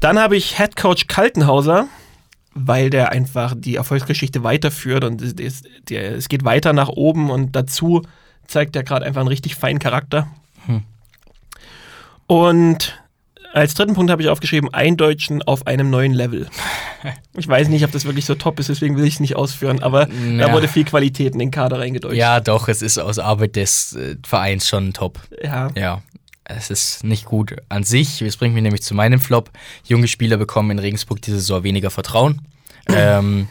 Dann 0.00 0.18
habe 0.18 0.36
ich 0.36 0.56
Head 0.58 0.76
Coach 0.76 1.06
Kaltenhauser, 1.06 1.86
weil 2.54 2.90
der 2.90 3.12
einfach 3.12 3.54
die 3.56 3.76
Erfolgsgeschichte 3.76 4.42
weiterführt 4.42 5.04
und 5.04 5.22
es, 5.22 5.62
es, 5.90 6.28
geht 6.28 6.44
weiter 6.44 6.72
nach 6.72 6.88
oben 6.88 7.30
und 7.30 7.54
dazu 7.56 8.02
zeigt 8.46 8.76
er 8.76 8.82
gerade 8.82 9.06
einfach 9.06 9.20
einen 9.20 9.28
richtig 9.28 9.54
feinen 9.54 9.78
Charakter. 9.78 10.28
Mhm. 10.66 10.82
Und 12.26 12.98
als 13.52 13.74
dritten 13.74 13.94
Punkt 13.94 14.10
habe 14.10 14.22
ich 14.22 14.28
aufgeschrieben, 14.28 14.72
Eindeutschen 14.72 15.42
auf 15.42 15.66
einem 15.66 15.90
neuen 15.90 16.12
Level. 16.12 16.48
Ich 17.34 17.48
weiß 17.48 17.66
nicht, 17.68 17.84
ob 17.84 17.90
das 17.90 18.04
wirklich 18.04 18.26
so 18.26 18.36
top 18.36 18.60
ist, 18.60 18.68
deswegen 18.68 18.96
will 18.96 19.04
ich 19.04 19.14
es 19.14 19.20
nicht 19.20 19.34
ausführen, 19.34 19.82
aber 19.82 20.06
ja. 20.08 20.46
da 20.46 20.52
wurde 20.52 20.68
viel 20.68 20.84
Qualität 20.84 21.32
in 21.32 21.40
den 21.40 21.50
Kader 21.50 21.80
reingedeutet. 21.80 22.16
Ja, 22.16 22.38
doch, 22.38 22.68
es 22.68 22.80
ist 22.80 22.98
aus 22.98 23.18
Arbeit 23.18 23.56
des 23.56 23.94
äh, 23.94 24.14
Vereins 24.24 24.68
schon 24.68 24.92
top. 24.92 25.18
Ja. 25.42 25.70
Ja 25.74 26.02
es 26.44 26.70
ist 26.70 27.04
nicht 27.04 27.24
gut 27.24 27.56
an 27.68 27.84
sich. 27.84 28.18
Das 28.18 28.36
bringt 28.36 28.54
mich 28.54 28.62
nämlich 28.62 28.82
zu 28.82 28.94
meinem 28.94 29.20
Flop. 29.20 29.50
Junge 29.84 30.08
Spieler 30.08 30.36
bekommen 30.36 30.70
in 30.72 30.78
Regensburg 30.78 31.22
diese 31.22 31.38
Saison 31.38 31.62
weniger 31.62 31.90
Vertrauen. 31.90 32.42
ähm, 32.88 33.48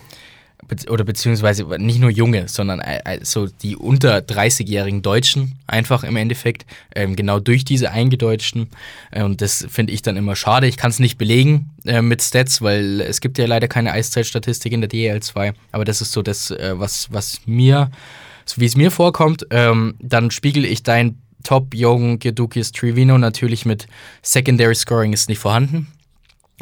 oder 0.89 1.04
beziehungsweise 1.04 1.65
nicht 1.80 1.99
nur 1.99 2.10
junge, 2.10 2.47
sondern 2.47 2.82
so 3.23 3.47
die 3.47 3.75
unter 3.75 4.19
30-jährigen 4.19 5.01
Deutschen 5.01 5.60
einfach 5.67 6.04
im 6.04 6.15
Endeffekt, 6.15 6.65
ähm, 6.95 7.15
genau 7.15 7.39
durch 7.39 7.65
diese 7.65 7.91
Eingedeutschten. 7.91 8.69
Äh, 9.12 9.23
und 9.23 9.41
das 9.41 9.65
finde 9.69 9.93
ich 9.93 10.01
dann 10.01 10.17
immer 10.17 10.36
schade. 10.36 10.67
Ich 10.67 10.77
kann 10.77 10.91
es 10.91 10.99
nicht 10.99 11.17
belegen 11.17 11.71
äh, 11.86 12.01
mit 12.01 12.21
Stats, 12.21 12.62
weil 12.62 13.01
es 13.01 13.21
gibt 13.21 13.38
ja 13.38 13.47
leider 13.47 13.67
keine 13.67 13.91
Eiszeitstatistik 13.91 14.71
in 14.71 14.82
der 14.82 14.89
DEL2. 14.89 15.54
Aber 15.71 15.84
das 15.84 16.01
ist 16.01 16.13
so 16.13 16.21
das, 16.21 16.51
äh, 16.51 16.73
was, 16.75 17.12
was 17.12 17.41
mir, 17.45 17.91
so 18.45 18.62
wie 18.62 18.65
es 18.65 18.77
mir 18.77 18.91
vorkommt. 18.91 19.47
Ähm, 19.49 19.95
dann 19.99 20.32
spiegel 20.32 20.63
ich 20.63 20.84
dein 20.84 21.21
Top, 21.43 21.73
Young, 21.75 22.19
Gedukis, 22.19 22.71
Trivino 22.71 23.17
natürlich 23.17 23.65
mit 23.65 23.88
Secondary 24.21 24.75
Scoring 24.75 25.13
ist 25.13 25.30
nicht 25.30 25.39
vorhanden. 25.39 25.88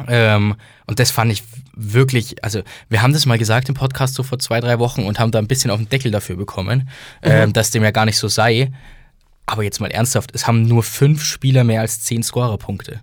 Ähm, 0.08 0.56
und 0.86 0.98
das 0.98 1.10
fand 1.10 1.30
ich 1.32 1.42
wirklich, 1.74 2.42
also 2.42 2.62
wir 2.88 3.02
haben 3.02 3.12
das 3.12 3.26
mal 3.26 3.38
gesagt 3.38 3.68
im 3.68 3.74
Podcast 3.74 4.14
so 4.14 4.22
vor 4.22 4.38
zwei, 4.38 4.60
drei 4.60 4.78
Wochen 4.78 5.04
und 5.04 5.18
haben 5.18 5.30
da 5.30 5.38
ein 5.38 5.46
bisschen 5.46 5.70
auf 5.70 5.78
den 5.78 5.88
Deckel 5.88 6.10
dafür 6.10 6.36
bekommen, 6.36 6.88
mhm. 7.22 7.30
ähm, 7.30 7.52
dass 7.52 7.70
dem 7.70 7.82
ja 7.82 7.90
gar 7.90 8.06
nicht 8.06 8.18
so 8.18 8.28
sei. 8.28 8.72
Aber 9.46 9.62
jetzt 9.62 9.80
mal 9.80 9.90
ernsthaft, 9.90 10.30
es 10.34 10.46
haben 10.46 10.62
nur 10.62 10.82
fünf 10.82 11.24
Spieler 11.24 11.64
mehr 11.64 11.80
als 11.80 12.02
zehn 12.02 12.22
Scorerpunkte. 12.22 13.00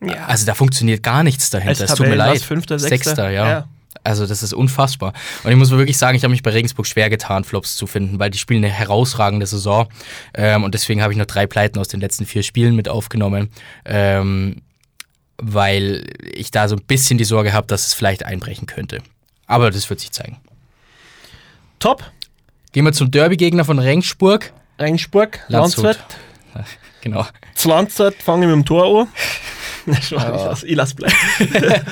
Ja. 0.00 0.26
Also 0.26 0.46
da 0.46 0.54
funktioniert 0.54 1.02
gar 1.02 1.22
nichts 1.22 1.50
dahinter. 1.50 1.84
Es 1.84 1.94
tut 1.94 2.06
mir 2.06 2.14
leid. 2.14 2.40
Fünfter, 2.40 2.78
Sechster, 2.78 3.10
Sechster 3.10 3.30
ja. 3.30 3.48
ja. 3.48 3.68
Also 4.08 4.26
das 4.26 4.42
ist 4.42 4.54
unfassbar. 4.54 5.12
Und 5.44 5.50
ich 5.50 5.56
muss 5.58 5.70
wirklich 5.70 5.98
sagen, 5.98 6.16
ich 6.16 6.24
habe 6.24 6.30
mich 6.30 6.42
bei 6.42 6.50
Regensburg 6.50 6.86
schwer 6.86 7.10
getan, 7.10 7.44
Flops 7.44 7.76
zu 7.76 7.86
finden, 7.86 8.18
weil 8.18 8.30
die 8.30 8.38
spielen 8.38 8.64
eine 8.64 8.72
herausragende 8.72 9.44
Saison. 9.44 9.86
Ähm, 10.32 10.64
und 10.64 10.72
deswegen 10.72 11.02
habe 11.02 11.12
ich 11.12 11.18
noch 11.18 11.26
drei 11.26 11.46
Pleiten 11.46 11.78
aus 11.78 11.88
den 11.88 12.00
letzten 12.00 12.24
vier 12.24 12.42
Spielen 12.42 12.74
mit 12.74 12.88
aufgenommen, 12.88 13.50
ähm, 13.84 14.62
weil 15.36 16.06
ich 16.22 16.50
da 16.50 16.68
so 16.68 16.76
ein 16.76 16.82
bisschen 16.86 17.18
die 17.18 17.24
Sorge 17.24 17.52
habe, 17.52 17.66
dass 17.66 17.86
es 17.86 17.92
vielleicht 17.92 18.24
einbrechen 18.24 18.66
könnte. 18.66 19.02
Aber 19.46 19.70
das 19.70 19.90
wird 19.90 20.00
sich 20.00 20.10
zeigen. 20.10 20.38
Top. 21.78 22.02
Gehen 22.72 22.86
wir 22.86 22.94
zum 22.94 23.10
Derby-Gegner 23.10 23.66
von 23.66 23.78
Regensburg. 23.78 24.54
Regensburg, 24.80 25.40
Landshut. 25.48 25.98
Genau. 27.02 27.24
Zu 27.54 27.68
Landshut 27.68 28.14
fange 28.14 28.46
ich 28.46 28.48
mit 28.48 28.56
dem 28.56 28.64
Tor 28.64 29.02
an. 29.02 29.08
ich 30.66 30.74
lasse 30.74 30.96
bleiben. 30.96 31.14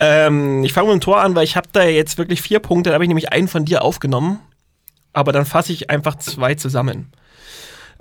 Ähm, 0.00 0.64
ich 0.64 0.72
fange 0.72 0.88
mit 0.88 0.94
dem 0.94 1.04
Tor 1.04 1.20
an, 1.20 1.34
weil 1.34 1.44
ich 1.44 1.56
habe 1.56 1.68
da 1.72 1.84
jetzt 1.84 2.18
wirklich 2.18 2.40
vier 2.40 2.58
Punkte. 2.58 2.90
Da 2.90 2.94
habe 2.94 3.04
ich 3.04 3.08
nämlich 3.08 3.32
einen 3.32 3.48
von 3.48 3.64
dir 3.64 3.82
aufgenommen. 3.82 4.40
Aber 5.12 5.32
dann 5.32 5.44
fasse 5.44 5.72
ich 5.72 5.90
einfach 5.90 6.16
zwei 6.16 6.54
zusammen. 6.54 7.12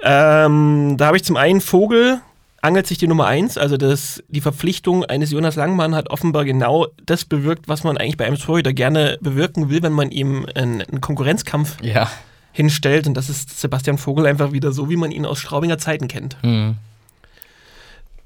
Ähm, 0.02 0.96
da 0.98 1.08
habe 1.08 1.18
ich 1.18 1.24
zum 1.24 1.36
einen 1.36 1.60
Vogel, 1.60 2.22
angelt 2.62 2.88
sich 2.88 2.98
die 2.98 3.08
Nummer 3.08 3.26
eins. 3.26 3.58
Also 3.58 3.78
das, 3.78 4.24
die 4.30 4.42
Verpflichtung 4.42 5.04
eines 5.04 5.32
Jonas 5.32 5.56
Langmann 5.56 5.96
hat 5.96 6.10
offenbar 6.10 6.46
genau 6.46 6.88
das 7.06 7.26
bewirkt, 7.26 7.68
was 7.68 7.84
man 7.84 7.98
eigentlich 7.98 8.18
bei 8.18 8.26
einem 8.26 8.38
Torhüter 8.38 8.74
gerne 8.74 9.18
bewirken 9.22 9.70
will, 9.70 9.84
wenn 9.84 9.94
man 9.94 10.12
ihm 10.12 10.46
einen, 10.56 10.82
einen 10.82 11.02
Konkurrenzkampf 11.02 11.78
ja. 11.82 12.10
hinstellt. 12.54 13.08
Und 13.08 13.16
das 13.16 13.30
ist 13.30 13.60
Sebastian 13.60 13.98
Vogel 13.98 14.26
einfach 14.26 14.52
wieder 14.52 14.72
so, 14.72 14.90
wie 14.90 14.98
man 14.98 15.12
ihn 15.12 15.26
aus 15.26 15.40
Straubinger 15.40 15.80
Zeiten 15.80 16.08
kennt. 16.08 16.38
Mhm. 16.44 16.78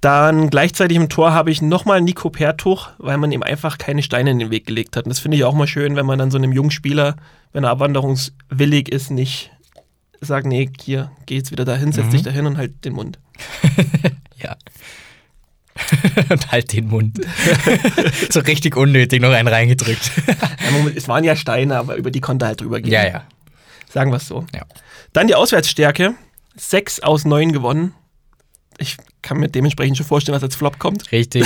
Dann 0.04 0.50
gleichzeitig 0.50 0.98
im 0.98 1.08
Tor 1.08 1.32
habe 1.32 1.50
ich 1.50 1.62
nochmal 1.62 2.02
Nico 2.02 2.30
Pertuch, 2.30 2.90
weil 2.98 3.18
man 3.18 3.32
ihm 3.32 3.42
einfach 3.42 3.78
keine 3.78 4.04
Steine 4.04 4.32
in 4.32 4.40
den 4.40 4.52
Weg 4.52 4.68
gelegt 4.68 4.98
hat. 4.98 5.06
Und 5.06 5.10
das 5.12 5.20
finde 5.20 5.38
ich 5.38 5.46
auch 5.46 5.54
mal 5.54 5.66
schön, 5.66 5.96
wenn 5.96 6.06
man 6.06 6.20
dann 6.20 6.30
so 6.30 6.38
einem 6.38 6.52
jungen 6.52 6.72
Spieler, 6.72 7.16
wenn 7.54 7.64
er 7.64 7.70
abwanderungswillig 7.70 8.90
ist, 8.90 9.12
nicht 9.12 9.52
sagt, 10.20 10.46
nee, 10.46 10.70
hier, 10.82 11.10
geh 11.26 11.38
jetzt 11.38 11.52
wieder 11.52 11.64
dahin, 11.64 11.94
setz 11.94 12.08
mhm. 12.08 12.12
dich 12.12 12.22
dahin 12.22 12.46
und 12.48 12.58
halt 12.58 12.84
den 12.84 12.92
Mund. 12.92 13.18
ja. 14.44 14.58
und 16.30 16.52
halt 16.52 16.74
den 16.74 16.90
Mund. 16.90 17.22
so 18.30 18.42
richtig 18.42 18.76
unnötig 18.76 19.22
noch 19.22 19.32
einen 19.32 19.48
reingedrückt. 19.48 20.12
es 20.96 21.08
waren 21.08 21.24
ja 21.24 21.38
Steine, 21.38 21.78
aber 21.78 21.96
über 21.96 22.12
die 22.12 22.20
konnte 22.20 22.44
er 22.44 22.50
halt 22.50 22.60
drüber 22.60 22.82
gehen. 22.82 22.92
Ja, 22.92 23.08
ja. 23.08 23.24
Sagen 23.90 24.12
wir 24.12 24.18
es 24.18 24.28
so. 24.28 24.46
Ja. 24.54 24.66
Dann 25.14 25.28
die 25.28 25.36
Auswärtsstärke. 25.36 26.14
Sechs 26.58 27.00
aus 27.00 27.24
neun 27.24 27.54
gewonnen 27.54 27.94
ich 28.78 28.98
kann 29.24 29.38
mir 29.38 29.50
dementsprechend 29.50 29.98
schon 29.98 30.06
vorstellen, 30.06 30.36
was 30.36 30.44
als 30.44 30.56
Flop 30.56 30.78
kommt. 30.78 31.12
Richtig. 31.12 31.46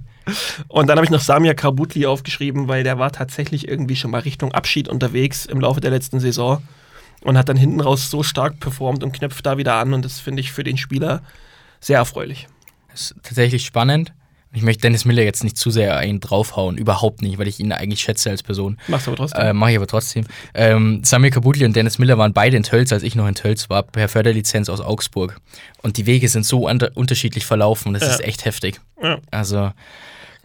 Und 0.68 0.88
dann 0.88 0.96
habe 0.96 1.04
ich 1.04 1.10
noch 1.10 1.20
Samia 1.20 1.54
Karbutli 1.54 2.06
aufgeschrieben, 2.06 2.68
weil 2.68 2.84
der 2.84 2.98
war 2.98 3.12
tatsächlich 3.12 3.68
irgendwie 3.68 3.96
schon 3.96 4.10
mal 4.10 4.20
Richtung 4.20 4.52
Abschied 4.52 4.88
unterwegs 4.88 5.46
im 5.46 5.60
Laufe 5.60 5.80
der 5.80 5.90
letzten 5.90 6.20
Saison 6.20 6.62
und 7.22 7.38
hat 7.38 7.48
dann 7.48 7.56
hinten 7.56 7.80
raus 7.80 8.10
so 8.10 8.22
stark 8.22 8.60
performt 8.60 9.04
und 9.04 9.12
knöpft 9.12 9.44
da 9.46 9.58
wieder 9.58 9.74
an 9.74 9.94
und 9.94 10.04
das 10.04 10.20
finde 10.20 10.40
ich 10.40 10.52
für 10.52 10.64
den 10.64 10.76
Spieler 10.76 11.22
sehr 11.80 11.98
erfreulich. 11.98 12.48
Das 12.90 13.02
ist 13.02 13.14
tatsächlich 13.22 13.64
spannend. 13.64 14.12
Ich 14.54 14.62
möchte 14.62 14.82
Dennis 14.82 15.06
Miller 15.06 15.22
jetzt 15.22 15.44
nicht 15.44 15.56
zu 15.56 15.70
sehr 15.70 15.96
einen 15.96 16.20
draufhauen, 16.20 16.76
überhaupt 16.76 17.22
nicht, 17.22 17.38
weil 17.38 17.48
ich 17.48 17.58
ihn 17.58 17.72
eigentlich 17.72 18.00
schätze 18.00 18.28
als 18.28 18.42
Person. 18.42 18.76
Machst 18.86 19.06
du 19.06 19.12
aber 19.12 19.16
trotzdem. 19.16 19.40
Äh, 19.40 19.52
mach 19.54 19.68
ich 19.68 19.76
aber 19.76 19.86
trotzdem. 19.86 20.24
Ähm, 20.52 21.00
Samir 21.04 21.30
Kabutli 21.30 21.64
und 21.64 21.74
Dennis 21.74 21.98
Miller 21.98 22.18
waren 22.18 22.34
beide 22.34 22.58
in 22.58 22.62
Tölz, 22.62 22.92
als 22.92 23.02
ich 23.02 23.14
noch 23.14 23.26
in 23.26 23.34
Tölz 23.34 23.70
war, 23.70 23.82
per 23.82 24.08
Förderlizenz 24.08 24.68
aus 24.68 24.80
Augsburg. 24.80 25.40
Und 25.80 25.96
die 25.96 26.04
Wege 26.04 26.28
sind 26.28 26.44
so 26.44 26.68
unterschiedlich 26.68 27.46
verlaufen, 27.46 27.94
das 27.94 28.02
ja. 28.02 28.08
ist 28.10 28.20
echt 28.20 28.44
heftig. 28.44 28.80
Ja. 29.02 29.18
Also, 29.30 29.72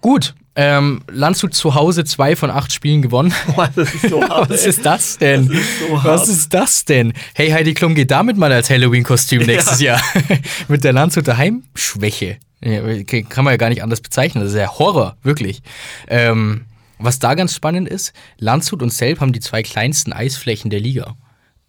gut. 0.02 0.36
Ähm, 0.60 1.04
Landshut 1.08 1.54
zu 1.54 1.76
Hause 1.76 2.04
zwei 2.04 2.36
von 2.36 2.50
acht 2.50 2.74
Spielen 2.74 3.04
gewonnen. 3.04 3.32
Boah, 3.56 3.70
das 3.76 3.94
ist 3.94 4.10
so 4.10 4.24
hart, 4.28 4.50
Was 4.50 4.66
ist 4.66 4.84
das 4.84 5.20
denn? 5.20 5.50
Das 5.50 5.58
ist 5.58 5.80
so 5.80 6.04
Was 6.04 6.28
ist 6.28 6.54
das 6.54 6.86
denn? 6.86 7.14
Hey, 7.36 7.52
Heidi 7.52 7.76
Klum 7.76 7.94
geht 7.94 8.10
damit 8.10 8.38
mal 8.38 8.52
als 8.52 8.70
Halloween-Kostüm 8.72 9.46
nächstes 9.46 9.82
ja. 9.82 9.98
Jahr. 9.98 10.02
Mit 10.68 10.84
der 10.84 10.94
Landshuter 10.94 11.38
Heimschwäche. 11.38 12.40
Kann 12.62 13.46
man 13.46 13.54
ja 13.54 13.58
gar 13.58 13.70
nicht 13.70 13.84
anders 13.84 14.02
bezeichnen. 14.02 14.44
Das 14.44 14.54
ist 14.54 14.58
ja 14.58 14.80
Horror, 14.80 15.18
wirklich. 15.24 15.62
Ähm, 16.08 16.66
was 17.00 17.20
da 17.20 17.36
ganz 17.36 17.54
spannend 17.54 17.88
ist, 17.88 18.14
Landshut 18.40 18.82
und 18.82 18.92
Selb 18.92 19.22
haben 19.22 19.34
die 19.34 19.40
zwei 19.40 19.62
kleinsten 19.62 20.14
Eisflächen 20.14 20.72
der 20.72 20.80
Liga 20.80 21.16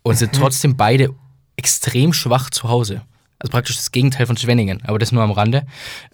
und 0.03 0.17
sind 0.17 0.33
trotzdem 0.35 0.77
beide 0.77 1.15
extrem 1.57 2.13
schwach 2.13 2.51
zu 2.51 2.69
Hause. 2.69 3.03
Also 3.41 3.53
praktisch 3.53 3.77
das 3.77 3.93
Gegenteil 3.93 4.27
von 4.27 4.37
Schwenningen, 4.37 4.83
aber 4.85 4.99
das 4.99 5.13
nur 5.13 5.23
am 5.23 5.31
Rande. 5.31 5.65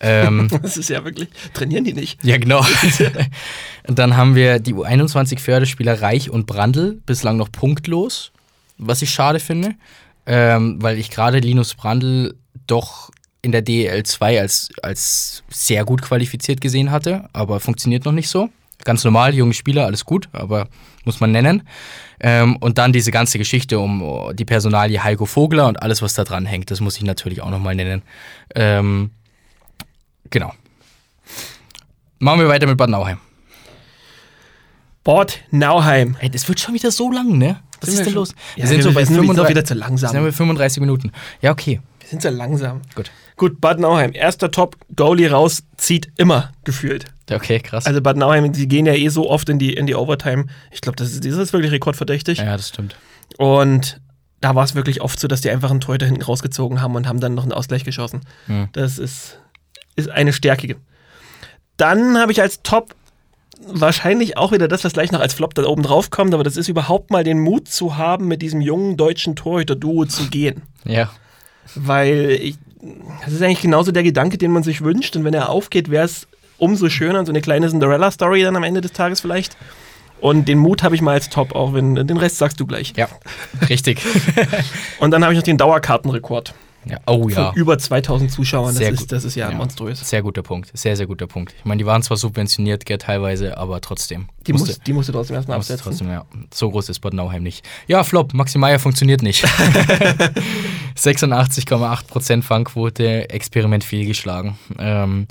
Ähm, 0.01 0.49
Das 0.62 0.77
ist 0.77 0.91
ja 0.91 1.05
wirklich, 1.05 1.29
trainieren 1.55 1.85
die 1.85 1.95
nicht. 1.95 2.22
ja, 2.22 2.37
genau. 2.37 2.64
und 3.89 3.99
dann 3.99 4.16
haben 4.16 4.35
wir 4.35 4.59
die 4.59 4.75
U21 4.75 5.39
Förderspieler 5.39 6.03
Reich 6.03 6.29
und 6.29 6.47
Brandl, 6.47 7.01
bislang 7.07 7.39
noch 7.39 7.51
punktlos, 7.51 8.33
was 8.77 9.01
ich 9.01 9.11
schade 9.11 9.41
finde, 9.41 9.75
ähm, 10.27 10.83
weil 10.83 10.99
ich 10.99 11.11
gerade 11.11 11.39
Linus 11.39 11.75
Brandl 11.75 12.35
doch 12.66 13.11
in 13.45 13.53
der 13.53 13.64
DEL2 13.64 14.40
als, 14.40 14.70
als 14.82 15.45
sehr 15.51 15.84
gut 15.84 16.03
qualifiziert 16.03 16.61
gesehen 16.61 16.90
hatte, 16.90 17.28
aber 17.32 17.61
funktioniert 17.61 18.05
noch 18.05 18.12
nicht 18.12 18.28
so. 18.28 18.49
Ganz 18.84 19.05
normal, 19.05 19.34
junge 19.34 19.55
Spieler, 19.55 19.86
alles 19.86 20.05
gut, 20.05 20.28
aber 20.32 20.68
muss 21.05 21.20
man 21.20 21.30
nennen. 21.30 21.62
Ähm, 22.20 22.57
und 22.57 22.78
dann 22.78 22.92
diese 22.92 23.11
ganze 23.11 23.38
Geschichte 23.38 23.78
um 23.78 24.03
oh, 24.03 24.32
die 24.32 24.45
Personalie 24.45 25.03
Heiko 25.03 25.26
Vogler 25.26 25.68
und 25.68 25.82
alles, 25.82 26.03
was 26.03 26.14
da 26.14 26.24
dran 26.24 26.47
hängt, 26.47 26.70
das 26.70 26.80
muss 26.80 26.97
ich 26.97 27.05
natürlich 27.05 27.40
auch 27.42 27.51
nochmal 27.51 27.74
nennen. 27.74 28.03
Ähm, 28.55 29.11
genau. 30.30 30.53
Machen 32.18 32.40
wir 32.40 32.49
weiter 32.49 32.66
mit 32.66 32.76
Bad 32.76 32.90
Nauheim. 32.90 33.18
Bad 35.03 35.40
Nauheim. 35.51 36.16
Ey, 36.20 36.30
das 36.30 36.49
wird 36.49 36.61
schon 36.61 36.74
wieder 36.74 36.90
so 36.90 37.11
lang, 37.11 37.36
ne? 37.36 37.61
Was 37.80 37.90
Sind 37.90 38.01
ist 38.01 38.07
denn 38.07 38.14
los? 38.14 38.34
Ja, 38.57 38.68
wir- 38.68 38.82
sind 38.82 39.11
nämlich 39.11 39.36
doch 39.36 39.49
wieder 39.49 39.64
zu 39.64 39.74
langsam. 39.74 40.11
Sind 40.11 40.24
wir 40.24 40.32
35 40.32 40.80
Minuten. 40.80 41.12
Ja, 41.42 41.53
okay. 41.53 41.80
Wir 42.01 42.09
sind 42.09 42.22
so 42.22 42.30
langsam. 42.30 42.80
Gut. 42.95 43.11
Gut, 43.37 43.61
Bad 43.61 43.80
Nauheim. 43.80 44.12
Erster 44.14 44.51
Top, 44.51 44.76
Goalie 44.95 45.28
raus, 45.30 45.64
zieht 45.76 46.12
immer 46.16 46.53
gefühlt. 46.62 47.07
Okay, 47.30 47.59
krass. 47.59 47.87
Also 47.87 48.01
Bad 48.01 48.16
Nauheim, 48.16 48.53
die 48.53 48.68
gehen 48.68 48.87
ja 48.87 48.95
eh 48.95 49.09
so 49.09 49.28
oft 49.28 49.49
in 49.49 49.59
die, 49.59 49.74
in 49.74 49.87
die 49.87 49.95
Overtime. 49.95 50.47
Ich 50.70 50.80
glaube, 50.80 50.97
das 50.97 51.12
ist, 51.12 51.24
das 51.24 51.37
ist 51.37 51.53
wirklich 51.53 51.72
rekordverdächtig. 51.72 52.39
ja, 52.39 52.57
das 52.57 52.68
stimmt. 52.68 52.97
Und 53.39 54.01
da 54.41 54.55
war 54.55 54.64
es 54.64 54.74
wirklich 54.74 55.01
oft 55.01 55.18
so, 55.18 55.26
dass 55.26 55.41
die 55.41 55.51
einfach 55.51 55.70
einen 55.70 55.80
Torhüter 55.80 56.07
hinten 56.07 56.22
rausgezogen 56.22 56.82
haben 56.82 56.95
und 56.95 57.09
haben 57.09 57.18
dann 57.18 57.35
noch 57.35 57.45
einen 57.45 57.53
Ausgleich 57.53 57.82
geschossen. 57.82 58.20
Hm. 58.47 58.68
Das 58.72 58.99
ist, 58.99 59.39
ist 59.97 60.11
eine 60.11 60.32
Stärke. 60.32 60.76
Dann 61.76 62.18
habe 62.18 62.30
ich 62.30 62.41
als 62.41 62.62
Top 62.62 62.95
wahrscheinlich 63.66 64.37
auch 64.37 64.53
wieder 64.53 64.68
das, 64.68 64.85
was 64.85 64.93
gleich 64.93 65.12
noch 65.12 65.20
als 65.20 65.35
Flop 65.35 65.55
da 65.55 65.64
oben 65.64 65.82
drauf 65.82 66.11
kommt, 66.11 66.35
aber 66.35 66.45
das 66.45 66.57
ist 66.57 66.68
überhaupt 66.68 67.11
mal 67.11 67.24
den 67.24 67.41
Mut 67.41 67.68
zu 67.68 67.97
haben, 67.97 68.28
mit 68.28 68.43
diesem 68.43 68.61
jungen 68.61 68.97
deutschen 68.97 69.37
Torhüter-Duo 69.37 70.05
zu 70.05 70.28
gehen. 70.28 70.62
Ja. 70.85 71.11
Weil 71.74 72.39
ich, 72.41 72.59
das 73.24 73.32
ist 73.32 73.43
eigentlich 73.43 73.62
genauso 73.62 73.93
der 73.93 74.03
Gedanke, 74.03 74.39
den 74.39 74.51
man 74.51 74.62
sich 74.62 74.82
wünscht. 74.82 75.16
Und 75.16 75.24
wenn 75.24 75.35
er 75.35 75.49
aufgeht, 75.49 75.91
wäre 75.91 76.05
es 76.05 76.26
umso 76.59 76.89
schöner. 76.89 77.24
So 77.24 77.32
eine 77.32 77.41
kleine 77.41 77.68
Cinderella-Story 77.68 78.43
dann 78.43 78.57
am 78.57 78.62
Ende 78.62 78.80
des 78.80 78.93
Tages 78.93 79.20
vielleicht. 79.20 79.57
Und 80.20 80.49
den 80.49 80.59
Mut 80.59 80.82
habe 80.82 80.95
ich 80.95 81.03
mal 81.03 81.12
als 81.12 81.28
Top, 81.28 81.55
auch 81.55 81.74
wenn 81.74 81.95
den 81.95 82.16
Rest 82.16 82.39
sagst 82.39 82.59
du 82.61 82.66
gleich. 82.66 82.95
Ja, 82.97 83.09
richtig. 83.68 84.01
Und 84.99 85.11
dann 85.11 85.22
habe 85.22 85.32
ich 85.32 85.39
noch 85.39 85.45
den 85.45 85.59
Dauerkartenrekord 85.59 86.55
ja. 86.89 86.99
Oh 87.07 87.28
ja. 87.28 87.51
von 87.51 87.57
über 87.57 87.78
2000 87.78 88.30
Zuschauern. 88.30 88.74
Das 88.74 88.89
ist, 88.89 89.11
das 89.12 89.24
ist 89.24 89.35
ja, 89.35 89.51
Ja. 89.51 89.57
monströs. 89.57 90.01
Sehr 90.09 90.22
guter 90.22 90.43
Punkt. 90.43 90.70
Sehr, 90.76 90.97
sehr 90.97 91.07
guter 91.07 91.26
Punkt. 91.26 91.55
Ich 91.59 91.64
meine, 91.64 91.78
die 91.78 91.87
waren 91.87 92.03
zwar 92.03 92.16
subventioniert, 92.16 92.85
gell, 92.87 92.99
teilweise, 92.99 93.57
aber 93.57 93.80
trotzdem. 93.80 94.28
Die, 94.47 94.53
Musste- 94.53 94.68
muss, 94.70 94.80
die 94.80 94.93
musst 94.93 95.09
du 95.09 95.12
trotzdem 95.12 95.37
erstmal 95.37 95.59
musste 95.59 95.74
absetzen. 95.74 96.07
trotzdem, 96.07 96.11
ja. 96.11 96.24
So 96.53 96.70
groß 96.70 96.89
ist 96.89 97.01
Bad 97.01 97.14
Nauheim 97.14 97.43
nicht. 97.43 97.64
Ja, 97.87 98.05
Flop. 98.05 98.35
Maxi 98.35 98.59
Meyer 98.59 98.78
funktioniert 98.78 99.22
nicht. 99.22 99.45
86,8% 100.97 102.43
Fangquote, 102.43 103.30
Experiment 103.30 103.85
fehlgeschlagen. 103.85 104.59
Ähm, 104.78 105.26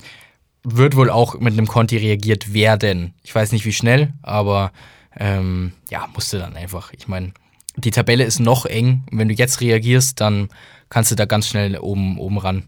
wird 0.62 0.96
wohl 0.96 1.10
auch 1.10 1.38
mit 1.40 1.52
einem 1.52 1.66
Conti 1.66 1.96
reagiert 1.96 2.52
werden. 2.54 3.14
Ich 3.22 3.34
weiß 3.34 3.52
nicht 3.52 3.64
wie 3.64 3.72
schnell, 3.72 4.12
aber 4.22 4.72
ähm, 5.16 5.72
ja, 5.90 6.06
musste 6.14 6.38
dann 6.38 6.56
einfach. 6.56 6.92
Ich 6.96 7.06
meine, 7.08 7.32
die 7.76 7.90
Tabelle 7.90 8.24
ist 8.24 8.40
noch 8.40 8.66
eng. 8.66 9.04
Wenn 9.10 9.28
du 9.28 9.34
jetzt 9.34 9.60
reagierst, 9.60 10.20
dann 10.20 10.48
kannst 10.94 11.10
du 11.10 11.16
da 11.16 11.24
ganz 11.24 11.48
schnell 11.48 11.76
oben, 11.76 12.18
oben 12.20 12.38
ran. 12.38 12.62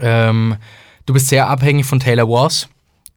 Ähm, 0.00 0.56
du 1.06 1.12
bist 1.14 1.28
sehr 1.28 1.48
abhängig 1.48 1.86
von 1.86 2.00
Taylor 2.00 2.28
Wars, 2.28 2.68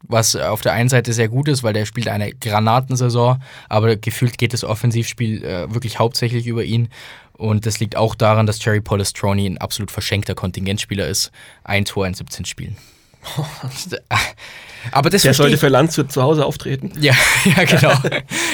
was 0.04 0.36
auf 0.36 0.62
der 0.62 0.74
einen 0.74 0.88
Seite 0.88 1.14
sehr 1.14 1.30
gut 1.30 1.48
ist, 1.48 1.64
weil 1.64 1.74
der 1.74 1.88
spielt 1.88 2.08
eine 2.10 2.32
Granatensaison, 2.34 3.42
aber 3.70 3.96
gefühlt 3.96 4.38
geht 4.38 4.54
das 4.54 4.64
Offensivspiel 4.64 5.44
äh, 5.44 5.74
wirklich 5.74 5.98
hauptsächlich 5.98 6.46
über 6.46 6.64
ihn. 6.64 6.90
Und 7.34 7.66
das 7.66 7.80
liegt 7.80 7.96
auch 7.96 8.14
daran, 8.14 8.46
dass 8.46 8.64
Jerry 8.64 8.82
Polistroni 8.82 9.48
ein 9.48 9.58
absolut 9.58 9.90
verschenkter 9.90 10.36
Kontingentspieler 10.36 11.08
ist. 11.08 11.32
Ein 11.64 11.86
Tor 11.86 12.06
in 12.06 12.14
17 12.14 12.46
Spielen. 12.46 12.78
aber 14.92 15.10
das 15.10 15.24
Der 15.24 15.34
sollte 15.34 15.56
ich 15.56 15.60
für 15.60 15.68
Landshut 15.68 16.12
zu 16.12 16.22
Hause 16.22 16.46
auftreten. 16.46 16.92
ja, 17.00 17.14
ja, 17.46 17.64
genau. 17.66 17.92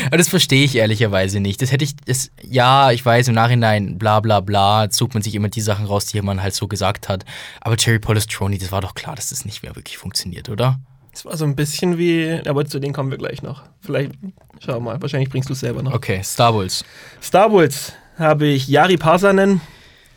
Aber 0.07 0.17
das 0.17 0.29
verstehe 0.29 0.63
ich 0.63 0.75
ehrlicherweise 0.75 1.39
nicht. 1.39 1.61
Das 1.61 1.71
hätte 1.71 1.83
ich, 1.83 1.95
das, 2.05 2.31
ja, 2.41 2.91
ich 2.91 3.05
weiß, 3.05 3.27
im 3.27 3.35
Nachhinein, 3.35 3.97
bla 3.97 4.19
bla 4.19 4.39
bla, 4.39 4.87
sucht 4.89 5.13
man 5.13 5.23
sich 5.23 5.35
immer 5.35 5.49
die 5.49 5.61
Sachen 5.61 5.85
raus, 5.85 6.07
die 6.07 6.21
man 6.21 6.41
halt 6.41 6.55
so 6.55 6.67
gesagt 6.67 7.09
hat. 7.09 7.25
Aber 7.61 7.75
Jerry 7.77 7.99
Polistroni, 7.99 8.57
das 8.57 8.71
war 8.71 8.81
doch 8.81 8.95
klar, 8.95 9.15
dass 9.15 9.29
das 9.29 9.45
nicht 9.45 9.63
mehr 9.63 9.75
wirklich 9.75 9.97
funktioniert, 9.97 10.49
oder? 10.49 10.79
Das 11.11 11.23
war 11.23 11.37
so 11.37 11.45
ein 11.45 11.55
bisschen 11.55 11.97
wie, 11.97 12.41
aber 12.45 12.65
zu 12.65 12.79
denen 12.79 12.93
kommen 12.93 13.09
wir 13.09 13.17
gleich 13.17 13.41
noch. 13.41 13.63
Vielleicht, 13.79 14.11
schau 14.59 14.81
mal, 14.81 15.01
wahrscheinlich 15.01 15.29
bringst 15.29 15.47
du 15.47 15.53
es 15.53 15.61
selber 15.61 15.81
noch. 15.81 15.93
Okay, 15.93 16.21
Star 16.23 16.53
Wars. 16.53 16.83
Star 17.21 17.53
Wars 17.53 17.93
habe 18.17 18.47
ich 18.47 18.67
Jari 18.67 18.97
Parsanen. 18.97 19.61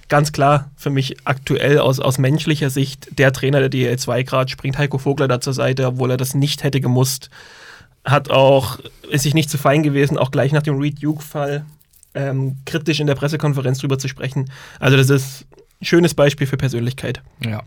Ganz 0.09 0.33
klar, 0.33 0.71
für 0.77 0.91
mich 0.91 1.17
aktuell 1.25 1.79
aus, 1.79 2.01
aus 2.01 2.19
menschlicher 2.19 2.71
Sicht 2.71 3.19
der 3.19 3.33
Trainer 3.33 3.67
der 3.67 3.71
DL2 3.71 4.25
gerade 4.25 4.51
springt 4.51 4.79
Heiko 4.79 4.97
Vogler 4.99 5.29
da 5.29 5.41
zur 5.41 5.53
Seite, 5.53 5.87
obwohl 5.87 6.11
er 6.11 6.17
das 6.17 6.35
nicht 6.35 6.65
hätte 6.65 6.81
gemusst. 6.81 7.29
Hat 8.05 8.31
auch, 8.31 8.79
ist 9.11 9.23
sich 9.23 9.35
nicht 9.35 9.51
zu 9.51 9.59
fein 9.59 9.83
gewesen, 9.83 10.17
auch 10.17 10.31
gleich 10.31 10.53
nach 10.53 10.63
dem 10.63 10.79
Reed 10.79 11.03
Duke-Fall 11.03 11.67
ähm, 12.15 12.57
kritisch 12.65 13.01
in 13.01 13.07
der 13.07 13.17
Pressekonferenz 13.17 13.79
drüber 13.79 13.99
zu 13.99 14.09
sprechen. 14.09 14.51
Also, 14.81 14.97
das 14.97 15.11
ist 15.11 15.47
ein 15.81 15.85
schönes 15.85 16.15
Beispiel 16.15 16.47
für 16.47 16.57
Persönlichkeit. 16.57 17.21
Ja. 17.45 17.63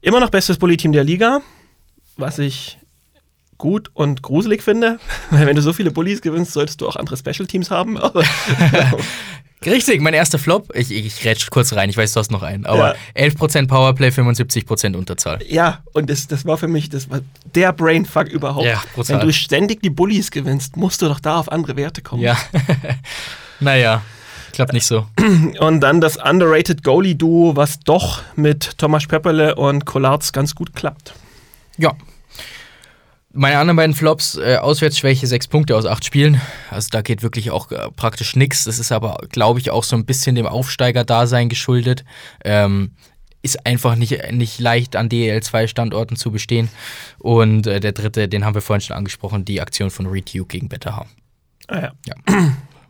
Immer 0.00 0.20
noch 0.20 0.30
bestes 0.30 0.58
Bully-Team 0.58 0.92
der 0.92 1.04
Liga, 1.04 1.40
was 2.16 2.38
ich 2.38 2.78
gut 3.64 3.90
und 3.94 4.20
gruselig 4.20 4.62
finde, 4.62 4.98
weil 5.30 5.46
wenn 5.46 5.56
du 5.56 5.62
so 5.62 5.72
viele 5.72 5.90
Bullies 5.90 6.20
gewinnst, 6.20 6.52
solltest 6.52 6.82
du 6.82 6.86
auch 6.86 6.96
andere 6.96 7.16
Special-Teams 7.16 7.70
haben. 7.70 7.96
Aber 7.98 8.22
Richtig, 9.64 10.02
mein 10.02 10.12
erster 10.12 10.38
Flop. 10.38 10.70
Ich, 10.76 10.90
ich, 10.90 11.24
rätsch 11.24 11.48
kurz 11.48 11.72
rein, 11.72 11.88
ich 11.88 11.96
weiß, 11.96 12.12
du 12.12 12.20
hast 12.20 12.30
noch 12.30 12.42
einen. 12.42 12.66
Aber 12.66 12.96
Ja. 13.16 13.28
11% 13.28 13.66
Powerplay, 13.66 14.08
75% 14.08 14.94
Unterzahl. 14.94 15.38
ja, 15.48 15.78
und 15.94 16.10
das, 16.10 16.26
das 16.26 16.44
war 16.44 16.58
für 16.58 16.68
mich 16.68 16.90
das 16.90 17.08
war 17.08 17.20
der 17.54 17.72
Brainfuck 17.72 18.28
überhaupt. 18.28 18.66
Ja, 18.66 18.82
brutal. 18.94 19.20
wenn 19.20 19.26
du 19.26 19.32
ständig 19.32 19.80
die 19.82 19.88
Bullies 19.88 20.30
gewinnst, 20.30 20.76
musst 20.76 21.00
du 21.00 21.08
doch 21.08 21.18
da 21.18 21.38
auf 21.40 21.50
andere 21.50 21.76
Werte 21.76 22.02
kommen. 22.02 22.20
Ja. 22.22 22.36
naja, 23.60 24.02
klappt 24.52 24.74
nicht 24.74 24.86
so. 24.86 25.06
Und 25.60 25.80
dann 25.80 26.02
das 26.02 26.18
underrated 26.18 26.84
Goalie-Duo, 26.84 27.56
was 27.56 27.80
doch 27.80 28.20
mit 28.36 28.76
Thomas 28.76 29.06
Pepperle 29.06 29.54
und 29.54 29.86
Collards 29.86 30.34
ganz 30.34 30.54
gut 30.54 30.74
klappt. 30.74 31.14
Ja. 31.78 31.94
Meine 33.36 33.58
anderen 33.58 33.76
beiden 33.76 33.94
Flops, 33.96 34.36
äh, 34.36 34.56
Auswärtsschwäche, 34.56 35.26
sechs 35.26 35.48
Punkte 35.48 35.76
aus 35.76 35.86
acht 35.86 36.04
Spielen. 36.04 36.40
Also 36.70 36.88
da 36.90 37.02
geht 37.02 37.22
wirklich 37.22 37.50
auch 37.50 37.70
äh, 37.72 37.90
praktisch 37.90 38.36
nichts. 38.36 38.62
Das 38.64 38.78
ist 38.78 38.92
aber, 38.92 39.18
glaube 39.28 39.58
ich, 39.58 39.72
auch 39.72 39.82
so 39.82 39.96
ein 39.96 40.04
bisschen 40.04 40.36
dem 40.36 40.46
Aufsteiger-Dasein 40.46 41.48
geschuldet. 41.48 42.04
Ähm, 42.44 42.92
ist 43.42 43.66
einfach 43.66 43.96
nicht, 43.96 44.32
nicht 44.32 44.60
leicht 44.60 44.94
an 44.94 45.08
DEL2-Standorten 45.08 46.16
zu 46.16 46.30
bestehen. 46.30 46.68
Und 47.18 47.66
äh, 47.66 47.80
der 47.80 47.92
dritte, 47.92 48.28
den 48.28 48.44
haben 48.44 48.54
wir 48.54 48.62
vorhin 48.62 48.80
schon 48.80 48.96
angesprochen, 48.96 49.44
die 49.44 49.60
Aktion 49.60 49.90
von 49.90 50.06
Reed 50.06 50.30
gegen 50.48 50.68
Betterham. 50.68 51.08
Ah, 51.66 51.90
ja. 52.06 52.14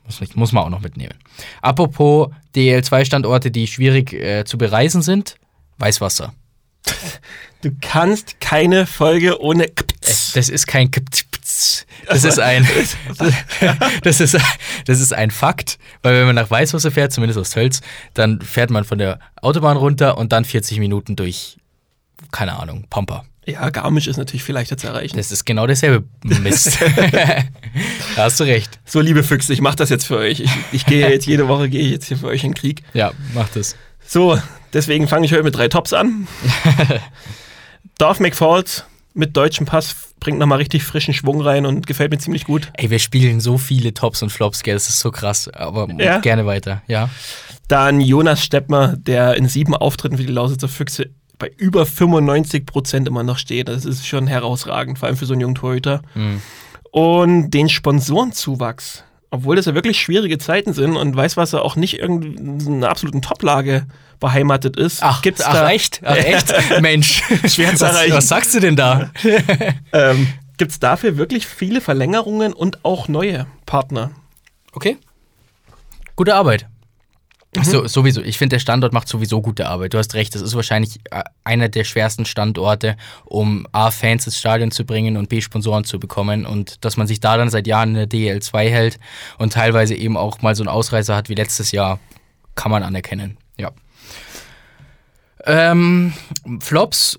Muss, 0.05 0.21
nicht, 0.21 0.37
muss 0.37 0.53
man 0.53 0.65
auch 0.65 0.71
noch 0.71 0.81
mitnehmen. 0.81 1.15
Apropos 1.63 2.29
DEL2-Standorte, 2.55 3.51
die 3.51 3.67
schwierig 3.67 4.13
äh, 4.13 4.45
zu 4.45 4.59
bereisen 4.59 5.01
sind, 5.01 5.37
Weißwasser. 5.79 6.35
Du 7.65 7.71
kannst 7.81 8.41
keine 8.41 8.85
Folge 8.87 9.41
ohne 9.41 9.65
Äh, 9.69 9.73
Das 10.35 10.51
ist 10.51 10.67
kein 10.67 10.91
Kpts. 10.91 11.87
Das 12.07 12.23
ist 12.23 12.39
ein 12.39 12.69
das 14.03 14.21
ist, 14.21 14.37
das 14.85 15.01
ist 15.01 15.15
ein 15.15 15.31
Fakt, 15.31 15.79
weil 16.03 16.15
wenn 16.15 16.27
man 16.27 16.35
nach 16.35 16.51
Weißwasser 16.51 16.91
fährt, 16.91 17.12
zumindest 17.15 17.41
aus 17.41 17.51
Tölz, 17.51 17.81
dann 18.12 18.43
fährt 18.43 18.69
man 18.69 18.85
von 18.85 18.99
der 18.99 19.19
Autobahn 19.41 19.79
runter 19.79 20.19
und 20.19 20.33
dann 20.33 20.45
40 20.45 20.79
Minuten 20.79 21.17
durch 21.17 21.57
keine 22.33 22.59
Ahnung, 22.61 22.85
Pampa. 22.91 23.25
Ja, 23.47 23.71
Garmisch 23.71 24.09
ist 24.09 24.19
natürlich 24.19 24.45
viel 24.45 24.55
leichter 24.55 24.77
zu 24.77 24.89
erreichen. 24.89 25.17
Das 25.17 25.33
ist 25.33 25.47
genau 25.47 25.67
derselbe 25.67 26.05
Mist. 26.23 26.79
da 28.17 28.25
hast 28.25 28.41
du 28.41 28.45
recht. 28.45 28.79
So, 28.85 29.01
liebe 29.01 29.23
Füchse, 29.23 29.55
ich 29.55 29.62
mache 29.62 29.77
das 29.77 29.89
jetzt 29.89 30.05
für 30.05 30.19
euch. 30.19 30.41
Ich, 30.41 30.51
ich 30.73 30.85
gehe 30.85 31.09
jetzt 31.09 31.27
jede 31.27 31.49
Woche 31.49 31.71
gehe 31.71 31.81
ich 31.81 31.93
jetzt 31.93 32.09
hier 32.09 32.19
für 32.19 32.27
euch 32.27 32.45
in 32.45 32.51
den 32.51 32.55
Krieg. 32.57 32.83
Ja, 32.93 33.12
mach 33.33 33.49
das. 33.49 33.75
So, 34.07 34.39
deswegen 34.75 35.09
fange 35.09 35.25
ich 35.25 35.33
heute 35.33 35.45
mit 35.45 35.57
drei 35.57 35.69
Tops 35.69 35.95
an. 35.95 36.27
Dorf 37.99 38.21
McFalls 38.21 38.85
mit 39.15 39.37
deutschem 39.37 39.67
Pass 39.67 39.95
bringt 40.21 40.39
nochmal 40.39 40.59
richtig 40.59 40.83
frischen 40.85 41.15
Schwung 41.15 41.41
rein 41.41 41.67
und 41.67 41.87
gefällt 41.87 42.11
mir 42.11 42.19
ziemlich 42.19 42.45
gut. 42.45 42.71
Ey, 42.75 42.91
wir 42.91 42.99
spielen 42.99 43.41
so 43.41 43.59
viele 43.59 43.95
Tops 43.95 44.23
und 44.23 44.31
Flops, 44.31 44.63
gell, 44.63 44.75
das 44.75 44.89
ist 44.89 44.99
so 45.01 45.11
krass, 45.11 45.49
aber 45.49 45.89
Ja. 45.99 46.19
gerne 46.19 46.47
weiter, 46.47 46.83
ja. 46.87 47.11
Dann 47.69 48.01
Jonas 48.01 48.43
Steppmer, 48.43 48.97
der 48.97 49.35
in 49.37 49.49
sieben 49.49 49.75
Auftritten 49.75 50.17
für 50.17 50.25
die 50.25 50.33
Lausitzer 50.33 50.69
Füchse 50.69 51.11
bei 51.39 51.51
über 51.57 51.85
95 51.87 52.65
Prozent 52.67 53.09
immer 53.09 53.23
noch 53.23 53.39
steht. 53.39 53.69
Das 53.69 53.85
ist 53.85 54.07
schon 54.07 54.27
herausragend, 54.27 54.99
vor 54.99 55.09
allem 55.09 55.17
für 55.17 55.27
so 55.27 55.35
einen 55.35 55.41
jungen 55.43 55.55
Torhüter. 55.57 56.03
Mhm. 56.15 56.41
Und 56.91 57.51
den 57.51 57.69
Sponsorenzuwachs, 57.69 59.05
obwohl 59.35 59.57
das 59.57 59.66
ja 59.66 59.74
wirklich 59.74 60.01
schwierige 60.01 60.39
Zeiten 60.39 60.72
sind 60.72 60.97
und 60.97 61.16
Weißwasser 61.16 61.62
auch 61.62 61.76
nicht 61.76 61.99
in 61.99 62.62
einer 62.66 62.89
absoluten 62.89 63.20
Toplage 63.20 63.87
beheimatet 64.20 64.76
ist, 64.76 65.03
Ach, 65.03 65.22
gibt's 65.22 65.43
ach 65.45 65.53
da, 65.53 65.70
echt? 65.70 66.01
Ach 66.05 66.16
echt? 66.16 66.55
Mensch. 66.80 67.22
Schwer 67.47 67.74
zu 67.74 67.80
was, 67.80 67.95
erreichen. 67.95 68.14
was 68.14 68.28
sagst 68.28 68.55
du 68.55 68.61
denn 68.61 68.76
da? 68.76 69.11
ähm, 69.93 70.28
gibt 70.57 70.70
es 70.70 70.78
dafür 70.78 71.16
wirklich 71.16 71.47
viele 71.47 71.80
Verlängerungen 71.80 72.53
und 72.53 72.85
auch 72.85 73.09
neue 73.09 73.47
Partner. 73.66 74.12
Okay. 74.72 74.99
Gute 76.16 76.35
Arbeit. 76.35 76.66
So, 77.63 77.87
sowieso. 77.87 78.21
Ich 78.23 78.39
finde, 78.39 78.55
der 78.55 78.61
Standort 78.61 78.93
macht 78.93 79.07
sowieso 79.07 79.41
gute 79.41 79.69
Arbeit. 79.69 79.95
Du 79.95 79.99
hast 79.99 80.15
recht, 80.15 80.35
das 80.35 80.43
ist 80.43 80.55
wahrscheinlich 80.57 80.99
äh, 81.11 81.23
einer 81.45 81.69
der 81.69 81.85
schwersten 81.85 82.25
Standorte, 82.25 82.97
um 83.25 83.67
A, 83.73 83.91
Fans 83.91 84.27
ins 84.27 84.39
Stadion 84.39 84.71
zu 84.71 84.85
bringen 84.85 85.17
und 85.17 85.29
B, 85.29 85.41
Sponsoren 85.41 85.85
zu 85.85 86.01
bekommen. 86.01 86.47
Und 86.47 86.85
dass 86.85 86.97
man 86.97 87.07
sich 87.07 87.21
da 87.21 87.37
dann 87.37 87.51
seit 87.51 87.67
Jahren 87.67 87.91
in 87.91 88.09
der 88.09 88.09
DL2 88.09 88.69
hält 88.69 88.99
und 89.39 89.53
teilweise 89.53 89.95
eben 89.95 90.17
auch 90.17 90.43
mal 90.43 90.55
so 90.57 90.63
einen 90.63 90.69
Ausreißer 90.69 91.15
hat 91.15 91.29
wie 91.29 91.35
letztes 91.35 91.71
Jahr, 91.71 92.01
kann 92.55 92.73
man 92.73 92.83
anerkennen. 92.83 93.37
Ja. 93.57 93.71
Ähm, 95.45 96.13
Flops, 96.61 97.19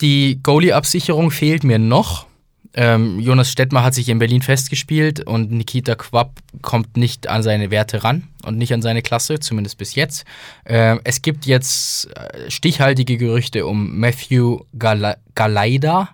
die 0.00 0.40
Goalie-Absicherung 0.42 1.30
fehlt 1.30 1.62
mir 1.62 1.78
noch. 1.78 2.26
Ähm, 2.74 3.18
Jonas 3.18 3.50
Stettmer 3.50 3.82
hat 3.82 3.94
sich 3.94 4.08
in 4.08 4.18
Berlin 4.18 4.42
festgespielt 4.42 5.20
und 5.20 5.50
Nikita 5.50 5.96
Quapp 5.96 6.38
kommt 6.62 6.96
nicht 6.96 7.26
an 7.26 7.42
seine 7.42 7.70
Werte 7.70 8.04
ran 8.04 8.28
und 8.44 8.58
nicht 8.58 8.72
an 8.72 8.82
seine 8.82 9.02
Klasse, 9.02 9.40
zumindest 9.40 9.78
bis 9.78 9.94
jetzt. 9.94 10.24
Ähm, 10.66 11.00
es 11.04 11.22
gibt 11.22 11.46
jetzt 11.46 12.08
äh, 12.16 12.50
stichhaltige 12.50 13.16
Gerüchte 13.16 13.66
um 13.66 13.98
Matthew 13.98 14.60
Gala 14.78 15.16
Galaida, 15.34 16.10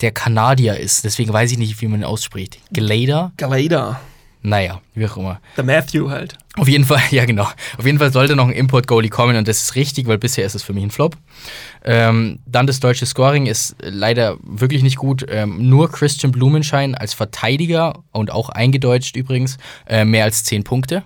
der 0.00 0.12
Kanadier 0.12 0.78
ist. 0.78 1.04
Deswegen 1.04 1.32
weiß 1.32 1.52
ich 1.52 1.58
nicht, 1.58 1.80
wie 1.80 1.88
man 1.88 2.00
ihn 2.00 2.04
ausspricht. 2.04 2.58
Galaida? 2.72 3.32
Galaida. 3.36 4.00
Naja, 4.46 4.80
wie 4.94 5.04
auch 5.06 5.16
immer. 5.16 5.40
Der 5.56 5.64
Matthew 5.64 6.08
halt. 6.08 6.38
Auf 6.54 6.68
jeden 6.68 6.84
Fall, 6.84 7.02
ja 7.10 7.24
genau. 7.24 7.48
Auf 7.78 7.84
jeden 7.84 7.98
Fall 7.98 8.12
sollte 8.12 8.36
noch 8.36 8.46
ein 8.46 8.52
Import-Goalie 8.52 9.10
kommen 9.10 9.36
und 9.36 9.48
das 9.48 9.60
ist 9.60 9.74
richtig, 9.74 10.06
weil 10.06 10.18
bisher 10.18 10.46
ist 10.46 10.54
es 10.54 10.62
für 10.62 10.72
mich 10.72 10.84
ein 10.84 10.92
Flop. 10.92 11.16
Ähm, 11.84 12.38
dann 12.46 12.68
das 12.68 12.78
deutsche 12.78 13.06
Scoring 13.06 13.46
ist 13.46 13.74
leider 13.80 14.36
wirklich 14.44 14.84
nicht 14.84 14.98
gut. 14.98 15.26
Ähm, 15.28 15.68
nur 15.68 15.90
Christian 15.90 16.30
Blumenschein 16.30 16.94
als 16.94 17.12
Verteidiger 17.12 18.04
und 18.12 18.30
auch 18.30 18.48
eingedeutscht 18.48 19.16
übrigens 19.16 19.58
äh, 19.88 20.04
mehr 20.04 20.22
als 20.22 20.44
10 20.44 20.62
Punkte. 20.62 21.02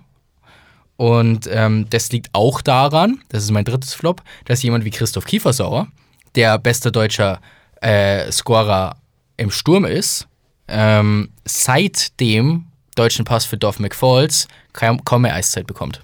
Und 0.99 1.49
ähm, 1.51 1.87
das 1.89 2.13
liegt 2.13 2.29
auch 2.35 2.61
daran, 2.61 3.23
das 3.31 3.45
ist 3.45 3.53
mein 3.53 3.65
drittes 3.65 3.95
Flop, 3.95 4.23
dass 4.45 4.63
jemand 4.63 4.85
wie 4.85 4.91
Christoph 4.91 5.25
Kiefersauer, 5.25 5.89
der 6.35 6.59
bester 6.59 6.91
deutscher 6.91 7.41
äh, 7.81 8.31
Scorer 8.31 8.97
im 9.39 9.51
Sturm 9.51 9.87
ist, 9.87 10.29
ähm, 10.69 11.31
seit 11.47 12.21
dem 12.21 12.67
deutschen 13.01 13.25
Pass 13.25 13.47
für 13.47 13.57
Dorf 13.57 13.79
McFalls 13.79 14.47
kaum, 14.73 15.03
kaum 15.05 15.23
mehr 15.23 15.35
Eiszeit 15.35 15.67
bekommt. 15.67 16.03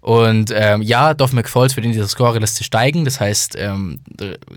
Und 0.00 0.52
ähm, 0.54 0.82
ja, 0.82 1.14
Dorf 1.14 1.32
McFalls 1.32 1.76
wird 1.76 1.86
in 1.86 1.92
dieser 1.92 2.08
Scorerliste 2.08 2.62
steigen, 2.62 3.06
das 3.06 3.20
heißt 3.20 3.56
ähm, 3.56 4.00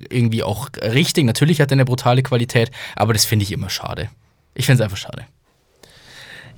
irgendwie 0.09 0.43
auch 0.43 0.69
richtig. 0.81 1.23
Natürlich 1.25 1.61
hat 1.61 1.71
er 1.71 1.75
eine 1.75 1.85
brutale 1.85 2.21
Qualität, 2.21 2.69
aber 2.95 3.13
das 3.13 3.23
finde 3.23 3.43
ich 3.43 3.53
immer 3.53 3.69
schade. 3.69 4.09
Ich 4.55 4.65
finde 4.65 4.81
es 4.81 4.85
einfach 4.85 4.97
schade. 4.97 5.25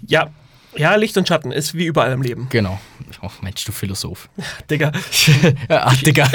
Ja. 0.07 0.29
Ja, 0.75 0.95
Licht 0.95 1.17
und 1.17 1.27
Schatten 1.27 1.51
ist 1.51 1.73
wie 1.75 1.85
überall 1.85 2.11
im 2.11 2.21
Leben. 2.21 2.47
Genau. 2.49 2.79
Oh 3.21 3.29
Mensch, 3.41 3.65
du 3.65 3.71
Philosoph. 3.71 4.29
Digga, 4.69 4.91
Ach, 5.69 5.97
Digga. 6.01 6.25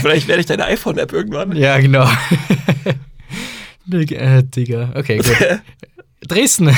vielleicht 0.00 0.26
werde 0.28 0.40
ich 0.40 0.46
deine 0.46 0.64
iPhone-App 0.64 1.12
irgendwann. 1.12 1.54
ja, 1.54 1.78
genau. 1.78 2.08
Digga, 3.84 4.16
äh, 4.16 4.42
Digga. 4.44 4.92
Okay, 4.94 5.18
gut. 5.18 5.36
Dresden. 6.26 6.76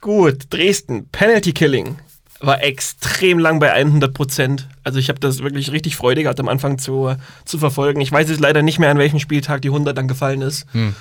Gut, 0.00 0.44
Dresden. 0.50 1.08
Penalty 1.10 1.52
Killing 1.52 1.96
war 2.40 2.62
extrem 2.62 3.38
lang 3.38 3.58
bei 3.58 3.72
100 3.72 4.12
Prozent. 4.12 4.68
Also 4.84 4.98
ich 4.98 5.08
habe 5.08 5.18
das 5.20 5.42
wirklich 5.42 5.72
richtig 5.72 5.96
freudig 5.96 6.24
gehabt 6.24 6.38
am 6.38 6.48
Anfang 6.48 6.78
zu, 6.78 7.16
zu 7.44 7.58
verfolgen. 7.58 8.00
Ich 8.00 8.12
weiß 8.12 8.28
jetzt 8.28 8.40
leider 8.40 8.62
nicht 8.62 8.78
mehr, 8.78 8.90
an 8.90 8.98
welchem 8.98 9.18
Spieltag 9.18 9.62
die 9.62 9.68
100 9.68 9.96
dann 9.96 10.08
gefallen 10.08 10.42
ist. 10.42 10.66
Hm. 10.72 10.94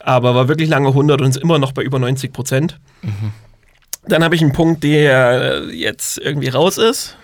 Aber 0.00 0.34
war 0.34 0.48
wirklich 0.48 0.68
lange 0.68 0.88
100 0.88 1.20
und 1.20 1.30
ist 1.30 1.36
immer 1.36 1.58
noch 1.58 1.72
bei 1.72 1.82
über 1.82 1.98
90 1.98 2.32
Prozent. 2.32 2.78
Dann 4.06 4.24
habe 4.24 4.34
ich 4.34 4.42
einen 4.42 4.52
Punkt, 4.52 4.82
der 4.84 5.70
jetzt 5.72 6.18
irgendwie 6.18 6.48
raus 6.48 6.76
ist. 6.76 7.16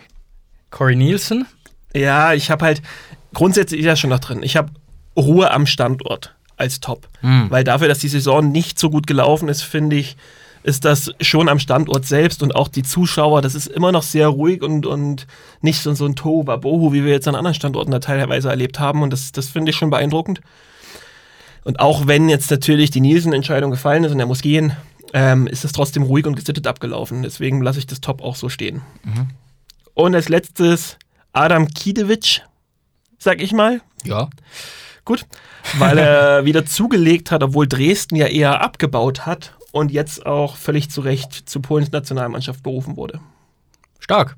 Corey 0.71 0.97
Nielsen. 0.97 1.47
Ja, 1.95 2.35
ich 2.35 2.51
habe 2.51 2.65
halt, 2.65 2.83
grundsätzlich 3.35 3.81
ist 3.81 3.87
ja 3.87 3.97
schon 3.97 4.11
noch 4.11 4.21
drin. 4.21 4.43
Ich 4.43 4.57
habe 4.57 4.71
Ruhe 5.17 5.51
am 5.51 5.67
Standort 5.67 6.38
als 6.59 6.81
Top. 6.81 7.09
Hm. 7.21 7.47
Weil 7.51 7.65
dafür, 7.65 7.89
dass 7.89 7.99
die 7.99 8.09
Saison 8.09 8.51
nicht 8.51 8.79
so 8.79 8.91
gut 8.91 9.07
gelaufen 9.07 9.49
ist, 9.49 9.63
finde 9.63 9.97
ich, 9.97 10.17
ist 10.63 10.85
das 10.85 11.13
schon 11.21 11.49
am 11.49 11.59
Standort 11.59 12.05
selbst 12.05 12.43
und 12.43 12.55
auch 12.55 12.69
die 12.69 12.83
Zuschauer, 12.83 13.43
das 13.43 13.55
ist 13.55 13.69
immer 13.69 13.93
noch 13.93 14.03
sehr 14.03 14.29
ruhig 14.29 14.63
und, 14.63 14.87
und 14.87 15.27
nicht 15.63 15.81
so, 15.81 15.95
so 15.95 16.05
ein 16.05 16.17
Tohuwabohu, 16.17 16.93
wie 16.93 17.05
wir 17.05 17.13
jetzt 17.13 17.29
an 17.29 17.37
anderen 17.37 17.55
Standorten 17.55 17.91
da 17.91 18.01
teilweise 18.01 18.51
erlebt 18.51 18.79
haben. 18.79 19.03
Und 19.03 19.13
das, 19.13 19.33
das 19.33 19.49
finde 19.49 19.71
ich 19.71 19.77
schon 19.77 19.91
beeindruckend. 19.91 20.41
Und 21.65 21.81
auch 21.81 22.07
wenn 22.07 22.29
jetzt 22.29 22.51
natürlich 22.51 22.91
die 22.91 23.01
Nielsen-Entscheidung 23.01 23.71
gefallen 23.71 24.05
ist 24.05 24.13
und 24.13 24.21
er 24.21 24.27
muss 24.27 24.43
gehen, 24.43 24.73
ähm, 25.13 25.47
ist 25.47 25.65
es 25.65 25.73
trotzdem 25.73 26.03
ruhig 26.03 26.27
und 26.27 26.35
gesittet 26.35 26.67
abgelaufen. 26.67 27.23
Deswegen 27.23 27.63
lasse 27.63 27.79
ich 27.79 27.87
das 27.87 28.01
Top 28.01 28.23
auch 28.23 28.37
so 28.37 28.49
stehen. 28.49 28.83
Und 29.95 30.15
als 30.15 30.29
letztes 30.29 30.99
Adam 31.33 31.69
Kiedewitsch, 31.69 32.41
sag 33.19 33.41
ich 33.41 33.53
mal. 33.53 33.81
Ja. 34.05 34.29
Gut, 35.09 35.25
weil 35.79 35.97
er 35.97 36.45
wieder 36.45 36.67
zugelegt 36.67 37.31
hat, 37.31 37.43
obwohl 37.43 37.67
Dresden 37.67 38.15
ja 38.15 38.27
eher 38.27 38.61
abgebaut 38.61 39.25
hat 39.25 39.55
und 39.73 39.91
jetzt 39.91 40.27
auch 40.27 40.57
völlig 40.57 40.91
zu 40.91 41.01
Recht 41.01 41.49
zu 41.49 41.63
Polens 41.63 41.93
Nationalmannschaft 41.93 42.63
berufen 42.63 42.99
wurde. 42.99 43.19
Stark. 44.01 44.37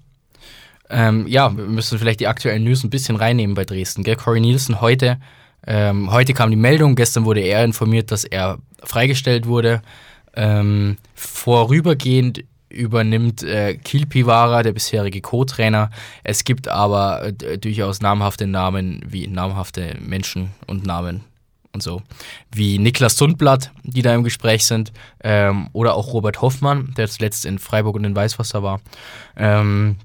Ähm, 0.88 1.26
ja, 1.26 1.56
wir 1.56 1.64
müssen 1.64 1.98
vielleicht 1.98 2.20
die 2.20 2.28
aktuellen 2.28 2.62
News 2.62 2.84
ein 2.84 2.90
bisschen 2.90 3.16
reinnehmen 3.16 3.56
bei 3.56 3.64
Dresden. 3.64 4.04
Gell? 4.04 4.14
Corey 4.14 4.40
Nielsen 4.40 4.80
heute, 4.80 5.18
ähm, 5.66 6.12
heute 6.12 6.34
kam 6.34 6.50
die 6.50 6.56
Meldung, 6.56 6.94
gestern 6.94 7.24
wurde 7.24 7.40
er 7.40 7.64
informiert, 7.64 8.12
dass 8.12 8.22
er 8.22 8.58
freigestellt 8.84 9.46
wurde. 9.46 9.82
Ähm, 10.36 10.98
vorübergehend 11.16 12.44
übernimmt 12.70 13.42
äh, 13.42 13.74
Kilpivara, 13.74 14.62
der 14.62 14.72
bisherige 14.72 15.20
Co-Trainer. 15.20 15.90
Es 16.24 16.44
gibt 16.44 16.68
aber 16.68 17.22
äh, 17.24 17.58
durchaus 17.58 18.00
namhafte 18.00 18.46
Namen, 18.46 19.02
wie 19.06 19.26
namhafte 19.26 19.96
Menschen 20.00 20.50
und 20.66 20.86
Namen 20.86 21.24
und 21.72 21.82
so, 21.82 22.02
wie 22.52 22.78
Niklas 22.78 23.16
Sundblatt, 23.16 23.70
die 23.82 24.02
da 24.02 24.14
im 24.14 24.24
Gespräch 24.24 24.66
sind, 24.66 24.92
ähm, 25.22 25.68
oder 25.72 25.94
auch 25.94 26.12
Robert 26.12 26.40
Hoffmann, 26.40 26.94
der 26.96 27.08
zuletzt 27.08 27.44
in 27.44 27.58
Freiburg 27.58 27.96
und 27.96 28.04
in 28.04 28.16
Weißwasser 28.16 28.62
war. 28.62 28.80
Ähm, 29.36 29.96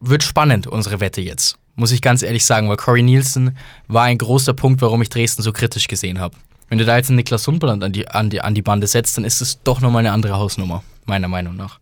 wird 0.00 0.22
spannend, 0.22 0.66
unsere 0.66 1.00
Wette 1.00 1.20
jetzt. 1.20 1.56
Muss 1.76 1.92
ich 1.92 2.02
ganz 2.02 2.22
ehrlich 2.22 2.44
sagen, 2.44 2.68
weil 2.68 2.76
Corey 2.76 3.02
Nielsen 3.02 3.56
war 3.86 4.04
ein 4.04 4.18
großer 4.18 4.54
Punkt, 4.54 4.82
warum 4.82 5.02
ich 5.02 5.08
Dresden 5.08 5.42
so 5.42 5.52
kritisch 5.52 5.88
gesehen 5.88 6.18
habe. 6.18 6.36
Wenn 6.68 6.78
du 6.78 6.84
da 6.84 6.96
jetzt 6.96 7.08
einen 7.08 7.16
Niklas 7.16 7.44
Sundblatt 7.44 7.82
an 7.82 7.92
die, 7.92 8.08
an, 8.08 8.30
die, 8.30 8.40
an 8.40 8.54
die 8.54 8.62
Bande 8.62 8.86
setzt, 8.86 9.16
dann 9.16 9.24
ist 9.24 9.40
es 9.40 9.62
doch 9.62 9.80
nochmal 9.80 10.00
eine 10.00 10.12
andere 10.12 10.36
Hausnummer, 10.36 10.82
meiner 11.10 11.28
Meinung 11.28 11.56
nach. 11.56 11.78